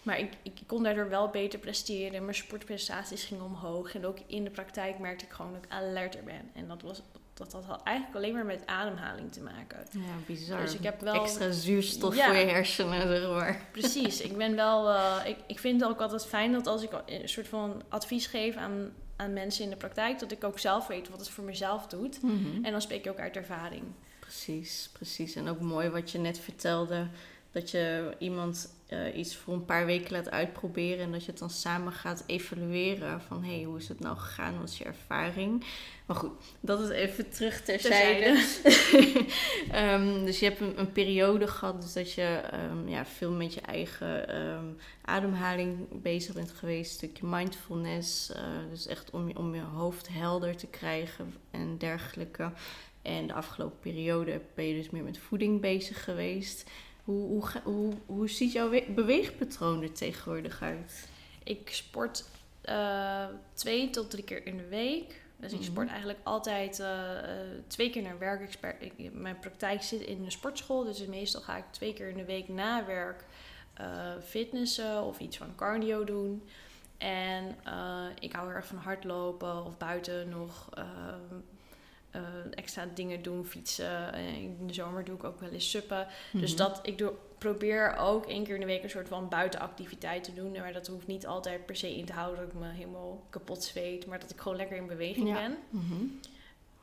Maar 0.03 0.19
ik, 0.19 0.33
ik 0.43 0.53
kon 0.67 0.83
daardoor 0.83 1.09
wel 1.09 1.29
beter 1.29 1.59
presteren. 1.59 2.23
Mijn 2.23 2.35
sportprestaties 2.35 3.23
gingen 3.23 3.43
omhoog. 3.43 3.95
En 3.95 4.05
ook 4.05 4.17
in 4.27 4.43
de 4.43 4.49
praktijk 4.49 4.99
merkte 4.99 5.25
ik 5.25 5.31
gewoon 5.31 5.53
dat 5.53 5.63
ik 5.65 5.71
alerter 5.71 6.23
ben. 6.23 6.49
En 6.53 6.67
dat, 6.67 6.81
was, 6.81 7.01
dat 7.33 7.53
had 7.53 7.83
eigenlijk 7.83 8.17
alleen 8.17 8.33
maar 8.33 8.45
met 8.45 8.61
ademhaling 8.65 9.31
te 9.31 9.41
maken. 9.41 9.77
Ja, 9.91 9.99
bizar. 10.25 10.61
Dus 10.61 10.73
ik 10.73 10.83
heb 10.83 11.01
wel- 11.01 11.13
Extra 11.23 11.51
zuurstof 11.51 12.15
Ja. 12.15 12.25
voor 12.25 12.35
je 12.35 12.45
hersenen, 12.45 13.01
zeg 13.07 13.27
maar. 13.29 13.65
Precies, 13.71 14.21
ik 14.21 14.37
ben 14.37 14.55
wel. 14.55 14.89
eh, 14.89 15.15
ik, 15.25 15.37
ik 15.47 15.59
vind 15.59 15.81
het 15.81 15.89
ook 15.89 16.01
altijd 16.01 16.25
fijn 16.25 16.51
dat 16.51 16.67
als 16.67 16.81
ik 16.83 16.91
een 17.05 17.29
soort 17.29 17.47
van 17.47 17.83
advies 17.89 18.25
geef 18.27 18.55
aan, 18.55 18.93
aan 19.15 19.33
mensen 19.33 19.63
in 19.63 19.69
de 19.69 19.75
praktijk, 19.75 20.19
dat 20.19 20.31
ik 20.31 20.43
ook 20.43 20.59
zelf 20.59 20.87
weet 20.87 21.09
wat 21.09 21.19
het 21.19 21.29
voor 21.29 21.43
mezelf 21.43 21.87
doet. 21.87 22.21
Mhm. 22.21 22.63
En 22.63 22.71
dan 22.71 22.81
spreek 22.81 23.03
je 23.03 23.09
ook 23.09 23.19
uit 23.19 23.35
ervaring. 23.35 23.83
Precies, 24.19 24.89
precies. 24.93 25.35
En 25.35 25.47
ook 25.47 25.59
mooi 25.59 25.89
wat 25.89 26.11
je 26.11 26.17
net 26.17 26.39
vertelde. 26.39 27.07
Dat 27.51 27.71
je 27.71 28.15
iemand 28.19 28.73
eh, 28.93 29.17
iets 29.17 29.35
voor 29.35 29.53
een 29.53 29.65
paar 29.65 29.85
weken 29.85 30.11
laat 30.11 30.31
uitproberen. 30.31 31.05
En 31.05 31.11
dat 31.11 31.25
je 31.25 31.31
het 31.31 31.39
dan 31.39 31.49
samen 31.49 31.91
gaat 31.91 32.23
evalueren. 32.25 33.21
Van 33.21 33.43
hé, 33.43 33.55
hey, 33.55 33.63
hoe 33.63 33.77
is 33.77 33.87
het 33.87 33.99
nou 33.99 34.17
gegaan? 34.17 34.59
Wat 34.59 34.69
is 34.69 34.77
je 34.77 34.83
ervaring? 34.83 35.65
Maar 36.05 36.15
goed, 36.15 36.31
dat 36.59 36.79
is 36.79 36.89
even 36.89 37.29
terug 37.29 37.61
terzijde. 37.61 38.43
Ehm, 39.71 40.25
dus 40.25 40.39
je 40.39 40.45
hebt 40.45 40.59
een, 40.59 40.79
een 40.79 40.91
periode 40.91 41.47
gehad 41.47 41.81
dus 41.81 41.93
dat 41.93 42.13
je 42.13 42.41
ehm, 42.51 42.87
ja, 42.87 43.05
veel 43.05 43.31
met 43.31 43.53
je 43.53 43.61
eigen 43.61 44.27
ehm, 44.27 44.65
ademhaling 45.01 46.01
bezig 46.01 46.33
bent 46.33 46.51
geweest. 46.51 46.91
Een 46.91 46.97
stukje 46.97 47.25
mindfulness. 47.25 48.31
eh, 48.31 48.41
dus 48.69 48.87
echt 48.87 49.11
om 49.11 49.27
je, 49.27 49.37
om 49.37 49.55
je 49.55 49.61
hoofd 49.61 50.07
helder 50.11 50.55
te 50.55 50.67
krijgen 50.67 51.33
en 51.51 51.77
dergelijke. 51.77 52.51
En 53.01 53.27
de 53.27 53.33
afgelopen 53.33 53.79
periode 53.79 54.41
ben 54.55 54.65
je 54.65 54.73
dus 54.73 54.89
meer 54.89 55.03
met 55.03 55.17
voeding 55.17 55.61
bezig 55.61 56.03
geweest. 56.03 56.69
Hoe, 57.03 57.27
hoe, 57.27 57.43
hoe, 57.63 57.93
hoe 58.05 58.29
ziet 58.29 58.51
jouw 58.51 58.69
we- 58.69 58.91
beweegpatroon 58.95 59.81
er 59.81 59.91
tegenwoordig 59.91 60.61
uit? 60.61 61.07
Ik 61.43 61.69
sport 61.71 62.25
eh, 62.61 63.25
twee 63.53 63.89
tot 63.89 64.09
drie 64.09 64.23
keer 64.23 64.45
in 64.45 64.57
de 64.57 64.67
week. 64.67 65.21
Dus 65.37 65.51
ik 65.51 65.59
Mhm. 65.59 65.67
sport 65.67 65.87
eigenlijk 65.87 66.19
altijd 66.23 66.79
eh, 66.79 67.17
eh, 67.17 67.47
twee 67.67 67.89
keer 67.89 68.01
naar 68.01 68.19
werk. 68.19 68.55
Ik 68.79 69.13
mijn 69.13 69.39
praktijk 69.39 69.81
zit 69.83 70.01
in 70.01 70.23
een 70.23 70.31
sportschool. 70.31 70.83
Dus 70.83 71.05
meestal 71.05 71.41
ga 71.41 71.57
ik 71.57 71.63
twee 71.71 71.93
keer 71.93 72.09
in 72.09 72.17
de 72.17 72.25
week 72.25 72.47
na 72.47 72.85
werk 72.85 73.23
fitnessen 74.23 75.03
of 75.03 75.19
iets 75.19 75.37
van 75.37 75.55
cardio 75.55 76.03
doen. 76.03 76.43
En 76.97 77.55
ik 78.19 78.31
hou 78.33 78.49
erg 78.51 78.65
van 78.65 78.77
hardlopen 78.77 79.65
of 79.65 79.77
buiten 79.77 80.29
nog 80.29 80.69
eh, 82.13 82.21
eh, 82.21 82.25
extra 82.51 82.85
dingen 82.93 83.21
doen, 83.21 83.45
fietsen. 83.45 84.13
En 84.13 84.25
in 84.35 84.67
de 84.67 84.73
zomer 84.73 85.03
doe 85.03 85.15
ik 85.15 85.23
ook 85.23 85.39
wel 85.39 85.49
eens 85.49 85.69
suppen. 85.69 86.07
Dus 86.31 86.49
Mhm. 86.49 86.57
dat, 86.57 86.79
ik 86.83 86.97
doe, 86.97 87.13
probeer 87.37 87.95
ook 87.97 88.25
één 88.25 88.43
keer 88.43 88.53
in 88.53 88.59
de 88.59 88.65
week 88.65 88.83
een 88.83 88.89
soort 88.89 89.07
van 89.07 89.29
buitenactiviteit 89.29 90.23
te 90.23 90.33
doen. 90.33 90.51
Maar 90.51 90.73
dat 90.73 90.87
hoeft 90.87 91.07
niet 91.07 91.25
altijd 91.27 91.65
per 91.65 91.75
se 91.75 91.95
in 91.97 92.05
te 92.05 92.13
houden 92.13 92.39
dat 92.45 92.53
ik 92.53 92.59
me 92.59 92.67
helemaal 92.71 93.23
kapot 93.29 93.63
zweet. 93.63 94.05
Maar 94.05 94.19
dat 94.19 94.29
ik 94.31 94.39
gewoon 94.39 94.57
lekker 94.57 94.77
in 94.77 94.87
beweging 94.87 95.27
Ja. 95.27 95.33
ben. 95.33 95.57
Mhm. 95.69 96.03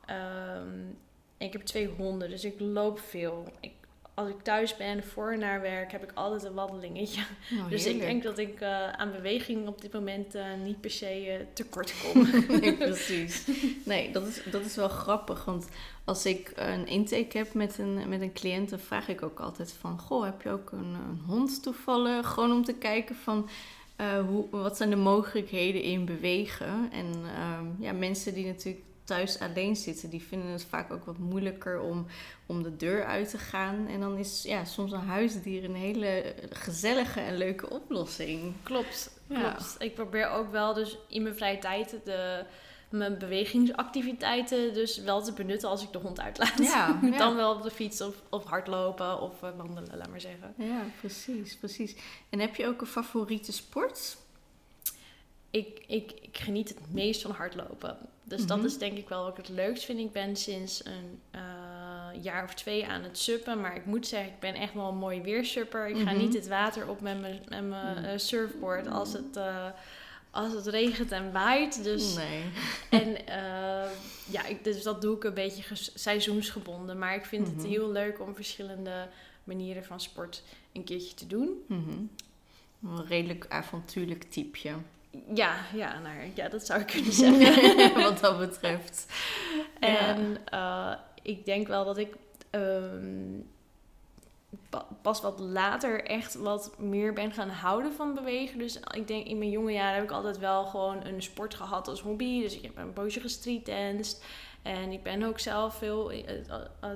Ehm, 0.05 0.79
ik 1.37 1.53
heb 1.53 1.61
twee 1.61 1.87
honden, 1.87 2.29
dus 2.29 2.43
ik 2.45 2.59
loop 2.59 2.99
veel. 2.99 3.47
Ik, 3.59 3.71
als 4.21 4.29
ik 4.29 4.41
thuis 4.41 4.77
ben, 4.77 5.03
voor 5.03 5.37
naar 5.37 5.61
werk, 5.61 5.91
heb 5.91 6.03
ik 6.03 6.11
altijd 6.13 6.43
een 6.43 6.53
wandelingetje. 6.53 7.21
Oh, 7.51 7.69
dus 7.69 7.85
ik 7.85 7.99
denk 7.99 8.23
dat 8.23 8.37
ik 8.37 8.61
eh, 8.61 8.91
aan 8.91 9.11
beweging 9.11 9.67
op 9.67 9.81
dit 9.81 9.93
moment 9.93 10.35
eh, 10.35 10.43
niet 10.63 10.81
per 10.81 10.91
se 10.91 11.05
eh, 11.05 11.45
tekort 11.53 11.93
kom. 12.01 12.27
nee, 12.59 12.77
precies. 12.87 13.47
Nee, 13.83 14.11
dat 14.11 14.27
is, 14.27 14.41
dat 14.51 14.65
is 14.65 14.75
wel 14.75 14.89
grappig. 14.89 15.45
Want 15.45 15.67
als 16.03 16.25
ik 16.25 16.51
een 16.55 16.87
intake 16.87 17.37
heb 17.37 17.53
met 17.53 17.77
een, 17.77 18.09
met 18.09 18.21
een 18.21 18.33
cliënt, 18.33 18.69
dan 18.69 18.79
vraag 18.79 19.07
ik 19.07 19.23
ook 19.23 19.39
altijd 19.39 19.73
van... 19.79 19.99
Goh, 19.99 20.23
heb 20.23 20.41
je 20.41 20.49
ook 20.49 20.71
een, 20.71 20.95
een 21.09 21.21
hond 21.27 21.63
toevallig? 21.63 22.27
Gewoon 22.27 22.51
om 22.51 22.63
te 22.63 22.73
kijken 22.73 23.15
van... 23.15 23.49
hoe, 24.27 24.47
wat 24.49 24.77
zijn 24.77 24.89
de 24.89 24.95
mogelijkheden 24.95 25.81
in 25.81 26.05
bewegen? 26.05 26.89
En 26.91 27.11
ehm, 27.35 27.65
ja, 27.79 27.91
mensen 27.91 28.33
die 28.33 28.45
natuurlijk 28.45 28.83
thuis 29.11 29.39
alleen 29.39 29.75
zitten, 29.75 30.09
die 30.09 30.21
vinden 30.21 30.51
het 30.51 30.65
vaak 30.69 30.91
ook 30.91 31.05
wat 31.05 31.17
moeilijker 31.17 31.79
om, 31.81 32.05
om 32.45 32.63
de 32.63 32.75
deur 32.75 33.05
uit 33.05 33.29
te 33.29 33.37
gaan. 33.37 33.87
En 33.87 33.99
dan 33.99 34.17
is 34.17 34.43
ja, 34.43 34.65
soms 34.65 34.91
een 34.91 34.99
huisdier 34.99 35.63
een 35.63 35.75
hele 35.75 36.35
gezellige 36.49 37.19
en 37.19 37.37
leuke 37.37 37.69
oplossing. 37.69 38.53
klopt, 38.63 39.19
Ja. 39.27 39.39
klopt. 39.39 39.75
Ik 39.79 39.95
probeer 39.95 40.29
ook 40.29 40.51
wel 40.51 40.73
dus 40.73 40.97
in 41.07 41.23
mijn 41.23 41.35
vrije 41.35 41.59
tijd 41.59 41.95
de, 42.03 42.45
mijn 42.89 43.17
bewegingsactiviteiten 43.17 44.73
dus 44.73 44.97
wel 44.97 45.21
te 45.23 45.33
benutten 45.33 45.69
als 45.69 45.83
ik 45.83 45.91
de 45.91 45.97
hond 45.97 46.19
uitlaat. 46.19 46.57
Ja, 46.57 46.99
ja. 47.11 47.17
Dan 47.17 47.35
wel 47.35 47.53
op 47.55 47.61
de 47.63 47.71
fiets 47.71 48.01
of, 48.01 48.15
of 48.29 48.43
hardlopen 48.45 49.21
of 49.21 49.43
eh, 49.43 49.49
wandelen, 49.57 49.97
laat 49.97 50.09
maar 50.09 50.21
zeggen. 50.21 50.53
Ja, 50.57 50.81
precies, 50.99 51.57
precies. 51.57 51.95
En 52.29 52.39
heb 52.39 52.55
je 52.55 52.67
ook 52.67 52.81
een 52.81 52.87
favoriete 52.87 53.51
sport? 53.51 54.17
Ik, 55.51 55.83
ik, 55.87 56.11
ik 56.21 56.37
geniet 56.37 56.69
het 56.69 56.93
meest 56.93 57.21
van 57.21 57.31
hardlopen. 57.31 57.97
Dus 58.23 58.39
Mhm. 58.39 58.47
dat 58.47 58.63
is 58.63 58.77
denk 58.77 58.97
ik 58.97 59.09
wel 59.09 59.21
wat 59.23 59.31
ik 59.37 59.45
het 59.47 59.55
leukst 59.55 59.83
vind. 59.85 59.99
Ik 59.99 60.11
ben 60.11 60.35
sinds 60.35 60.85
een 60.85 61.19
eh, 61.31 61.41
jaar 62.21 62.43
of 62.43 62.53
twee 62.53 62.87
aan 62.87 63.03
het 63.03 63.17
suppen. 63.17 63.61
Maar 63.61 63.75
ik 63.75 63.85
moet 63.85 64.07
zeggen, 64.07 64.29
ik 64.33 64.39
ben 64.39 64.53
echt 64.55 64.73
wel 64.73 64.87
een 64.87 64.97
mooi 64.97 65.21
weersupper. 65.21 65.87
Ik 65.87 65.95
ga 65.97 66.11
Mhm. 66.11 66.17
niet 66.17 66.33
het 66.33 66.47
water 66.47 66.89
op 66.89 67.01
met 67.01 67.21
mijn, 67.21 67.41
met 67.49 67.67
mijn 67.69 67.95
Mhm. 67.95 68.03
eh, 68.05 68.17
surfboard 68.17 68.87
als 68.87 69.13
het, 69.13 69.35
eh, 69.37 69.67
als 70.31 70.53
het 70.53 70.67
regent 70.67 71.11
en 71.11 71.31
waait. 71.31 71.83
Dus, 71.83 72.15
Nee. 72.15 72.43
En 73.01 73.17
ja, 74.31 74.45
ik, 74.45 74.63
dus 74.63 74.83
dat 74.83 75.01
doe 75.01 75.15
ik 75.15 75.23
een 75.23 75.33
beetje 75.33 75.75
seizoensgebonden. 75.95 76.97
Maar 76.97 77.15
ik 77.15 77.25
vind 77.25 77.47
Mhm. 77.47 77.55
het 77.57 77.65
heel 77.65 77.91
leuk 77.91 78.19
om 78.19 78.35
verschillende 78.35 79.07
manieren 79.43 79.83
van 79.85 79.99
sport 80.01 80.43
een 80.73 80.83
keertje 80.83 81.13
te 81.15 81.27
doen. 81.27 81.63
Mhm. 81.67 81.89
Een 82.85 83.05
redelijk 83.07 83.45
avontuurlijk 83.49 84.23
typeje. 84.23 84.73
Ja, 85.33 85.55
ja, 85.73 85.99
nou, 85.99 86.15
ja 86.33 86.49
dat 86.49 86.65
zou 86.65 86.79
ik 86.81 86.87
kunnen 86.87 87.13
zeggen. 87.23 87.93
Wat 88.03 88.19
dat 88.19 88.37
betreft. 88.39 89.05
En 89.79 90.37
eh, 90.45 90.93
ik 91.21 91.45
denk 91.45 91.67
wel 91.67 91.85
dat 91.85 91.97
ik 91.97 92.15
ehm, 92.49 93.39
pa- 94.69 94.87
pas 95.01 95.21
wat 95.21 95.39
later 95.39 96.03
echt 96.05 96.35
wat 96.35 96.71
meer 96.79 97.13
ben 97.13 97.31
gaan 97.31 97.49
houden 97.49 97.93
van 97.93 98.13
bewegen. 98.13 98.59
Dus 98.59 98.79
ik 98.93 99.07
denk 99.07 99.25
in 99.27 99.37
mijn 99.37 99.49
jonge 99.49 99.71
jaren 99.71 99.95
heb 99.95 100.03
ik 100.03 100.11
altijd 100.11 100.37
wel 100.37 100.65
gewoon 100.65 101.05
een 101.05 101.21
sport 101.21 101.53
gehad 101.55 101.87
als 101.87 102.01
hobby. 102.01 102.41
Dus 102.41 102.55
ik 102.55 102.61
heb 102.61 102.77
een 102.77 102.93
poosje 102.93 103.19
gestreetdanced. 103.19 104.23
En 104.61 104.91
ik 104.91 105.03
ben 105.03 105.23
ook 105.23 105.39
zelf 105.39 105.75
veel 105.75 106.11
eh, 106.11 106.25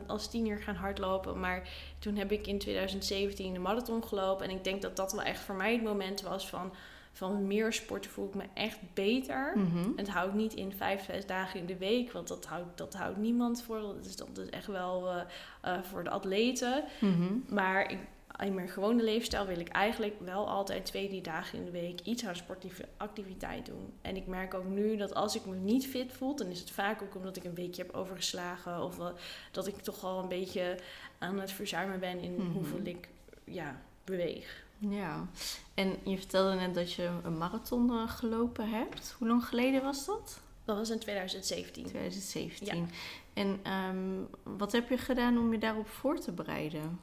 als 0.07 0.29
tiener 0.29 0.57
gaan 0.61 0.75
hardlopen. 0.75 1.39
Maar 1.39 1.69
toen 1.99 2.15
heb 2.15 2.31
ik 2.31 2.47
in 2.47 2.59
2017 2.59 3.53
de 3.53 3.59
marathon 3.59 4.03
gelopen. 4.03 4.45
En 4.49 4.55
ik 4.55 4.63
denk 4.63 4.81
dat 4.81 4.95
dat 4.95 5.11
wel 5.13 5.23
echt 5.23 5.39
voor 5.39 5.55
mij 5.55 5.73
het 5.73 5.83
moment 5.83 6.21
was 6.21 6.49
van... 6.49 6.73
Van 7.15 7.47
meer 7.47 7.73
sporten 7.73 8.11
voel 8.11 8.27
ik 8.27 8.33
me 8.35 8.43
echt 8.53 8.77
beter. 8.93 9.51
Mhm. 9.55 9.89
Het 9.95 10.09
houdt 10.09 10.33
niet 10.33 10.53
in 10.53 10.71
vijf, 10.73 11.03
zes 11.05 11.25
dagen 11.25 11.59
in 11.59 11.65
de 11.65 11.77
week, 11.77 12.11
want 12.11 12.27
dat 12.27 12.45
houdt, 12.45 12.77
dat 12.77 12.93
houdt 12.93 13.17
niemand 13.17 13.63
voor. 13.63 13.79
Dat 13.79 14.05
is, 14.05 14.15
dat 14.15 14.37
is 14.37 14.49
echt 14.49 14.67
wel 14.67 15.09
eh, 15.09 15.21
eh, 15.61 15.83
voor 15.83 16.03
de 16.03 16.09
atleten. 16.09 16.83
Mhm. 16.99 17.33
Maar 17.49 17.91
ik, 17.91 17.97
in 18.39 18.53
mijn 18.53 18.69
gewone 18.69 19.03
leefstijl 19.03 19.45
wil 19.45 19.59
ik 19.59 19.67
eigenlijk 19.67 20.15
wel 20.19 20.47
altijd 20.49 20.85
twee, 20.85 21.07
drie 21.07 21.21
dagen 21.21 21.59
in 21.59 21.65
de 21.65 21.71
week 21.71 21.99
iets 22.01 22.25
aan 22.25 22.35
sportieve 22.35 22.85
activiteit 22.97 23.65
doen. 23.65 23.93
En 24.01 24.15
ik 24.15 24.27
merk 24.27 24.53
ook 24.53 24.65
nu 24.67 24.97
dat 24.97 25.13
als 25.13 25.35
ik 25.35 25.45
me 25.45 25.55
niet 25.55 25.87
fit 25.87 26.13
voel, 26.13 26.35
dan 26.35 26.47
is 26.47 26.59
het 26.59 26.71
vaak 26.71 27.01
ook 27.01 27.15
omdat 27.15 27.35
ik 27.37 27.43
een 27.43 27.55
weekje 27.55 27.83
heb 27.83 27.95
overgeslagen. 27.95 28.81
Of 28.83 28.97
wel- 28.97 29.13
dat 29.51 29.67
ik 29.67 29.75
toch 29.77 30.03
al 30.03 30.19
een 30.23 30.29
beetje 30.29 30.77
aan 31.19 31.39
het 31.39 31.51
verzuimen 31.51 31.99
ben 31.99 32.19
in 32.19 32.33
Mhm. 32.35 32.51
hoeveel 32.51 32.79
ik 32.83 33.09
ja, 33.45 33.81
beweeg. 34.03 34.63
Ja. 34.77 35.27
En 35.73 35.95
je 36.03 36.17
vertelde 36.17 36.55
net 36.55 36.73
dat 36.75 36.93
je 36.93 37.09
een 37.23 37.37
marathon 37.37 37.89
eh, 37.91 38.09
gelopen 38.09 38.69
hebt. 38.69 39.15
Hoe 39.17 39.27
lang 39.27 39.45
geleden 39.45 39.83
was 39.83 40.05
dat? 40.05 40.39
Dat 40.65 40.77
was 40.77 40.89
in 40.89 40.99
2017. 40.99 41.85
2017. 41.85 42.89
En 43.33 43.59
ehm, 43.63 44.57
wat 44.57 44.71
heb 44.71 44.89
je 44.89 44.97
gedaan 44.97 45.37
om 45.37 45.51
je 45.51 45.59
daarop 45.59 45.87
voor 45.87 46.19
te 46.19 46.31
bereiden? 46.31 46.99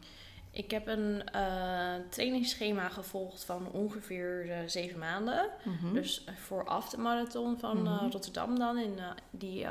Ik 0.51 0.71
heb 0.71 0.87
een 0.87 1.25
eh, 1.25 1.95
trainingsschema 2.11 2.89
gevolgd 2.89 3.45
van 3.45 3.71
ongeveer 3.71 4.51
eh, 4.51 4.59
zeven 4.67 4.99
maanden. 4.99 5.51
Mhm. 5.65 5.95
Dus 5.95 6.25
vooraf 6.37 6.89
de 6.89 6.99
marathon 6.99 7.59
van 7.59 7.83
Mhm. 7.83 8.11
Rotterdam 8.11 8.59
dan, 8.59 8.79
in, 8.79 8.99
die 9.31 9.67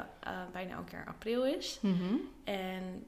bijna 0.52 0.76
elk 0.76 0.90
jaar 0.90 1.08
april 1.08 1.46
is. 1.46 1.80
Mhm. 1.82 2.16
En 2.44 3.06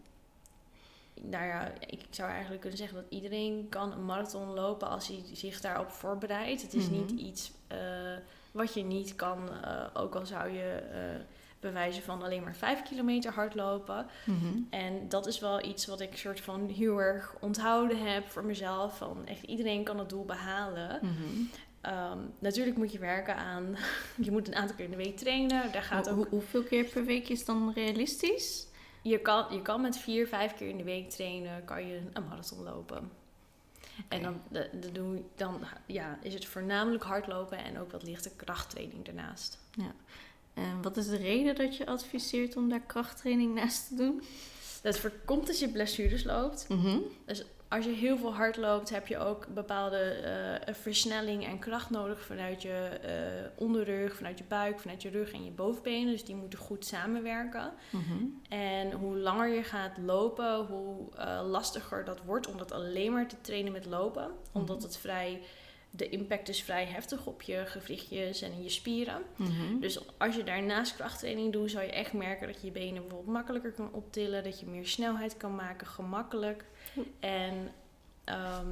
nou 1.21 1.45
ja, 1.45 1.71
ik 1.88 2.02
zou 2.10 2.30
eigenlijk 2.30 2.62
kunnen 2.62 2.80
zeggen 2.80 2.97
dat 2.97 3.06
iedereen 3.10 3.67
kan 3.69 3.91
een 3.91 4.06
marathon 4.06 4.47
lopen 4.54 4.89
als 4.89 5.08
hij 5.08 5.23
zich 5.34 5.62
daarop 5.62 5.91
voorbereidt. 5.91 6.62
Het 6.62 6.73
is 6.73 6.89
Mhm. 6.89 6.93
niet 6.95 7.12
iets 7.12 7.52
eh, 7.67 7.78
wat 8.52 8.73
je 8.73 8.84
niet 8.84 9.15
kan, 9.15 9.49
eh, 9.63 9.86
ook 9.93 10.15
al 10.15 10.26
zou 10.26 10.49
je 10.52 10.71
eh, 10.73 11.21
bewijzen 11.60 12.04
van 12.04 12.23
alleen 12.23 12.43
maar 12.43 12.56
vijf 12.56 12.82
kilometer 12.84 13.32
hardlopen. 13.34 14.06
Mhm. 14.26 14.58
En 14.69 15.10
dat 15.10 15.28
is 15.28 15.39
wel 15.39 15.65
iets 15.65 15.86
wat 15.86 15.99
ik 16.02 16.17
soort 16.17 16.41
van 16.41 16.69
heel 16.69 16.97
erg 17.02 17.36
onthouden 17.39 17.97
heb 18.13 18.30
voor 18.30 18.43
mezelf. 18.45 18.97
Van 18.97 19.26
echt 19.26 19.43
iedereen 19.43 19.84
kan 19.84 19.99
het 19.99 20.10
doel 20.10 20.26
behalen. 20.26 20.99
Mhm. 21.02 21.13
Ehm, 21.82 22.17
natuurlijk 22.39 22.78
moet 22.78 22.91
je 22.91 22.99
werken 22.99 23.36
aan. 23.36 23.76
Je 24.26 24.32
moet 24.32 24.47
een 24.47 24.56
aantal 24.56 24.76
keer 24.76 24.86
in 24.86 24.91
de 24.91 24.97
week 24.97 25.17
trainen. 25.17 25.71
Daar 25.71 25.82
gaat 25.84 26.08
Hoe- 26.10 26.19
ook. 26.26 26.30
hoeveel 26.30 26.63
keer 26.63 26.84
per 26.86 27.06
week 27.06 27.30
is 27.30 27.45
dan 27.45 27.71
realistisch? 27.76 28.67
Je 29.03 29.19
kan, 29.19 29.45
je 29.49 29.61
kan 29.61 29.81
met 29.81 29.97
vier, 29.97 30.27
vijf 30.27 30.53
keer 30.53 30.67
in 30.67 30.77
de 30.77 30.83
week 30.83 31.09
trainen. 31.09 31.65
Kan 31.65 31.87
je 31.87 32.01
een 32.13 32.27
marathon 32.27 32.63
lopen. 32.63 33.11
En 34.07 34.21
dan, 34.21 34.41
de, 34.49 34.69
de 34.79 34.91
doe, 34.91 35.21
dan 35.35 35.61
ja, 35.85 36.19
is 36.21 36.33
het 36.33 36.45
voornamelijk 36.45 37.03
hardlopen 37.03 37.57
en 37.57 37.79
ook 37.79 37.91
wat 37.91 38.03
lichte 38.03 38.31
krachttraining 38.35 39.05
daarnaast. 39.05 39.59
En 40.53 40.81
wat 40.81 40.97
is 40.97 41.07
de 41.07 41.17
reden 41.17 41.55
dat 41.55 41.77
je 41.77 41.85
adviseert 41.85 42.55
om 42.55 42.69
daar 42.69 42.81
krachttraining 42.81 43.53
naast 43.55 43.87
te 43.87 43.95
doen? 43.95 44.21
Dat 44.81 44.97
voorkomt 44.97 45.47
als 45.47 45.59
je 45.59 45.69
blessures 45.69 46.23
loopt. 46.23 46.65
Mhm. 46.69 46.97
Als 47.73 47.86
je 47.86 47.91
heel 47.91 48.17
veel 48.17 48.33
hard 48.33 48.57
loopt, 48.57 48.89
heb 48.89 49.07
je 49.07 49.17
ook 49.17 49.47
bepaalde 49.47 49.97
eh, 49.97 50.73
versnelling 50.73 51.45
en 51.45 51.59
kracht 51.59 51.89
nodig 51.89 52.21
vanuit 52.21 52.62
je 52.62 52.99
eh, 53.01 53.63
onderrug, 53.63 54.15
vanuit 54.15 54.38
je 54.38 54.43
buik, 54.47 54.79
vanuit 54.79 55.01
je 55.01 55.09
rug 55.09 55.31
en 55.31 55.45
je 55.45 55.51
bovenbenen. 55.51 56.12
Dus 56.12 56.25
die 56.25 56.36
moeten 56.36 56.59
goed 56.59 56.86
samenwerken. 56.86 57.73
Mhm. 57.89 58.23
En 58.49 58.91
hoe 58.91 59.17
langer 59.17 59.47
je 59.47 59.63
gaat 59.63 59.97
lopen, 59.97 60.65
hoe 60.65 61.15
eh, 61.15 61.41
lastiger 61.49 62.05
dat 62.05 62.21
wordt 62.25 62.47
om 62.47 62.57
dat 62.57 62.71
alleen 62.71 63.12
maar 63.12 63.27
te 63.27 63.41
trainen 63.41 63.71
met 63.71 63.86
lopen. 63.86 64.31
Omdat 64.51 64.83
het 64.83 64.97
vrij, 64.97 65.41
de 65.89 66.09
impact 66.09 66.49
is 66.49 66.63
vrij 66.63 66.86
heftig 66.86 67.25
op 67.25 67.41
je 67.41 67.63
gewrichtjes 67.65 68.41
en 68.41 68.51
in 68.51 68.63
je 68.63 68.69
spieren. 68.69 69.21
Mhm. 69.36 69.79
Dus 69.79 69.99
als 70.17 70.36
je 70.36 70.43
daarnaast 70.43 70.95
krachttraining 70.95 71.53
doet, 71.53 71.71
zal 71.71 71.81
je 71.81 71.91
echt 71.91 72.13
merken 72.13 72.47
dat 72.47 72.62
je 72.62 72.65
je 72.65 72.71
benen 72.71 73.01
bijvoorbeeld 73.01 73.33
makkelijker 73.33 73.71
kan 73.71 73.93
optillen. 73.93 74.43
Dat 74.43 74.59
je 74.59 74.65
meer 74.65 74.88
snelheid 74.88 75.38
kan 75.38 75.55
maken, 75.55 75.88
gemakkelijk. 75.88 76.65
En 77.19 77.71
ehm, 78.23 78.67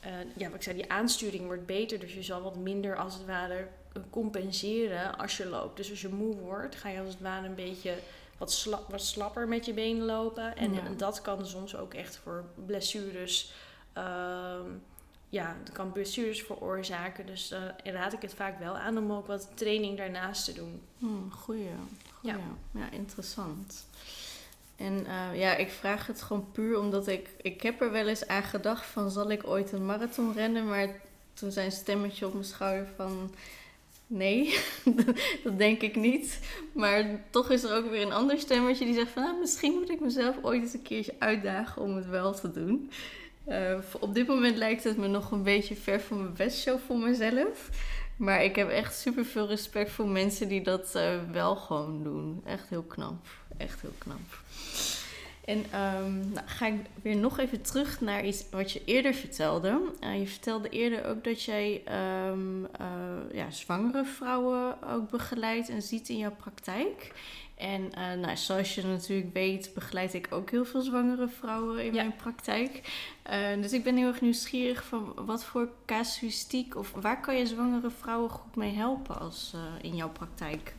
eh, 0.00 0.10
ja, 0.36 0.46
wat 0.46 0.54
ik 0.54 0.62
zei, 0.62 0.76
die 0.76 0.90
aansturing 0.92 1.44
wordt 1.46 1.66
beter. 1.66 1.98
Dus 1.98 2.14
je 2.14 2.22
zal 2.22 2.42
wat 2.42 2.56
minder 2.56 2.96
als 2.96 3.14
het 3.14 3.26
ware 3.26 3.68
compenseren 4.10 5.18
als 5.18 5.36
je 5.36 5.46
loopt. 5.46 5.76
Dus 5.76 5.90
als 5.90 6.00
je 6.00 6.08
moe 6.08 6.34
wordt, 6.36 6.76
ga 6.76 6.88
je 6.88 7.00
als 7.00 7.08
het 7.12 7.20
ware 7.22 7.46
een 7.46 7.54
beetje 7.54 7.98
wat, 8.38 8.52
sla 8.52 8.80
wat 8.88 9.02
slapper 9.02 9.48
met 9.48 9.64
je 9.66 9.72
benen 9.72 10.04
lopen. 10.04 10.56
En 10.56 10.72
Ja. 10.74 10.82
dat 10.96 11.22
kan 11.22 11.46
soms 11.46 11.76
ook 11.76 11.94
echt 11.94 12.16
voor 12.16 12.44
blessures. 12.66 13.52
ehm, 13.92 14.66
ja, 15.28 15.56
dat 15.64 15.74
kan 15.74 15.92
blessures 15.92 16.42
veroorzaken. 16.42 17.26
Dus 17.26 17.50
eh 17.50 17.60
raad 17.84 18.12
ik 18.12 18.22
het 18.22 18.34
vaak 18.34 18.58
wel 18.58 18.76
aan 18.76 18.98
om 18.98 19.12
ook 19.12 19.26
wat 19.26 19.48
training 19.54 19.96
daarnaast 19.98 20.44
te 20.44 20.52
doen. 20.52 20.82
Hmm, 20.98 21.30
goeie. 21.32 21.68
goeie. 22.20 22.34
Ja. 22.36 22.40
Ja. 22.80 22.90
interessant. 22.90 23.86
En 24.78 25.06
eh, 25.06 25.38
ja, 25.40 25.56
ik 25.56 25.70
vraag 25.70 26.06
het 26.06 26.22
gewoon 26.22 26.52
puur 26.52 26.78
omdat 26.78 27.06
ik... 27.06 27.28
Ik 27.42 27.62
heb 27.62 27.80
er 27.80 27.92
wel 27.92 28.06
eens 28.06 28.26
aan 28.26 28.42
gedacht 28.42 28.86
van... 28.86 29.10
Zal 29.10 29.30
ik 29.30 29.46
ooit 29.46 29.72
een 29.72 29.86
marathon 29.86 30.32
rennen? 30.32 30.68
Maar 30.68 30.88
toen 31.34 31.52
zei 31.52 31.66
een 31.66 31.72
stemmetje 31.72 32.26
op 32.26 32.32
mijn 32.32 32.44
schouder 32.44 32.88
van... 32.96 33.34
Nee, 34.06 34.58
dat 35.44 35.58
denk 35.58 35.80
ik 35.82 35.96
niet. 35.96 36.40
Maar 36.72 37.20
toch 37.30 37.50
is 37.50 37.62
er 37.62 37.76
ook 37.76 37.90
weer 37.90 38.02
een 38.02 38.12
ander 38.12 38.38
stemmetje 38.38 38.84
die 38.84 38.94
zegt 38.94 39.10
van... 39.10 39.22
Nou, 39.22 39.38
misschien 39.38 39.72
moet 39.72 39.90
ik 39.90 40.00
mezelf 40.00 40.36
ooit 40.42 40.62
eens 40.62 40.74
een 40.74 40.82
keertje 40.82 41.14
uitdagen 41.18 41.82
om 41.82 41.96
het 41.96 42.08
wel 42.08 42.34
te 42.34 42.50
doen. 42.50 42.90
Eh, 43.44 43.78
op 44.00 44.14
dit 44.14 44.26
moment 44.26 44.56
lijkt 44.56 44.84
het 44.84 44.96
me 44.96 45.06
nog 45.06 45.30
een 45.30 45.42
beetje 45.42 45.76
ver 45.76 46.00
van 46.00 46.22
mijn 46.22 46.34
bestshow 46.36 46.78
voor 46.86 46.98
mezelf. 46.98 47.70
Maar 48.16 48.44
ik 48.44 48.56
heb 48.56 48.68
echt 48.68 48.98
super 48.98 49.24
veel 49.24 49.46
respect 49.46 49.90
voor 49.90 50.08
mensen 50.08 50.48
die 50.48 50.62
dat 50.62 50.94
eh, 50.94 51.14
wel 51.32 51.56
gewoon 51.56 52.02
doen. 52.02 52.40
Echt 52.44 52.68
heel 52.68 52.82
knap. 52.82 53.26
Echt 53.58 53.80
heel 53.80 53.94
knap. 53.98 54.20
En 55.48 55.58
um, 55.58 56.32
nou, 56.32 56.46
ga 56.46 56.66
ik 56.66 56.74
weer 57.02 57.16
nog 57.16 57.38
even 57.38 57.62
terug 57.62 58.00
naar 58.00 58.24
iets 58.24 58.44
wat 58.50 58.72
je 58.72 58.82
eerder 58.84 59.14
vertelde. 59.14 59.80
Uh, 60.04 60.18
je 60.18 60.26
vertelde 60.26 60.68
eerder 60.68 61.04
ook 61.04 61.24
dat 61.24 61.42
jij 61.42 61.82
um, 62.28 62.60
uh, 62.80 63.32
ja, 63.32 63.50
zwangere 63.50 64.04
vrouwen 64.04 64.82
ook 64.82 65.10
begeleidt 65.10 65.68
en 65.68 65.82
ziet 65.82 66.08
in 66.08 66.16
jouw 66.16 66.34
praktijk. 66.34 67.12
En 67.54 67.82
uh, 67.82 68.12
nou, 68.20 68.36
zoals 68.36 68.74
je 68.74 68.82
natuurlijk 68.82 69.32
weet, 69.32 69.70
begeleid 69.74 70.14
ik 70.14 70.26
ook 70.30 70.50
heel 70.50 70.64
veel 70.64 70.80
zwangere 70.82 71.28
vrouwen 71.28 71.84
in 71.84 71.94
mijn 71.94 72.16
praktijk. 72.16 72.80
dus 73.60 73.72
ik 73.72 73.84
ben 73.84 73.96
heel 73.96 74.08
erg 74.08 74.20
nieuwsgierig 74.20 74.84
van 74.84 75.12
wat 75.16 75.44
voor 75.44 75.68
casuïstiek 75.86 76.76
of 76.76 76.92
waar 77.00 77.20
kan 77.20 77.36
je 77.36 77.46
zwangere 77.46 77.90
vrouwen 77.90 78.30
goed 78.30 78.56
mee 78.56 78.74
helpen 78.74 79.20
als, 79.20 79.54
in 79.80 79.96
jouw 79.96 80.10
praktijk? 80.10 80.74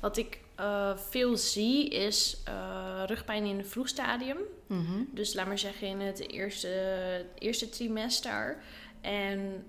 Wat 0.00 0.16
ik 0.16 0.38
uh, 0.60 0.96
veel 0.96 1.36
zie 1.36 1.88
is 1.88 2.42
uh, 2.48 3.02
rugpijn 3.06 3.44
in 3.44 3.58
het 3.58 3.68
vroegstadium. 3.68 4.38
Mm 4.66 5.08
Dus 5.12 5.34
laat 5.34 5.46
maar 5.46 5.58
zeggen 5.58 5.86
in 5.86 6.00
het 6.00 6.30
eerste, 6.30 7.24
eerste 7.38 7.68
trimester. 7.68 8.56
En 9.00 9.64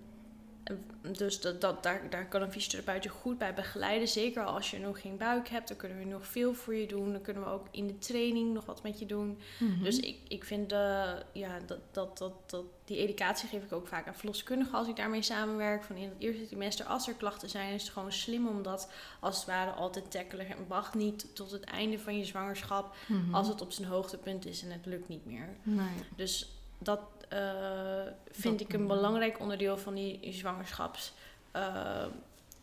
dus 1.01 1.41
dat, 1.41 1.61
dat, 1.61 1.83
daar, 1.83 2.09
daar 2.09 2.27
kan 2.27 2.41
een 2.41 2.51
fysiotherapeut 2.51 3.03
je 3.03 3.09
goed 3.09 3.37
bij 3.37 3.53
begeleiden. 3.53 4.07
Zeker 4.07 4.43
als 4.43 4.71
je 4.71 4.79
nog 4.79 5.01
geen 5.01 5.17
buik 5.17 5.47
hebt, 5.47 5.67
dan 5.67 5.77
kunnen 5.77 5.97
we 5.97 6.05
nog 6.05 6.27
veel 6.27 6.53
voor 6.53 6.75
je 6.75 6.87
doen. 6.87 7.11
Dan 7.11 7.21
kunnen 7.21 7.43
we 7.43 7.49
ook 7.49 7.67
in 7.71 7.87
de 7.87 7.97
training 7.97 8.53
nog 8.53 8.65
wat 8.65 8.83
met 8.83 8.99
je 8.99 9.05
doen. 9.05 9.39
Mhm. 9.59 9.83
Dus 9.83 9.99
ik, 9.99 10.17
ik 10.27 10.43
vind 10.43 10.73
uh, 10.73 11.13
ja, 11.31 11.59
dat, 11.65 11.79
dat, 11.91 12.17
dat, 12.17 12.49
dat, 12.49 12.65
die 12.85 12.97
educatie 12.97 13.49
geef 13.49 13.63
ik 13.63 13.71
ook 13.71 13.87
vaak 13.87 14.07
aan 14.07 14.15
verloskundigen 14.15 14.77
als 14.77 14.87
ik 14.87 14.95
daarmee 14.95 15.21
samenwerk. 15.21 15.83
Van 15.83 15.95
in 15.95 16.09
het 16.09 16.19
eerste 16.19 16.47
trimester, 16.47 16.85
als 16.85 17.07
er 17.07 17.13
klachten 17.13 17.49
zijn, 17.49 17.73
is 17.73 17.83
het 17.83 17.91
gewoon 17.91 18.11
slim 18.11 18.47
om 18.47 18.63
dat 18.63 18.91
als 19.19 19.35
het 19.35 19.45
ware 19.45 19.71
altijd 19.71 20.11
tackelen. 20.11 20.47
En 20.47 20.67
wacht 20.67 20.93
niet 20.93 21.35
tot 21.35 21.51
het 21.51 21.63
einde 21.63 21.99
van 21.99 22.17
je 22.17 22.25
zwangerschap 22.25 22.95
mhm. 23.07 23.35
als 23.35 23.47
het 23.47 23.61
op 23.61 23.71
zijn 23.71 23.87
hoogtepunt 23.87 24.45
is 24.45 24.63
en 24.63 24.71
het 24.71 24.85
lukt 24.85 25.07
niet 25.07 25.25
meer. 25.25 25.49
Nee. 25.63 26.05
Dus 26.15 26.49
dat 26.77 27.01
uh, 27.33 28.11
vind 28.31 28.61
ik 28.61 28.73
een 28.73 28.87
belangrijk 28.87 29.39
onderdeel 29.39 29.77
van 29.77 29.95
die 29.95 30.33
zwangerschaps. 30.33 31.13
Uh, 31.55 32.05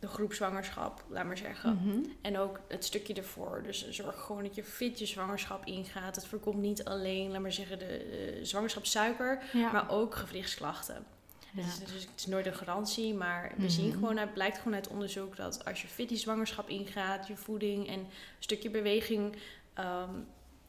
de 0.01 0.07
groepzwangerschap, 0.07 1.05
laat 1.09 1.25
maar 1.25 1.37
zeggen. 1.37 1.75
Mhm. 1.75 1.99
En 2.21 2.39
ook 2.39 2.61
het 2.69 2.85
stukje 2.85 3.15
ervoor. 3.15 3.63
Dus 3.63 3.91
zorg 3.91 4.21
gewoon 4.21 4.43
dat 4.43 4.55
je 4.55 4.65
fit 4.65 4.99
je 4.99 5.07
zwangerschap 5.07 5.67
ingaat. 5.67 6.15
Het 6.15 6.27
voorkomt 6.27 6.61
niet 6.61 6.85
alleen, 6.85 7.31
laat 7.31 7.41
maar 7.41 7.53
zeggen, 7.53 7.79
de 7.79 8.37
uh, 8.39 8.45
zwangerschapssuiker, 8.45 9.43
maar 9.73 9.91
ook 9.91 10.15
gewrichtsklachten. 10.15 11.05
Ja. 11.53 11.63
Dus, 11.63 11.79
dus, 11.79 12.03
het 12.03 12.11
is 12.17 12.27
nooit 12.27 12.47
een 12.47 12.55
garantie, 12.55 13.15
maar 13.15 13.53
we 13.57 13.69
zien 13.69 13.89
mhm. 13.89 13.99
gewoon 13.99 14.19
uit, 14.19 14.33
blijkt 14.33 14.59
gewoon 14.59 14.75
uit 14.75 14.89
onderzoek 14.89 15.37
dat 15.37 15.65
als 15.65 15.83
je 15.83 15.89
fit 15.89 16.09
die 16.09 16.19
zwangerschap 16.19 16.69
ingaat, 16.69 17.27
je 17.27 17.37
voeding 17.37 17.89
en 17.89 17.99
een 17.99 18.07
stukje 18.39 18.71
beweging 18.71 19.37
um, 19.79 20.27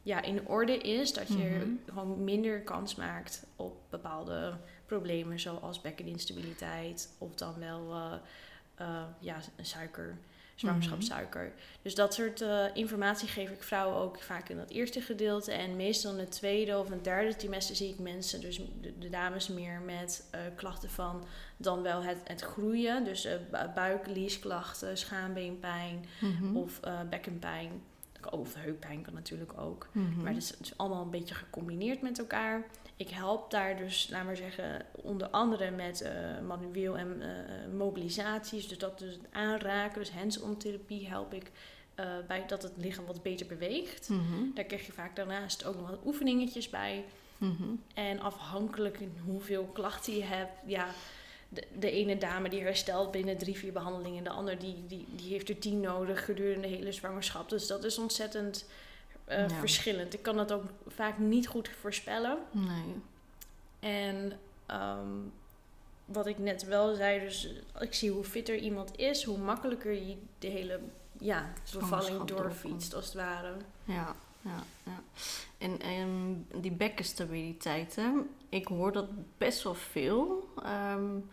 ja, 0.09 0.21
in 0.21 0.47
orde 0.47 0.77
is, 0.77 1.13
dat 1.13 1.27
je 1.27 1.33
mhm. 1.33 1.93
gewoon 1.93 2.23
minder 2.23 2.61
kans 2.61 2.95
maakt 2.95 3.45
op 3.55 3.77
bepaalde 3.89 4.57
problemen 4.85 5.39
zoals 5.39 5.81
bekkeninstabiliteit 5.81 7.15
of 7.17 7.35
dan 7.35 7.53
wel 7.59 7.91
uh, 7.91 8.13
uh, 8.81 9.01
ja, 9.19 9.37
suiker, 9.61 10.17
zwangerschapssuiker. 10.55 11.43
Mhm. 11.43 11.53
Dus 11.81 11.95
dat 11.95 12.13
soort 12.13 12.41
uh, 12.41 12.63
informatie 12.73 13.27
geef 13.27 13.49
ik 13.49 13.63
vrouwen 13.63 13.97
ook 13.97 14.21
vaak 14.21 14.49
in 14.49 14.57
dat 14.57 14.69
eerste 14.69 15.01
gedeelte. 15.01 15.51
En 15.51 15.75
meestal 15.75 16.13
in 16.13 16.19
het 16.19 16.31
tweede 16.31 16.77
of 16.77 16.89
een 16.89 17.01
derde 17.01 17.35
trimester 17.35 17.75
zie 17.75 17.89
ik 17.89 17.99
mensen, 17.99 18.41
dus 18.41 18.61
de, 18.99 19.09
dames 19.09 19.47
meer 19.47 19.81
met 19.81 20.29
klachten 20.55 20.89
van 20.89 21.25
dan 21.57 21.81
wel 21.81 22.03
het, 22.03 22.17
het 22.23 22.41
groeien. 22.41 23.03
Dus 23.03 23.27
buik, 23.75 24.07
liesklachten, 24.07 24.97
schaambeenpijn 24.97 26.05
mm 26.19 26.57
of 26.57 26.79
bekkenpijn. 27.09 27.81
Of 28.31 28.53
heuppijn 28.53 29.01
kan 29.01 29.13
natuurlijk 29.13 29.61
ook. 29.61 29.87
Mhm. 29.91 30.21
Maar 30.21 30.33
het 30.33 30.43
is, 30.43 30.49
het 30.49 30.59
is, 30.59 30.77
allemaal 30.77 31.03
een 31.03 31.09
beetje 31.09 31.35
gecombineerd 31.35 32.01
met 32.01 32.19
elkaar. 32.19 32.65
Ik 32.95 33.09
help 33.09 33.51
daar 33.51 33.77
dus, 33.77 34.09
laat 34.11 34.25
maar 34.25 34.35
zeggen, 34.35 34.85
onder 34.91 35.27
andere 35.27 35.71
met 35.71 36.01
uh, 36.01 36.47
manueel 36.47 36.97
en 36.97 37.21
uh, 37.21 37.77
mobilisaties. 37.77 38.67
Dus 38.67 38.77
dat 38.77 38.99
dus 38.99 39.13
het 39.13 39.25
aanraken, 39.31 39.99
dus 39.99 40.11
hands-on 40.11 40.57
therapie 40.57 41.07
help 41.07 41.33
ik 41.33 41.51
uh, 41.99 42.05
bij 42.27 42.43
dat 42.47 42.63
het 42.63 42.73
lichaam 42.77 43.05
wat 43.05 43.23
beter 43.23 43.47
beweegt. 43.47 44.09
Mhm. 44.09 44.53
Daar 44.53 44.65
krijg 44.65 44.85
je 44.85 44.91
vaak 44.91 45.15
daarnaast 45.15 45.65
ook 45.65 45.75
nog 45.75 45.89
wat 45.89 46.05
oefeningetjes 46.05 46.69
bij. 46.69 47.05
Mhm. 47.37 47.63
En 47.93 48.19
afhankelijk 48.19 48.99
hoeveel 49.25 49.65
klachten 49.73 50.15
je 50.15 50.23
hebt, 50.23 50.51
ja, 50.65 50.87
de, 51.49 51.63
de, 51.79 51.91
ene 51.91 52.17
dame 52.17 52.49
die 52.49 52.61
herstelt 52.61 53.11
binnen 53.11 53.37
drie, 53.37 53.57
vier 53.57 53.73
behandelingen. 53.73 54.23
De 54.23 54.29
ander 54.29 54.59
die, 54.59 54.83
die, 54.87 55.07
die 55.09 55.31
heeft 55.31 55.49
er 55.49 55.59
tien 55.59 55.79
nodig 55.79 56.25
gedurende 56.25 56.67
de 56.67 56.75
hele 56.75 56.91
zwangerschap. 56.91 57.49
Dus 57.49 57.67
dat 57.67 57.83
is 57.83 57.97
ontzettend 57.97 58.65
uh, 59.29 59.49
verschillend. 59.59 60.13
Ik 60.13 60.21
kan 60.21 60.35
dat 60.35 60.51
ook 60.51 60.63
vaak 60.87 61.17
niet 61.17 61.47
goed 61.47 61.69
voorspellen. 61.69 62.37
Nee. 62.51 62.95
En 63.79 64.39
um, 64.71 65.31
wat 66.05 66.27
ik 66.27 66.37
net 66.37 66.63
wel 66.63 66.95
zei, 66.95 67.19
dus 67.19 67.49
ik 67.79 67.93
zie 67.93 68.11
hoe 68.11 68.23
fitter 68.23 68.55
iemand 68.55 68.97
is, 68.97 69.23
hoe 69.23 69.37
makkelijker 69.37 69.93
je 69.93 70.17
de 70.39 70.47
hele 70.47 70.79
ja, 71.19 71.53
bevalling 71.73 72.23
doorfietst, 72.23 72.93
als 72.93 73.05
het 73.05 73.13
ware. 73.13 73.53
Ja, 73.83 74.15
ja, 74.41 74.63
ja. 74.83 75.03
En, 75.59 75.81
en 75.81 76.45
die 76.55 76.71
bekkenstabiliteit, 76.71 77.95
hè? 77.95 78.09
ik 78.49 78.67
hoor 78.67 78.91
dat 78.91 79.07
best 79.37 79.63
wel 79.63 79.73
veel. 79.73 80.49
Um, 80.95 81.29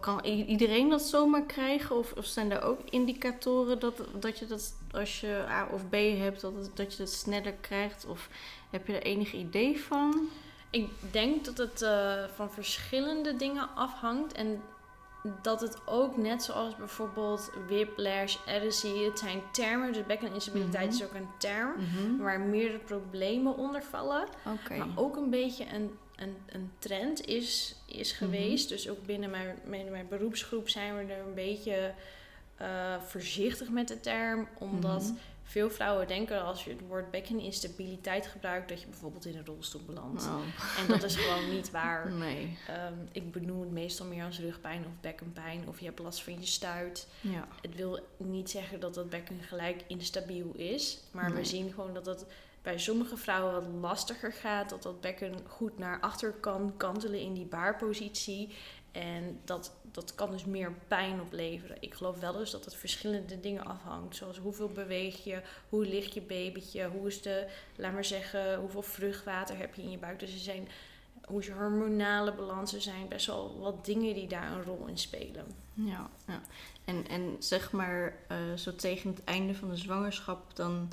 kan 0.00 0.24
iedereen 0.24 0.88
dat 0.88 1.02
zomaar 1.02 1.46
krijgen? 1.46 1.96
Of, 1.96 2.12
of 2.12 2.24
zijn 2.24 2.50
er 2.50 2.62
ook 2.62 2.80
indicatoren 2.90 3.78
dat, 3.78 4.02
dat 4.20 4.38
je 4.38 4.46
dat 4.46 4.74
als 4.90 5.20
je 5.20 5.44
A 5.48 5.68
of 5.72 5.88
B 5.88 5.92
hebt, 5.94 6.40
dat, 6.40 6.70
dat 6.74 6.96
je 6.96 7.02
het 7.02 7.12
sneller 7.12 7.52
krijgt? 7.52 8.06
Of 8.06 8.28
heb 8.70 8.86
je 8.86 8.92
er 8.92 9.02
enig 9.02 9.32
idee 9.32 9.80
van? 9.80 10.28
Ik 10.70 10.88
denk 11.10 11.44
dat 11.44 11.58
het 11.58 11.82
uh, 11.82 12.24
van 12.34 12.50
verschillende 12.50 13.36
dingen 13.36 13.68
afhangt. 13.74 14.32
En 14.32 14.62
dat 15.42 15.60
het 15.60 15.78
ook 15.86 16.16
net 16.16 16.42
zoals 16.42 16.76
bijvoorbeeld 16.76 17.50
whiplash, 17.68 18.36
edesie, 18.46 19.04
het 19.04 19.18
zijn 19.18 19.42
termen. 19.52 19.92
Dus 19.92 20.06
bekkeninstabiliteit 20.06 20.86
mm 20.86 20.94
is 20.94 21.04
ook 21.04 21.14
een 21.14 21.28
term 21.38 21.72
mhm. 21.76 22.22
waar 22.22 22.40
meerdere 22.40 22.78
problemen 22.78 23.56
onder 23.56 23.82
vallen. 23.82 24.28
Maar 24.68 24.88
ook 24.94 25.16
een 25.16 25.30
beetje 25.30 25.64
een 25.74 25.98
een, 26.20 26.36
een 26.46 26.70
trend 26.78 27.24
is, 27.26 27.76
is 27.86 28.12
mhm. 28.12 28.24
geweest. 28.24 28.68
Dus 28.68 28.88
ook 28.88 29.06
binnen 29.06 29.30
mijn, 29.30 29.58
mijn, 29.64 29.90
mijn, 29.90 30.08
beroepsgroep 30.08 30.68
zijn 30.68 30.96
we 30.96 31.12
er 31.12 31.26
een 31.26 31.34
beetje 31.34 31.94
uh, 32.60 33.00
voorzichtig 33.00 33.70
met 33.70 33.88
de 33.88 34.00
term. 34.00 34.48
Omdat 34.58 35.02
mhm. 35.02 35.12
Veel 35.50 35.70
vrouwen 35.70 36.06
denken 36.06 36.42
als 36.42 36.64
je 36.64 36.70
het 36.70 36.80
woord 36.88 37.10
bekkeninstabiliteit 37.10 38.26
gebruikt, 38.26 38.68
dat 38.68 38.80
je 38.80 38.86
bijvoorbeeld 38.86 39.24
in 39.24 39.36
een 39.36 39.46
rolstoel 39.46 39.80
belandt. 39.86 40.24
Oh. 40.26 40.40
En 40.78 40.86
dat 40.88 41.02
is 41.02 41.16
gewoon 41.16 41.50
niet 41.50 41.70
waar. 41.70 42.12
Nee. 42.20 42.58
Um, 42.88 43.08
ik 43.12 43.32
benoem 43.32 43.60
het 43.60 43.70
meestal 43.70 44.06
meer 44.06 44.24
als 44.24 44.38
rugpijn 44.38 44.84
of 44.86 45.00
bekkenpijn. 45.00 45.68
Of 45.68 45.78
je 45.78 45.84
hebt 45.84 45.98
last 45.98 46.22
van 46.22 46.40
je 46.40 46.46
stuit. 46.46 47.08
Ja. 47.20 47.48
Het 47.62 47.74
wil 47.74 47.98
niet 48.16 48.50
zeggen 48.50 48.80
dat 48.80 48.94
dat 48.94 49.10
bekken 49.10 49.40
gelijk 49.40 49.84
instabiel 49.86 50.52
is. 50.54 51.00
Maar 51.10 51.34
we 51.34 51.44
zien 51.44 51.72
gewoon 51.72 51.94
dat 51.94 52.04
dat 52.04 52.26
bij 52.62 52.78
sommige 52.78 53.16
vrouwen 53.16 53.52
wat 53.52 53.80
lastiger 53.80 54.32
gaat. 54.32 54.70
Dat 54.70 54.82
dat 54.82 55.00
bekken 55.00 55.34
goed 55.46 55.78
naar 55.78 56.00
achter 56.00 56.32
kan 56.32 56.74
kantelen 56.76 57.20
in 57.20 57.34
die 57.34 57.46
baarpositie. 57.46 58.54
En 58.92 59.40
dat, 59.44 59.72
dat 59.82 60.14
kan 60.14 60.30
dus 60.30 60.44
meer 60.44 60.72
pijn 60.88 61.20
opleveren. 61.20 61.76
Ik 61.80 61.94
geloof 61.94 62.20
wel 62.20 62.32
dus 62.32 62.50
dat 62.50 62.64
het 62.64 62.74
verschillende 62.74 63.40
dingen 63.40 63.64
afhangt. 63.64 64.16
Zoals 64.16 64.38
hoeveel 64.38 64.68
beweeg 64.68 65.24
je, 65.24 65.42
hoe 65.68 65.86
ligt 65.86 66.14
je 66.14 66.20
babytje, 66.20 66.88
hoe 66.88 67.06
is 67.06 67.22
de, 67.22 67.46
laat 67.76 67.92
maar 67.92 68.04
zeggen, 68.04 68.58
hoeveel 68.58 68.82
vruchtwater 68.82 69.58
heb 69.58 69.74
je 69.74 69.82
in 69.82 69.90
je 69.90 69.98
buik. 69.98 70.18
Dus 70.18 70.32
er 70.32 70.38
zijn, 70.38 70.68
hoe 71.24 71.42
je 71.44 71.52
hormonale 71.52 72.32
balans. 72.34 72.74
Er 72.74 72.82
zijn 72.82 73.08
best 73.08 73.26
wel 73.26 73.58
wat 73.58 73.84
dingen 73.84 74.14
die 74.14 74.28
daar 74.28 74.52
een 74.52 74.62
rol 74.62 74.86
in 74.86 74.98
spelen. 74.98 75.46
Ja, 75.74 76.10
ja. 76.26 76.40
En, 76.84 77.08
en 77.08 77.36
zeg 77.38 77.72
maar, 77.72 78.16
uh, 78.32 78.56
zo 78.56 78.74
tegen 78.74 79.10
het 79.10 79.24
einde 79.24 79.54
van 79.54 79.68
de 79.68 79.76
zwangerschap, 79.76 80.56
dan 80.56 80.88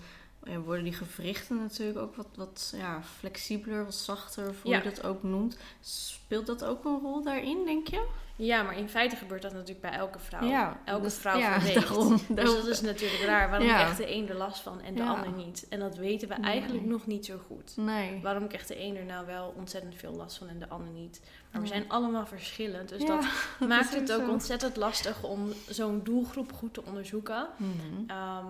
ja, 0.49 0.59
worden 0.59 0.83
die 0.83 0.93
gewrichten 0.93 1.57
natuurlijk 1.57 1.99
ook 1.99 2.15
wat, 2.15 2.27
wat 2.35 2.73
ja, 2.77 3.03
flexibeler, 3.03 3.85
wat 3.85 3.95
zachter, 3.95 4.53
hoe 4.61 4.73
je 4.73 4.81
dat 4.81 5.03
ook 5.03 5.23
noemt. 5.23 5.57
Speelt 5.81 6.45
dat 6.45 6.65
ook 6.65 6.85
een 6.85 6.99
rol 6.99 7.23
daarin, 7.23 7.65
denk 7.65 7.87
je? 7.87 8.07
Ja, 8.37 8.63
maar 8.63 8.77
in 8.77 8.89
feite 8.89 9.15
gebeurt 9.15 9.41
dat 9.41 9.53
natuurlijk 9.53 9.81
bij 9.81 9.91
elke 9.91 10.19
vrouw. 10.19 10.47
Ja, 10.47 10.79
elke 10.85 11.09
vrouw 11.09 11.37
ja, 11.37 11.59
daarom, 11.59 12.19
Dus 12.29 12.53
dat 12.53 12.67
is 12.67 12.81
natuurlijk 12.81 13.23
raar. 13.23 13.49
Waarom 13.49 13.67
krijgt 13.67 13.97
de 13.97 14.13
een 14.13 14.29
er 14.29 14.35
last 14.35 14.61
van 14.61 14.81
en 14.81 14.95
de 14.95 15.03
ander 15.03 15.31
niet? 15.31 15.65
En 15.69 15.79
dat 15.79 15.95
weten 15.95 16.27
we 16.27 16.33
eigenlijk 16.33 16.85
nog 16.85 17.07
niet 17.07 17.25
zo 17.25 17.37
goed. 17.47 17.77
Nee. 17.77 18.19
Waarom 18.21 18.47
krijgt 18.47 18.67
de 18.67 18.83
een 18.83 18.95
er 18.95 19.05
nou 19.05 19.25
wel 19.25 19.53
ontzettend 19.55 19.95
veel 19.95 20.13
last 20.13 20.37
van 20.37 20.47
en 20.47 20.59
de 20.59 20.69
ander 20.69 20.93
niet? 20.93 21.21
Maar 21.51 21.61
we 21.61 21.67
zijn 21.67 21.89
allemaal 21.89 22.25
verschillend. 22.25 22.89
Dus 22.89 23.05
dat 23.05 23.25
maakt 23.67 23.93
het 23.95 24.11
ook 24.11 24.29
ontzettend 24.29 24.75
lastig 24.75 25.23
om 25.23 25.53
zo'n 25.69 26.01
doelgroep 26.03 26.53
goed 26.53 26.73
te 26.73 26.83
onderzoeken. 26.85 27.47
Mhm. 27.57 27.73
Ehm, 28.07 28.45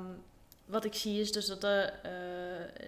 wat 0.67 0.85
ik 0.85 0.93
zie 0.93 1.19
is 1.19 1.31
dus 1.31 1.45
dat 1.45 1.63
uh, 1.63 1.81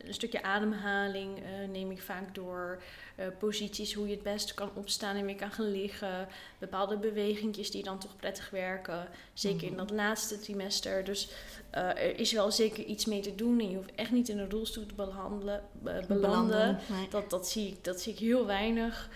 een 0.06 0.14
stukje 0.14 0.44
ademhaling 0.44 1.38
uh, 1.38 1.70
neem 1.72 1.92
ik 1.92 2.02
vaak 2.02 2.36
door. 2.36 2.82
Uh, 3.20 3.26
posities, 3.40 3.94
hoe 3.94 4.08
je 4.08 4.14
het 4.14 4.24
beste 4.24 4.54
kan 4.54 4.70
opstaan 4.74 5.16
en 5.16 5.26
weer 5.26 5.36
kan 5.36 5.52
gaan 5.52 5.72
liggen. 5.72 6.28
Bepaalde 6.60 6.98
bewegingjes 6.98 7.72
die 7.72 7.84
dan 7.84 8.00
toch 8.00 8.16
prettig 8.16 8.50
werken. 8.50 9.08
Zeker 9.34 9.68
in 9.68 9.74
mhm. 9.74 9.78
dat 9.78 9.92
laatste 9.92 10.40
trimester. 10.40 11.04
Dus 11.04 11.30
er 11.72 12.20
is 12.20 12.32
wel 12.32 12.52
zeker 12.52 12.84
iets 12.84 13.06
mee 13.06 13.22
te 13.22 13.36
doen. 13.36 13.60
En 13.60 13.70
je 13.70 13.76
hoeft 13.76 13.96
echt 13.96 14.12
niet 14.12 14.30
in 14.30 14.38
een 14.38 14.50
rolstoel 14.50 14.86
te 14.86 14.94
behandelen, 14.94 15.64
belanden. 16.08 16.80
dat, 17.10 17.30
dat, 17.30 17.48
zie 17.48 17.68
ik, 17.68 17.84
dat 17.84 18.02
zie 18.02 18.14
ik 18.14 18.20
heel 18.20 18.46
weinig. 18.46 19.10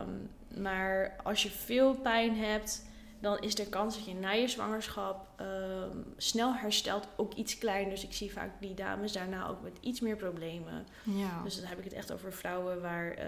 Um, 0.00 0.30
maar 0.60 1.16
als 1.22 1.42
je 1.42 1.50
veel 1.50 1.94
pijn 1.94 2.36
hebt 2.36 2.84
dan 3.20 3.38
is 3.38 3.54
de 3.54 3.66
kans 3.66 3.94
dat 3.94 4.04
je 4.04 4.14
na 4.14 4.30
je 4.30 4.48
zwangerschap 4.48 5.26
ehm, 5.36 5.96
snel 6.16 6.54
herstelt 6.54 7.08
ook 7.16 7.34
iets 7.34 7.58
kleiner. 7.58 7.90
Dus 7.90 8.04
ik 8.04 8.12
zie 8.12 8.32
vaak 8.32 8.50
die 8.60 8.74
dames 8.74 9.12
daarna 9.12 9.48
ook 9.48 9.62
met 9.62 9.76
iets 9.80 10.00
meer 10.00 10.16
problemen. 10.16 10.86
Ja. 11.02 11.42
Dus 11.42 11.56
dan 11.56 11.68
heb 11.68 11.78
ik 11.78 11.84
het 11.84 11.92
echt 11.92 12.12
over 12.12 12.32
vrouwen 12.32 12.80
waar, 12.80 13.18
uh, 13.18 13.24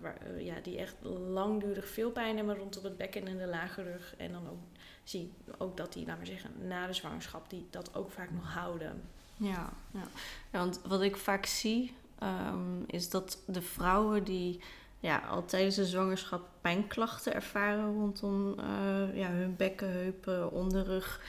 waar 0.00 0.18
uh, 0.26 0.44
ja, 0.44 0.54
die 0.62 0.78
echt 0.78 0.96
langdurig 1.28 1.88
veel 1.88 2.10
pijn 2.10 2.36
hebben 2.36 2.56
rondom 2.56 2.84
het 2.84 2.96
bekken 2.96 3.26
en 3.26 3.38
de 3.38 3.46
lage 3.46 3.82
rug. 3.82 4.14
En 4.16 4.32
dan 4.32 4.48
ook 4.48 4.60
zie 5.04 5.32
ook 5.58 5.76
dat 5.76 5.92
die, 5.92 6.06
laten 6.06 6.20
we 6.20 6.26
zeggen, 6.26 6.50
na 6.66 6.86
de 6.86 6.92
zwangerschap 6.92 7.50
die 7.50 7.66
dat 7.70 7.94
ook 7.94 8.10
vaak 8.10 8.30
nog 8.30 8.52
houden. 8.54 9.02
Ja, 9.36 9.72
ja. 9.90 10.06
ja 10.52 10.58
want 10.58 10.80
wat 10.86 11.02
ik 11.02 11.16
vaak 11.16 11.46
zie 11.46 11.96
um, 12.22 12.84
is 12.86 13.10
dat 13.10 13.42
de 13.46 13.62
vrouwen 13.62 14.24
die 14.24 14.60
ja, 15.00 15.18
al 15.18 15.44
tijdens 15.44 15.74
de 15.74 15.86
zwangerschap 15.86 16.48
pijnklachten 16.60 17.34
ervaren 17.34 17.92
rondom 17.94 18.54
uh, 18.58 19.16
ja, 19.16 19.30
hun 19.30 19.56
bekken, 19.56 19.90
heupen, 19.90 20.52
onderrug. 20.52 21.20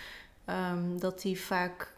Um, 0.45 0.99
dat 0.99 1.21
die 1.21 1.39
vaak 1.39 1.93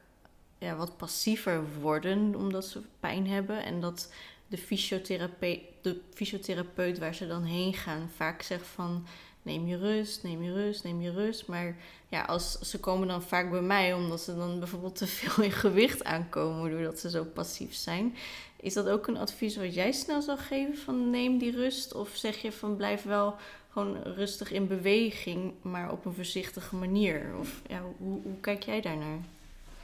ja, 0.58 0.76
wat 0.76 0.98
passiever 0.98 1.64
worden 1.82 2.36
omdat 2.36 2.66
ze 2.66 2.82
pijn 3.00 3.28
hebben. 3.28 3.64
En 3.64 3.82
dat 3.82 4.12
de 4.48 4.58
fysiotherapeut, 4.58 5.60
de 5.82 6.02
fysiotherapeut 6.14 7.00
waar 7.00 7.16
ze 7.16 7.28
dan 7.28 7.44
heen 7.44 7.74
gaan 7.74 8.10
vaak 8.16 8.42
zegt 8.42 8.68
van 8.68 9.06
neem 9.42 9.68
je 9.68 9.78
rust, 9.78 10.24
neem 10.24 10.44
je 10.44 10.54
rust, 10.54 10.84
neem 10.84 11.02
je 11.02 11.12
rust. 11.12 11.48
Maar 11.48 11.76
ja, 12.08 12.22
als, 12.22 12.60
ze 12.60 12.80
komen 12.80 13.08
dan 13.08 13.24
vaak 13.24 13.50
bij 13.52 13.62
mij 13.62 13.94
omdat 13.94 14.22
ze 14.22 14.36
dan 14.36 14.60
bijvoorbeeld 14.60 14.96
te 14.96 15.08
veel 15.08 15.44
in 15.44 15.52
gewicht 15.52 16.04
aankomen 16.04 16.72
doordat 16.72 17.00
ze 17.00 17.10
zo 17.10 17.24
passief 17.24 17.74
zijn. 17.74 18.16
Is 18.62 18.74
dat 18.74 18.90
ook 18.90 19.08
een 19.08 19.18
advies 19.18 19.58
wat 19.58 19.74
jij 19.74 19.92
snel 19.92 20.22
zou 20.22 20.38
geven 20.38 20.78
van 20.78 21.10
neem 21.10 21.38
die 21.38 21.52
rust? 21.52 21.94
Of 21.94 22.10
zeg 22.16 22.38
je 22.42 22.52
van 22.52 22.76
blijf 22.76 23.04
wel 23.04 23.36
gewoon 23.72 24.04
rustig 24.04 24.52
in 24.52 24.68
beweging, 24.68 25.54
maar 25.62 25.92
op 25.92 26.06
een 26.06 26.14
voorzichtige 26.14 26.76
manier? 26.76 27.36
Of 27.40 27.62
ja, 27.68 27.82
hoe, 27.98 28.22
hoe 28.22 28.40
kijk 28.42 28.64
jij 28.64 28.82
daarnaar? 28.82 29.20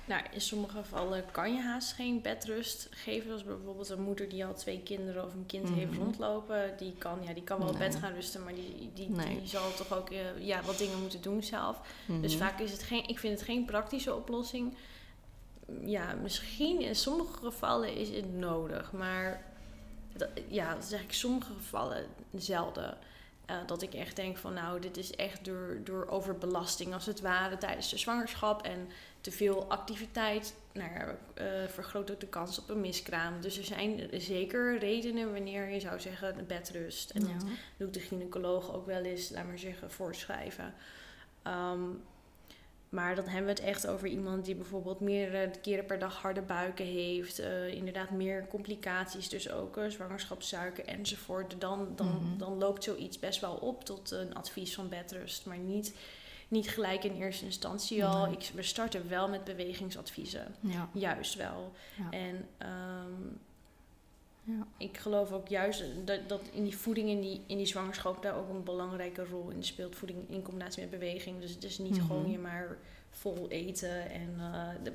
Nou, 0.08 0.22
in 0.32 0.42
sommige 0.42 0.78
gevallen 0.78 1.24
kan 1.32 1.54
je 1.54 1.62
haast 1.62 1.94
geen 1.94 2.22
bedrust 2.22 2.88
geven. 2.92 3.28
Zoals 3.28 3.44
bijvoorbeeld 3.44 3.90
een 3.90 4.02
moeder 4.02 4.30
die 4.30 4.46
al 4.46 4.54
twee 4.54 4.82
kinderen 4.84 5.26
of 5.26 5.34
een 5.34 5.46
kind 5.46 5.70
heeft 5.70 5.92
mhm. 5.92 6.00
rondlopen. 6.00 6.74
Die 6.78 6.94
kan, 6.98 7.20
ja, 7.24 7.34
die 7.34 7.44
kan 7.44 7.60
wel 7.60 7.68
op 7.68 7.78
bed 7.78 7.96
gaan 7.96 8.14
rusten, 8.14 8.44
maar 8.44 8.54
die, 8.54 8.92
die, 8.94 9.12
die 9.12 9.48
zal 9.48 9.74
toch 9.74 9.98
ook 9.98 10.12
uh, 10.12 10.18
ja, 10.40 10.62
wat 10.62 10.78
dingen 10.78 11.02
moeten 11.02 11.22
doen 11.22 11.44
zelf. 11.44 11.80
Dus 12.22 12.36
mhm. 12.36 12.44
vaak 12.44 12.60
is 12.60 12.72
het 12.72 12.84
geen, 12.84 13.08
ik 13.08 13.20
vind 13.20 13.34
het 13.34 13.48
geen 13.48 13.66
praktische 13.66 14.16
oplossing 14.16 14.74
ja, 15.82 16.14
misschien 16.14 16.82
in 16.82 16.96
sommige 16.96 17.38
gevallen 17.38 17.96
is 17.96 18.10
het 18.10 18.34
nodig, 18.34 18.92
maar 18.92 19.46
dat, 20.14 20.30
ja, 20.48 20.74
dat 20.74 20.86
zeg 20.86 21.04
ik 21.04 21.08
in 21.08 21.14
sommige 21.14 21.54
gevallen 21.54 22.06
zelden. 22.36 22.98
Uh, 23.50 23.56
dat 23.66 23.82
ik 23.82 23.94
echt 23.94 24.16
denk 24.16 24.38
van 24.38 24.54
nou, 24.54 24.80
dit 24.80 24.98
is 24.98 25.16
echt 25.16 25.46
door, 25.46 25.80
door 25.84 26.08
overbelasting 26.08 26.94
als 26.94 27.06
het 27.06 27.22
ware 27.22 27.58
tijdens 27.58 27.90
de 27.90 27.98
zwangerschap 27.98 28.62
en 28.62 28.88
te 29.22 29.32
veel 29.32 29.66
activiteit 29.66 30.56
nou, 30.74 30.90
uh, 31.42 31.46
vergroot 31.68 32.12
ook 32.12 32.20
de 32.20 32.28
kans 32.28 32.60
op 32.60 32.70
een 32.70 32.82
miskraam. 32.82 33.42
Dus 33.42 33.58
er 33.58 33.64
zijn 33.64 34.10
zeker 34.14 34.78
redenen 34.78 35.32
wanneer 35.34 35.70
je 35.70 35.80
zou 35.80 36.00
zeggen 36.00 36.48
bedrust. 36.48 37.10
En 37.10 37.22
dat 37.22 37.46
doet 37.78 37.94
de 37.94 38.00
gynaecoloog 38.00 38.74
ook 38.74 38.86
wel 38.86 39.04
eens, 39.04 39.30
laat 39.30 39.46
maar 39.46 39.60
zeggen, 39.60 39.92
voorschrijven. 39.92 40.74
Um, 41.48 42.04
maar 42.96 43.16
dan 43.16 43.28
hebben 43.28 43.56
we 43.56 43.62
het 43.62 43.70
echt 43.70 43.88
over 43.88 44.08
iemand 44.08 44.46
die 44.46 44.56
bijvoorbeeld 44.56 45.00
meerdere 45.00 45.52
keren 45.62 45.86
per 45.86 46.00
dag 46.00 46.16
harde 46.22 46.42
buiken 46.42 46.86
heeft. 46.86 47.40
Uh, 47.40 47.74
inderdaad 47.74 48.10
meer 48.10 48.48
complicaties, 48.48 49.30
dus 49.30 49.52
ook 49.52 49.78
uh, 49.78 49.90
zwangerschapssuiker 49.90 50.86
enzovoort. 50.86 51.56
Dan, 51.62 51.88
dan, 51.96 52.08
mhm. 52.08 52.38
dan 52.38 52.58
loopt 52.58 52.84
zoiets 52.84 53.20
best 53.20 53.42
wel 53.42 53.56
op 53.56 53.84
tot 53.84 54.12
een 54.12 54.36
advies 54.36 54.76
van 54.76 54.90
bedrust. 54.90 55.46
Maar 55.46 55.58
niet, 55.58 55.96
niet 56.48 56.70
gelijk 56.70 57.04
in 57.04 57.16
eerste 57.16 57.46
instantie 57.46 58.06
al. 58.06 58.32
Ik, 58.32 58.52
we 58.54 58.64
starten 58.64 59.10
wel 59.10 59.30
met 59.30 59.44
bewegingsadviezen. 59.44 60.56
Ja. 60.60 60.90
Juist 60.94 61.36
wel. 61.36 61.72
En 62.12 62.48
um, 62.60 63.40
ja. 64.46 64.68
Ik 64.78 64.98
geloof 64.98 65.32
ook 65.32 65.48
juist 65.48 65.84
dat, 66.06 66.30
dat 66.30 66.42
in 66.52 66.64
die 66.64 66.78
voeding 66.78 67.10
in 67.10 67.22
die, 67.22 67.42
in 67.46 67.58
die 67.58 67.66
zwangerschap 67.66 68.22
daar 68.22 68.36
ook 68.36 68.50
een 68.50 68.64
belangrijke 68.64 69.26
rol 69.26 69.50
in 69.50 69.64
speelt. 69.64 69.96
Voeding 69.96 70.30
in 70.30 70.42
combinatie 70.42 70.82
met 70.82 71.00
beweging. 71.00 71.42
Dus 71.42 71.52
het 71.52 71.64
is 71.64 71.78
niet 71.78 71.98
mhm. 71.98 72.06
gewoon 72.06 72.32
je 72.32 72.38
maar 72.38 72.78
vol 73.10 73.46
eten 73.50 74.10
en 74.10 74.36
uh, 74.38 74.68
de, 74.84 74.92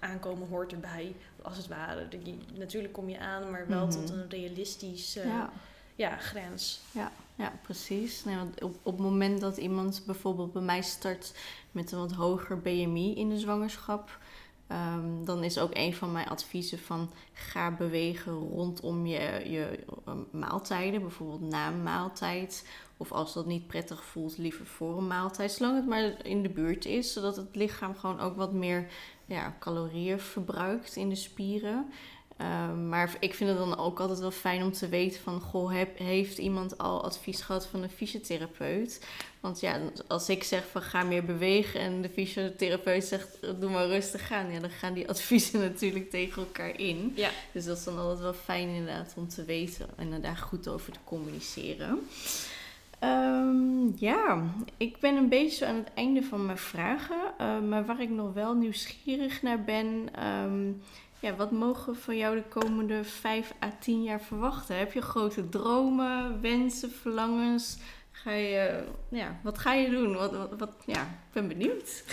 aankomen 0.00 0.48
hoort 0.48 0.72
erbij, 0.72 1.14
als 1.42 1.56
het 1.56 1.68
ware. 1.68 2.08
De, 2.08 2.18
natuurlijk 2.58 2.92
kom 2.92 3.08
je 3.08 3.18
aan, 3.18 3.50
maar 3.50 3.66
wel 3.68 3.88
tot 3.88 4.10
mhm. 4.10 4.18
een 4.18 4.30
realistische 4.30 5.26
ja. 5.26 5.52
ja. 5.94 6.16
grens. 6.16 6.80
Ja, 6.90 7.12
ja 7.34 7.52
precies. 7.62 8.24
Nee, 8.24 8.36
want 8.36 8.62
op, 8.62 8.76
op 8.82 8.92
het 8.92 9.02
moment 9.02 9.40
dat 9.40 9.56
iemand 9.56 10.02
bijvoorbeeld 10.06 10.52
bij 10.52 10.62
mij 10.62 10.82
start 10.82 11.34
met 11.70 11.92
een 11.92 11.98
wat 11.98 12.12
hoger 12.12 12.60
BMI 12.60 13.14
in 13.14 13.28
de 13.28 13.38
zwangerschap 13.38 14.18
Ehm, 14.66 15.24
dan 15.24 15.44
is 15.44 15.58
ook 15.58 15.70
een 15.72 15.94
van 15.94 16.12
mijn 16.12 16.28
adviezen 16.28 16.78
van 16.78 17.10
ga 17.32 17.70
bewegen 17.70 18.32
rondom 18.32 19.06
je, 19.06 19.42
je 19.50 19.84
ehm, 20.06 20.18
maaltijden, 20.30 21.00
bijvoorbeeld 21.00 21.50
na 21.50 21.68
een 21.68 21.82
maaltijd. 21.82 22.68
Of 22.96 23.12
als 23.12 23.32
dat 23.32 23.46
niet 23.46 23.66
prettig 23.66 24.04
voelt, 24.04 24.38
liever 24.38 24.66
voor 24.66 24.98
een 24.98 25.06
maaltijd. 25.06 25.52
Zolang 25.52 25.76
het 25.76 25.86
maar 25.86 26.26
in 26.26 26.42
de 26.42 26.48
buurt 26.48 26.84
is, 26.84 27.12
zodat 27.12 27.36
het 27.36 27.56
lichaam 27.56 27.96
gewoon 27.96 28.20
ook 28.20 28.36
wat 28.36 28.52
meer 28.52 28.86
ja, 29.26 29.56
calorieën 29.58 30.20
verbruikt 30.20 30.96
in 30.96 31.08
de 31.08 31.14
spieren. 31.14 31.92
Ehm, 32.36 32.88
maar 32.88 33.16
ik 33.20 33.34
vind 33.34 33.50
het 33.50 33.58
dan 33.58 33.78
ook 33.78 34.00
altijd 34.00 34.18
wel 34.18 34.30
fijn 34.30 34.62
om 34.62 34.72
te 34.72 34.88
weten 34.88 35.20
van... 35.20 35.40
Goh, 35.40 35.72
heb, 35.72 35.98
heeft 35.98 36.38
iemand 36.38 36.78
al 36.78 37.04
advies 37.04 37.40
gehad 37.40 37.66
van 37.66 37.82
een 37.82 37.90
fysiotherapeut? 37.90 39.06
Want 39.40 39.60
ja, 39.60 39.80
als 40.06 40.28
ik 40.28 40.44
zeg 40.44 40.64
van 40.70 40.82
ga 40.82 41.02
meer 41.02 41.24
bewegen... 41.24 41.80
en 41.80 42.02
de 42.02 42.08
fysiotherapeut 42.08 43.04
zegt 43.04 43.60
doe 43.60 43.70
maar 43.70 43.86
rustig 43.86 44.26
gaan... 44.26 44.52
Ja, 44.52 44.60
dan 44.60 44.70
gaan 44.70 44.94
die 44.94 45.08
adviezen 45.14 45.60
natuurlijk 45.60 46.10
tegen 46.10 46.42
elkaar 46.42 46.78
in. 46.80 47.12
Ja. 47.16 47.30
Dus 47.52 47.64
dat 47.64 47.76
is 47.76 47.84
dan 47.84 47.98
altijd 47.98 48.20
wel 48.20 48.34
fijn 48.34 48.68
inderdaad 48.68 49.14
om 49.16 49.28
te 49.28 49.44
weten... 49.44 49.86
en 49.96 50.20
daar 50.20 50.36
goed 50.36 50.68
over 50.68 50.92
te 50.92 50.98
communiceren. 51.04 52.08
Um, 53.04 53.92
ja, 53.96 54.42
ik 54.76 54.98
ben 55.00 55.16
een 55.16 55.28
beetje 55.28 55.66
aan 55.66 55.76
het 55.76 55.90
einde 55.94 56.22
van 56.22 56.46
mijn 56.46 56.58
vragen. 56.58 57.16
Uh, 57.40 57.60
maar 57.60 57.86
waar 57.86 58.00
ik 58.00 58.10
nog 58.10 58.32
wel 58.32 58.54
nieuwsgierig 58.54 59.42
naar 59.42 59.64
ben... 59.64 60.08
Um, 60.24 60.82
ja, 61.24 61.34
wat 61.34 61.50
mogen 61.50 61.92
we 61.92 61.98
van 61.98 62.16
jou 62.16 62.36
de 62.36 62.42
komende 62.48 63.04
5 63.04 63.52
à 63.62 63.70
10 63.80 64.02
jaar 64.02 64.20
verwachten? 64.20 64.76
Heb 64.76 64.92
je 64.92 65.02
grote 65.02 65.48
dromen, 65.48 66.40
wensen, 66.40 66.90
verlangens? 66.90 67.76
Ga 68.10 68.30
je, 68.32 68.84
ja, 69.08 69.40
wat 69.42 69.58
ga 69.58 69.72
je 69.72 69.90
doen? 69.90 70.14
Wat, 70.14 70.32
wat, 70.32 70.58
wat 70.58 70.74
ja, 70.86 71.02
ik 71.02 71.32
ben 71.32 71.48
benieuwd. 71.48 72.04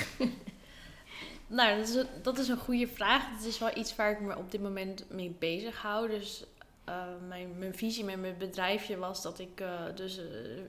nou, 1.47 1.77
dat 1.77 1.87
is, 1.87 1.95
een, 1.95 2.07
dat 2.21 2.37
is 2.37 2.47
een 2.47 2.57
goede 2.57 2.87
vraag. 2.87 3.23
Het 3.37 3.45
is 3.45 3.59
wel 3.59 3.77
iets 3.77 3.95
waar 3.95 4.11
ik 4.11 4.19
me 4.19 4.37
op 4.37 4.51
dit 4.51 4.61
moment 4.61 5.05
mee 5.09 5.35
bezig 5.39 5.81
hou. 5.81 6.09
Dus 6.09 6.43
uh, 6.89 7.03
mijn, 7.27 7.57
mijn 7.57 7.75
visie 7.75 8.03
met 8.03 8.19
mijn 8.19 8.37
bedrijfje 8.37 8.97
was 8.97 9.21
dat 9.21 9.39
ik 9.39 9.61
uh, 9.61 9.81
dus 9.95 10.17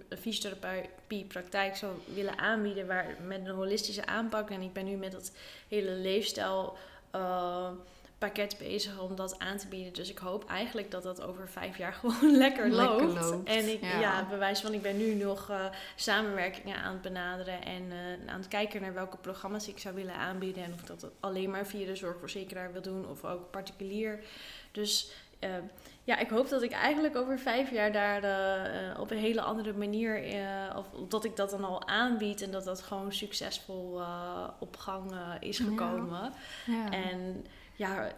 een 0.09 0.19
fysiotherapie 0.19 1.25
praktijk 1.25 1.77
zou 1.77 1.93
willen 2.15 2.39
aanbieden 2.39 2.87
waar, 2.87 3.17
met 3.27 3.47
een 3.47 3.55
holistische 3.55 4.07
aanpak. 4.07 4.51
En 4.51 4.63
ik 4.63 4.73
ben 4.73 4.85
nu 4.85 4.97
met 4.97 5.13
dat 5.13 5.33
hele 5.69 5.91
leefstijl 5.91 6.77
pakket 8.23 8.57
bezig 8.59 9.01
om 9.01 9.17
dat 9.17 9.39
aan 9.39 9.57
te 9.57 9.67
bieden. 9.67 9.93
Dus 9.93 10.11
ik 10.11 10.19
hoop 10.19 10.49
eigenlijk 10.49 10.91
dat 10.91 11.03
dat 11.03 11.23
over 11.23 11.49
vijf 11.49 11.79
jaar 11.79 11.93
gewoon 12.01 12.37
lekker, 12.37 12.71
loopt. 12.71 13.45
En 13.45 13.73
ik, 13.73 13.81
ja. 13.83 14.27
bewijs 14.31 14.61
van, 14.61 14.73
ik 14.73 14.83
ben 14.83 14.97
nu 14.97 15.15
nog 15.15 15.51
uh, 15.51 15.65
samenwerkingen 15.97 16.77
aan 16.77 16.93
het 16.93 17.03
benaderen 17.03 17.63
en 17.63 17.83
uh, 17.83 18.33
aan 18.33 18.39
het 18.39 18.49
kijken 18.49 18.81
naar 18.81 18.95
welke 18.95 19.17
programma's 19.17 19.69
ik 19.69 19.79
zou 19.79 19.95
willen 19.95 20.15
aanbieden. 20.15 20.65
En 20.65 20.73
of 20.73 20.81
ik 20.81 20.87
dat 20.87 21.11
alleen 21.21 21.51
maar 21.51 21.67
via 21.67 21.87
de 21.87 21.97
zorgverzekeraar 21.97 22.73
wil 22.73 22.83
doen 22.83 23.09
of 23.09 23.25
ook 23.25 23.51
particulier. 23.51 24.25
Dus 24.73 25.13
uh, 25.41 25.51
ja, 26.05 26.19
ik 26.19 26.29
hoop 26.29 26.49
dat 26.49 26.63
ik 26.63 26.73
eigenlijk 26.73 27.17
over 27.17 27.39
vijf 27.39 27.71
jaar 27.71 27.93
daar 27.93 28.25
uh, 28.25 29.01
op 29.01 29.11
een 29.11 29.19
hele 29.19 29.41
andere 29.41 29.73
manier, 29.73 30.35
uh, 30.35 30.77
of 30.77 30.87
dat 31.09 31.25
ik 31.25 31.37
dat 31.37 31.51
dan 31.51 31.65
al 31.65 31.87
aanbied 31.87 32.43
en 32.43 32.51
dat 32.51 32.65
dat 32.65 32.83
gewoon 32.83 33.13
succesvol 33.13 34.01
op 34.59 34.77
gang 34.77 35.13
is 35.41 35.59
gekomen. 35.59 36.33
Ja. 36.67 36.91
En 36.91 37.47
ja, 37.77 38.13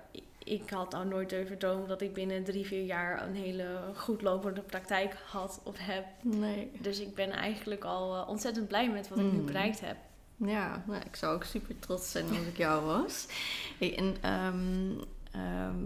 ik 0.44 0.70
had 0.70 0.90
nou 0.90 1.06
nooit 1.06 1.30
durven 1.30 1.58
dromen 1.58 1.88
dat 1.88 2.00
ik 2.00 2.12
binnen 2.12 2.44
drie, 2.44 2.66
vier 2.66 2.84
jaar 2.84 3.26
een 3.26 3.34
hele 3.34 3.80
goed 3.94 4.22
lopende 4.22 4.60
praktijk 4.60 5.16
had 5.26 5.60
of 5.62 5.76
heb. 5.78 6.04
Nee. 6.22 6.70
Dus 6.80 7.00
ik 7.00 7.14
ben 7.14 7.30
eigenlijk 7.30 7.84
al 7.84 8.16
uh, 8.16 8.28
ontzettend 8.28 8.68
blij 8.68 8.90
met 8.90 9.08
wat 9.08 9.18
ik 9.18 9.24
nu 9.24 9.30
hmm. 9.30 9.46
bereikt 9.46 9.80
heb. 9.80 9.96
Ja, 10.36 10.84
nou, 10.86 11.02
ik 11.06 11.16
zou 11.16 11.34
ook 11.34 11.44
super 11.44 11.78
trots 11.78 12.10
zijn 12.10 12.28
als 12.28 12.46
ik 12.46 12.56
jou 12.56 12.84
was. 12.84 13.26
Hey, 13.78 13.96
en 13.96 14.16
ehm, 14.20 15.04
ehm, 15.32 15.76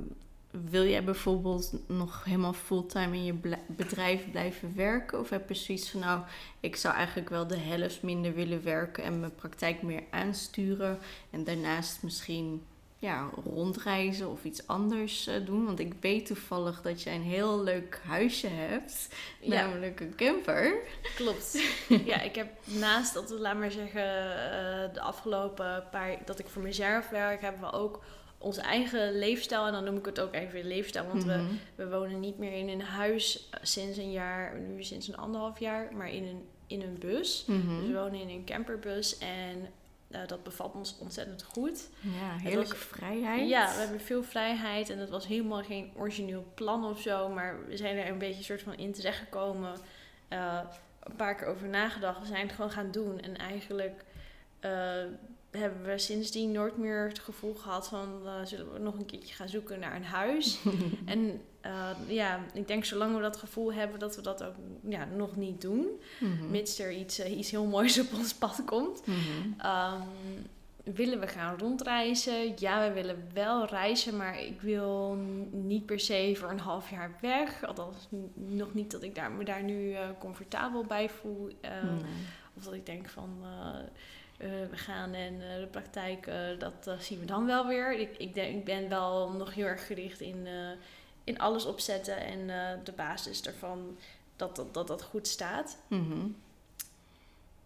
wil 0.50 0.85
jij 0.85 1.04
bijvoorbeeld 1.04 1.72
nog 1.87 2.24
helemaal 2.24 2.52
fulltime 2.52 3.16
in 3.16 3.24
je 3.24 3.35
bl- 3.35 3.54
bedrijf 3.66 4.31
blijven 4.31 4.72
werken? 4.76 5.18
Of 5.18 5.31
heb 5.31 5.48
je 5.48 5.54
zoiets 5.54 5.90
van, 5.90 6.00
nou, 6.00 6.22
ik 6.61 6.76
zou 6.76 6.94
eigenlijk 6.94 7.28
wel 7.28 7.46
de 7.46 7.59
helft 7.59 8.02
minder 8.02 8.35
willen 8.35 8.64
werken 8.64 9.04
en 9.04 9.20
mijn 9.20 9.35
praktijk 9.35 9.83
meer 9.83 10.02
aansturen. 10.11 10.98
En 11.31 11.44
daarnaast 11.44 12.02
misschien 12.02 12.62
ja, 13.00 13.28
rondreizen 13.44 14.30
of 14.30 14.44
iets 14.44 14.66
anders 14.66 15.26
eh, 15.26 15.34
doen. 15.46 15.64
Want 15.64 15.78
ik 15.78 15.92
weet 16.01 16.26
toevallig 16.26 16.82
dat 16.82 17.03
jij 17.03 17.14
een 17.14 17.22
heel 17.22 17.62
leuk 17.62 18.01
huisje 18.07 18.46
hebt, 18.49 19.09
Ja. 19.40 19.49
namelijk 19.64 20.01
een 20.01 20.14
camper. 20.16 20.74
Klopt. 21.16 21.61
ja, 22.05 22.20
ik 22.20 22.34
heb 22.34 22.49
naast 22.64 23.14
dat, 23.14 23.30
laat 23.30 23.57
maar 23.59 23.70
zeggen, 23.70 24.03
eh, 24.03 24.94
de 24.94 25.01
afgelopen 25.01 25.84
paar 25.90 26.16
dat 26.24 26.38
ik 26.38 26.49
voor 26.49 26.62
mezelf 26.62 27.09
werk, 27.09 27.40
hebben 27.40 27.61
we 27.61 27.72
ook 27.72 28.05
onze 28.38 28.61
eigen 28.61 29.18
leefstijl. 29.18 29.66
En 29.66 29.72
dan 29.72 29.84
noem 29.84 29.96
ik 29.96 30.07
het 30.07 30.20
ook 30.20 30.34
even 30.34 30.64
leefstijl, 30.66 31.07
want 31.07 31.24
we, 31.24 31.32
Mhm. 31.32 31.46
we 31.74 31.88
wonen 31.88 32.20
niet 32.20 32.38
meer 32.38 32.53
in 32.53 32.68
een 32.68 32.80
huis 32.82 33.49
eh, 33.51 33.61
sinds 33.62 33.99
een 33.99 34.12
jaar, 34.12 34.59
nu 34.61 34.82
sinds 34.82 35.09
een 35.09 35.16
anderhalf 35.16 35.59
jaar, 35.61 35.88
maar 35.96 36.11
in 36.12 36.24
een, 36.26 36.42
in 36.66 36.82
een 36.82 36.96
bus. 36.99 37.44
Mhm. 37.46 37.78
Dus 37.80 37.86
we 37.86 37.92
wonen 37.94 38.20
in 38.20 38.28
een 38.28 38.44
camperbus 38.44 39.18
en 39.18 39.68
eh, 40.11 40.20
dat 40.26 40.42
bevalt 40.42 40.74
ons 40.74 40.98
ontzettend 40.98 41.42
goed. 41.42 41.88
Ja, 42.00 42.36
heerlijke 42.36 42.72
was- 42.74 42.82
vrijheid. 42.84 43.48
Ja, 43.48 43.66
we 43.74 43.78
hebben 43.80 44.00
veel 44.00 44.22
vrijheid 44.22 44.90
en 44.90 44.98
het 44.98 45.11
was 45.11 45.26
helemaal 45.26 45.62
geen 45.62 45.92
origineel 45.96 46.44
plan 46.54 46.84
of 46.84 47.00
zo, 47.00 47.28
maar 47.28 47.66
we 47.66 47.76
zijn 47.76 47.96
er 47.96 48.09
een 48.09 48.18
beetje 48.18 48.42
soort 48.44 48.62
van 48.62 48.74
in 48.74 48.92
terechtgekomen. 48.92 49.72
eh 50.28 50.61
een 51.02 51.16
paar 51.16 51.34
keer 51.34 51.46
over 51.46 51.68
nagedacht. 51.68 52.20
We 52.20 52.26
zijn 52.26 52.46
het 52.46 52.54
gewoon 52.54 52.70
gaan 52.70 52.90
doen 52.90 53.20
en 53.20 53.36
eigenlijk 53.36 54.04
eh, 54.61 55.02
hebben 55.59 55.82
we 55.82 55.98
sindsdien 55.98 56.52
nooit 56.52 56.76
meer 56.76 57.09
het 57.09 57.18
gevoel 57.18 57.54
gehad 57.54 57.88
van 57.88 58.20
eh, 58.24 58.32
zullen 58.44 58.72
we 58.72 58.78
nog 58.78 58.98
een 58.98 59.06
keertje 59.06 59.34
gaan 59.34 59.48
zoeken 59.48 59.80
naar 59.80 59.96
een 59.96 60.04
huis. 60.04 60.59
en 61.04 61.40
eh, 61.61 61.90
ja, 62.06 62.40
ik 62.52 62.68
denk 62.68 62.84
zolang 62.84 63.14
we 63.16 63.20
dat 63.22 63.36
gevoel 63.36 63.72
hebben 63.72 63.98
dat 63.98 64.16
we 64.16 64.22
dat 64.22 64.44
ook 64.44 64.54
ja, 64.88 65.04
nog 65.04 65.36
niet 65.36 65.61
doen, 65.61 65.86
Mhm. 66.20 66.50
mits 66.50 66.78
er 66.78 66.92
iets, 66.92 67.18
eh, 67.18 67.38
iets 67.38 67.50
heel 67.50 67.64
moois 67.64 67.98
op 68.00 68.12
ons 68.14 68.34
pad 68.34 68.62
komt. 68.64 69.06
Mhm. 69.06 69.16
Ehm, 69.59 70.00
willen 70.94 71.20
we 71.20 71.26
gaan 71.26 71.59
rondreizen? 71.59 72.52
Ja, 72.56 72.88
we 72.88 72.94
willen 72.94 73.28
wel 73.32 73.66
reizen, 73.66 74.16
maar 74.16 74.40
ik 74.40 74.61
wil 74.61 75.14
niet 75.50 75.86
per 75.86 76.00
se 76.00 76.34
voor 76.36 76.50
een 76.50 76.61
half 76.61 76.90
jaar 76.90 77.16
weg. 77.20 77.64
Althans, 77.64 78.09
nog 78.34 78.74
niet 78.74 78.90
dat 78.90 79.02
ik 79.02 79.14
daar, 79.14 79.30
me 79.30 79.44
daar 79.44 79.62
nu 79.62 79.94
comfortabel 80.18 80.84
bij 80.84 81.09
voel. 81.09 81.50
Of 82.56 82.64
dat 82.64 82.72
ik 82.72 82.86
denk 82.86 83.09
van, 83.09 83.30
eh, 84.39 84.49
we 84.70 84.76
gaan 84.76 85.12
en 85.14 85.32
eh, 85.51 85.61
de 85.61 85.68
praktijk, 85.70 86.26
eh, 86.26 86.59
dat 86.59 86.91
zien 86.99 87.18
we 87.20 87.24
dan 87.24 87.47
wel 87.47 87.66
weer. 87.66 87.99
Ik, 87.99 88.16
ik, 88.18 88.34
denk, 88.34 88.57
ik 88.57 88.64
ben 88.64 88.89
wel 88.89 89.30
nog 89.30 89.55
heel 89.55 89.66
erg 89.66 89.86
gericht 89.86 90.20
in, 90.20 90.47
in 91.24 91.39
alles 91.39 91.64
opzetten 91.64 92.16
en 92.16 92.47
de 92.84 92.93
basis 92.93 93.43
ervan 93.43 93.97
dat 94.36 94.57
dat, 94.57 94.74
dat 94.74 94.86
dat 94.86 95.03
goed 95.03 95.26
staat. 95.28 95.78
Mhm. 95.89 96.26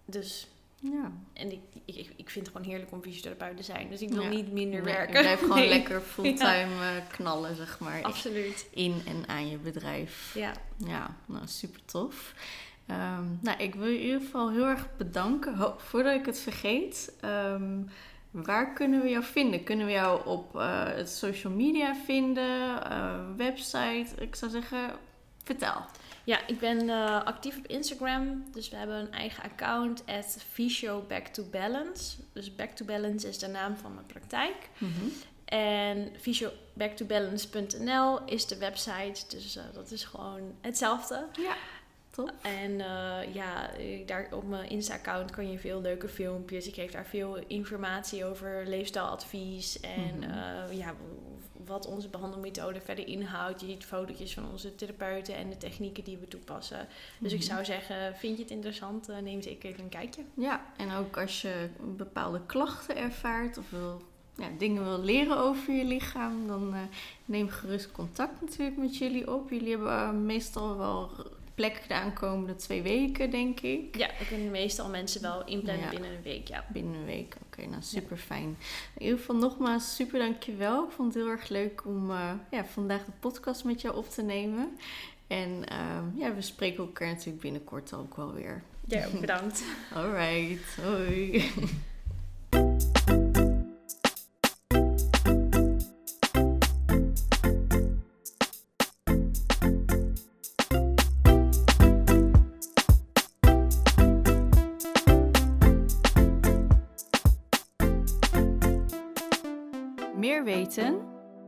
Dus 0.05 0.47
Ja. 0.81 1.13
en 1.33 1.53
ik, 1.53 1.61
ik, 1.85 2.13
ik- 2.17 2.31
vind 2.31 2.47
het 2.47 2.57
gewoon 2.57 2.71
heerlijk 2.71 2.93
om 2.93 3.03
fysiotherapeut 3.03 3.57
te 3.57 3.63
zijn. 3.63 3.91
Dus 3.91 4.01
ik 4.01 4.09
wil 4.09 4.23
Ja. 4.23 4.29
niet 4.29 4.53
minder 4.53 4.83
Nee, 4.83 4.95
werken. 4.95 5.15
Je 5.15 5.21
blijft 5.21 5.43
gewoon 5.43 5.59
Nee. 5.67 5.69
lekker 5.69 6.01
fulltime 6.01 7.03
knallen, 7.09 7.57
zeg 7.57 7.79
maar. 7.79 8.03
Absoluut. 8.03 8.67
in 8.71 9.03
en 9.07 9.29
aan 9.29 9.49
je 9.51 9.57
bedrijf. 9.59 10.35
Ja. 10.35 10.53
Ja, 10.77 11.17
nou 11.27 11.47
super 11.47 11.81
tof. 11.85 12.35
Ehm, 12.87 13.25
nou, 13.41 13.59
ik 13.59 13.75
wil 13.75 13.87
je 13.87 13.99
in 13.99 14.05
ieder 14.05 14.21
geval 14.21 14.51
heel 14.51 14.67
erg 14.67 14.97
bedanken. 14.97 15.55
Ho- 15.57 15.75
voordat 15.79 16.15
ik 16.15 16.27
het 16.27 16.41
vergeet, 16.41 17.13
ehm, 17.21 17.81
waar 18.31 18.73
kunnen 18.73 19.03
we 19.03 19.09
jou 19.09 19.25
vinden? 19.25 19.65
Kunnen 19.65 19.87
we 19.87 19.93
jou 19.93 20.27
op 20.27 20.57
eh, 20.57 20.85
het 20.85 21.11
social 21.11 21.53
media 21.53 21.95
vinden, 22.05 22.85
eh, 22.91 23.19
website? 23.37 24.07
Ik 24.19 24.35
zou 24.35 24.51
zeggen, 24.51 24.91
vertel. 25.45 25.85
ja, 26.25 26.47
ik 26.47 26.59
ben 26.59 26.89
eh, 26.89 27.25
actief 27.25 27.59
op 27.59 27.67
Instagram. 27.67 28.45
Dus 28.53 28.69
we 28.69 28.77
hebben 28.77 28.97
een 28.97 29.13
eigen 29.13 29.43
account, 29.45 30.03
at 30.07 30.39
Back 31.09 31.27
to 31.27 31.43
Balance. 31.51 32.17
Dus 32.33 32.55
Back 32.55 32.71
to 32.71 32.85
Balance 32.85 33.29
is 33.29 33.39
de 33.39 33.47
naam 33.49 33.77
van 33.77 33.95
mijn 33.95 34.07
praktijk. 34.07 34.57
En 35.45 36.13
physiobacktobalance.nl 36.21 38.19
is 38.27 38.47
de 38.47 38.57
website. 38.59 39.25
Dus 39.37 39.59
dat 39.75 39.91
is 39.91 40.05
gewoon 40.05 40.41
hetzelfde. 40.61 41.27
Ja, 41.41 41.55
En 42.43 42.81
eh, 42.81 43.35
ja, 43.35 43.71
daar 44.07 44.29
op 44.33 44.49
mijn 44.49 44.69
Insta-account 44.71 45.31
kan 45.31 45.51
je 45.51 45.59
veel 45.59 45.81
leuke 45.81 46.09
filmpjes. 46.09 46.67
Ik 46.67 46.75
geef 46.75 46.91
daar 46.93 47.07
veel 47.07 47.39
informatie 47.47 48.25
over 48.25 48.63
leefstijladvies. 48.67 49.81
En 49.81 50.17
Mhm. 50.19 50.31
eh, 50.31 50.77
ja, 50.79 50.95
wat 51.67 51.87
onze 51.87 52.09
behandelmethode 52.09 52.81
verder 52.81 53.07
inhoudt. 53.07 53.61
Je 53.61 53.67
ziet 53.67 53.85
fotootjes 53.85 54.35
van 54.35 54.51
onze 54.51 54.75
therapeuten 54.75 55.35
en 55.35 55.51
de 55.51 55.57
technieken 55.57 56.05
die 56.05 56.17
we 56.19 56.29
toepassen. 56.29 56.87
Dus 57.19 57.33
ik 57.33 57.39
Mhm. 57.39 57.49
zou 57.49 57.65
zeggen, 57.65 58.17
vind 58.17 58.37
je 58.37 58.43
het 58.43 58.53
interessant? 58.53 59.09
eh, 59.09 59.19
neem 59.19 59.43
zeker 59.43 59.71
even 59.71 59.83
een 59.83 59.89
kijkje. 59.89 60.23
Ja, 60.35 60.65
en 60.77 60.93
ook 60.93 61.19
als 61.19 61.43
je 61.43 61.69
bepaalde 61.97 62.41
klachten 62.47 62.97
ervaart 62.97 63.59
of 63.59 63.71
wil, 63.71 64.03
ja, 64.37 64.49
dingen 64.59 64.85
wil 64.85 65.01
leren 65.01 65.39
over 65.39 65.73
je 65.75 65.85
lichaam, 65.85 66.47
dan 66.47 66.75
neem 67.25 67.49
gerust 67.49 67.93
contact 67.93 68.41
natuurlijk 68.41 68.77
met 68.77 68.97
jullie 68.99 69.35
op. 69.35 69.51
Jullie 69.51 69.71
hebben 69.71 70.27
meestal 70.27 70.77
wel 70.77 71.11
plek 71.71 71.83
de 71.89 71.95
aankomende 71.95 72.55
twee 72.57 72.83
weken, 72.83 73.31
denk 73.31 73.61
ik. 73.61 73.97
Ja, 73.97 74.11
we 74.19 74.27
kunnen 74.27 74.51
meestal 74.51 74.89
mensen 74.89 75.23
wel 75.23 75.45
inplannen 75.45 75.85
Ja. 75.85 75.91
binnen 75.91 76.11
een 76.11 76.23
week. 76.23 76.49
Ja. 76.49 76.65
Binnen 76.73 76.95
een 76.95 77.05
week. 77.05 77.37
Oké, 77.47 77.67
nou 77.67 77.83
super 77.83 78.17
fijn. 78.17 78.57
In 78.97 79.03
ieder 79.03 79.19
geval 79.19 79.37
nogmaals 79.37 79.95
super 79.95 80.19
dankjewel. 80.19 80.85
Ik 80.85 80.91
vond 80.91 81.15
het 81.15 81.23
heel 81.23 81.33
erg 81.33 81.49
leuk 81.49 81.83
om 81.87 82.11
eh, 82.11 82.31
ja, 82.51 82.65
vandaag 82.65 83.05
de 83.05 83.13
podcast 83.21 83.65
met 83.65 83.81
jou 83.81 83.97
op 83.97 84.09
te 84.11 84.23
nemen. 84.23 84.79
En 85.27 85.65
ehm, 85.69 86.05
ja, 86.17 86.35
we 86.35 86.41
spreken 86.43 86.85
elkaar 86.85 87.09
natuurlijk 87.09 87.41
binnenkort 87.43 87.95
ook 87.95 88.17
wel 88.17 88.33
weer. 88.35 88.63
Ja, 88.87 89.07
bedankt. 89.21 89.63
Alright, 89.95 90.77
hoi. 90.83 91.45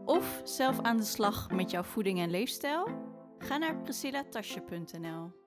Of 0.04 0.40
zelf 0.44 0.80
aan 0.80 0.96
de 0.96 1.04
slag 1.04 1.50
met 1.50 1.70
jouw 1.70 1.82
voeding 1.82 2.18
en 2.18 2.30
leefstijl? 2.30 2.88
Ga 3.38 3.56
naar 3.56 3.76
priscillatasje.nl. 3.76 5.43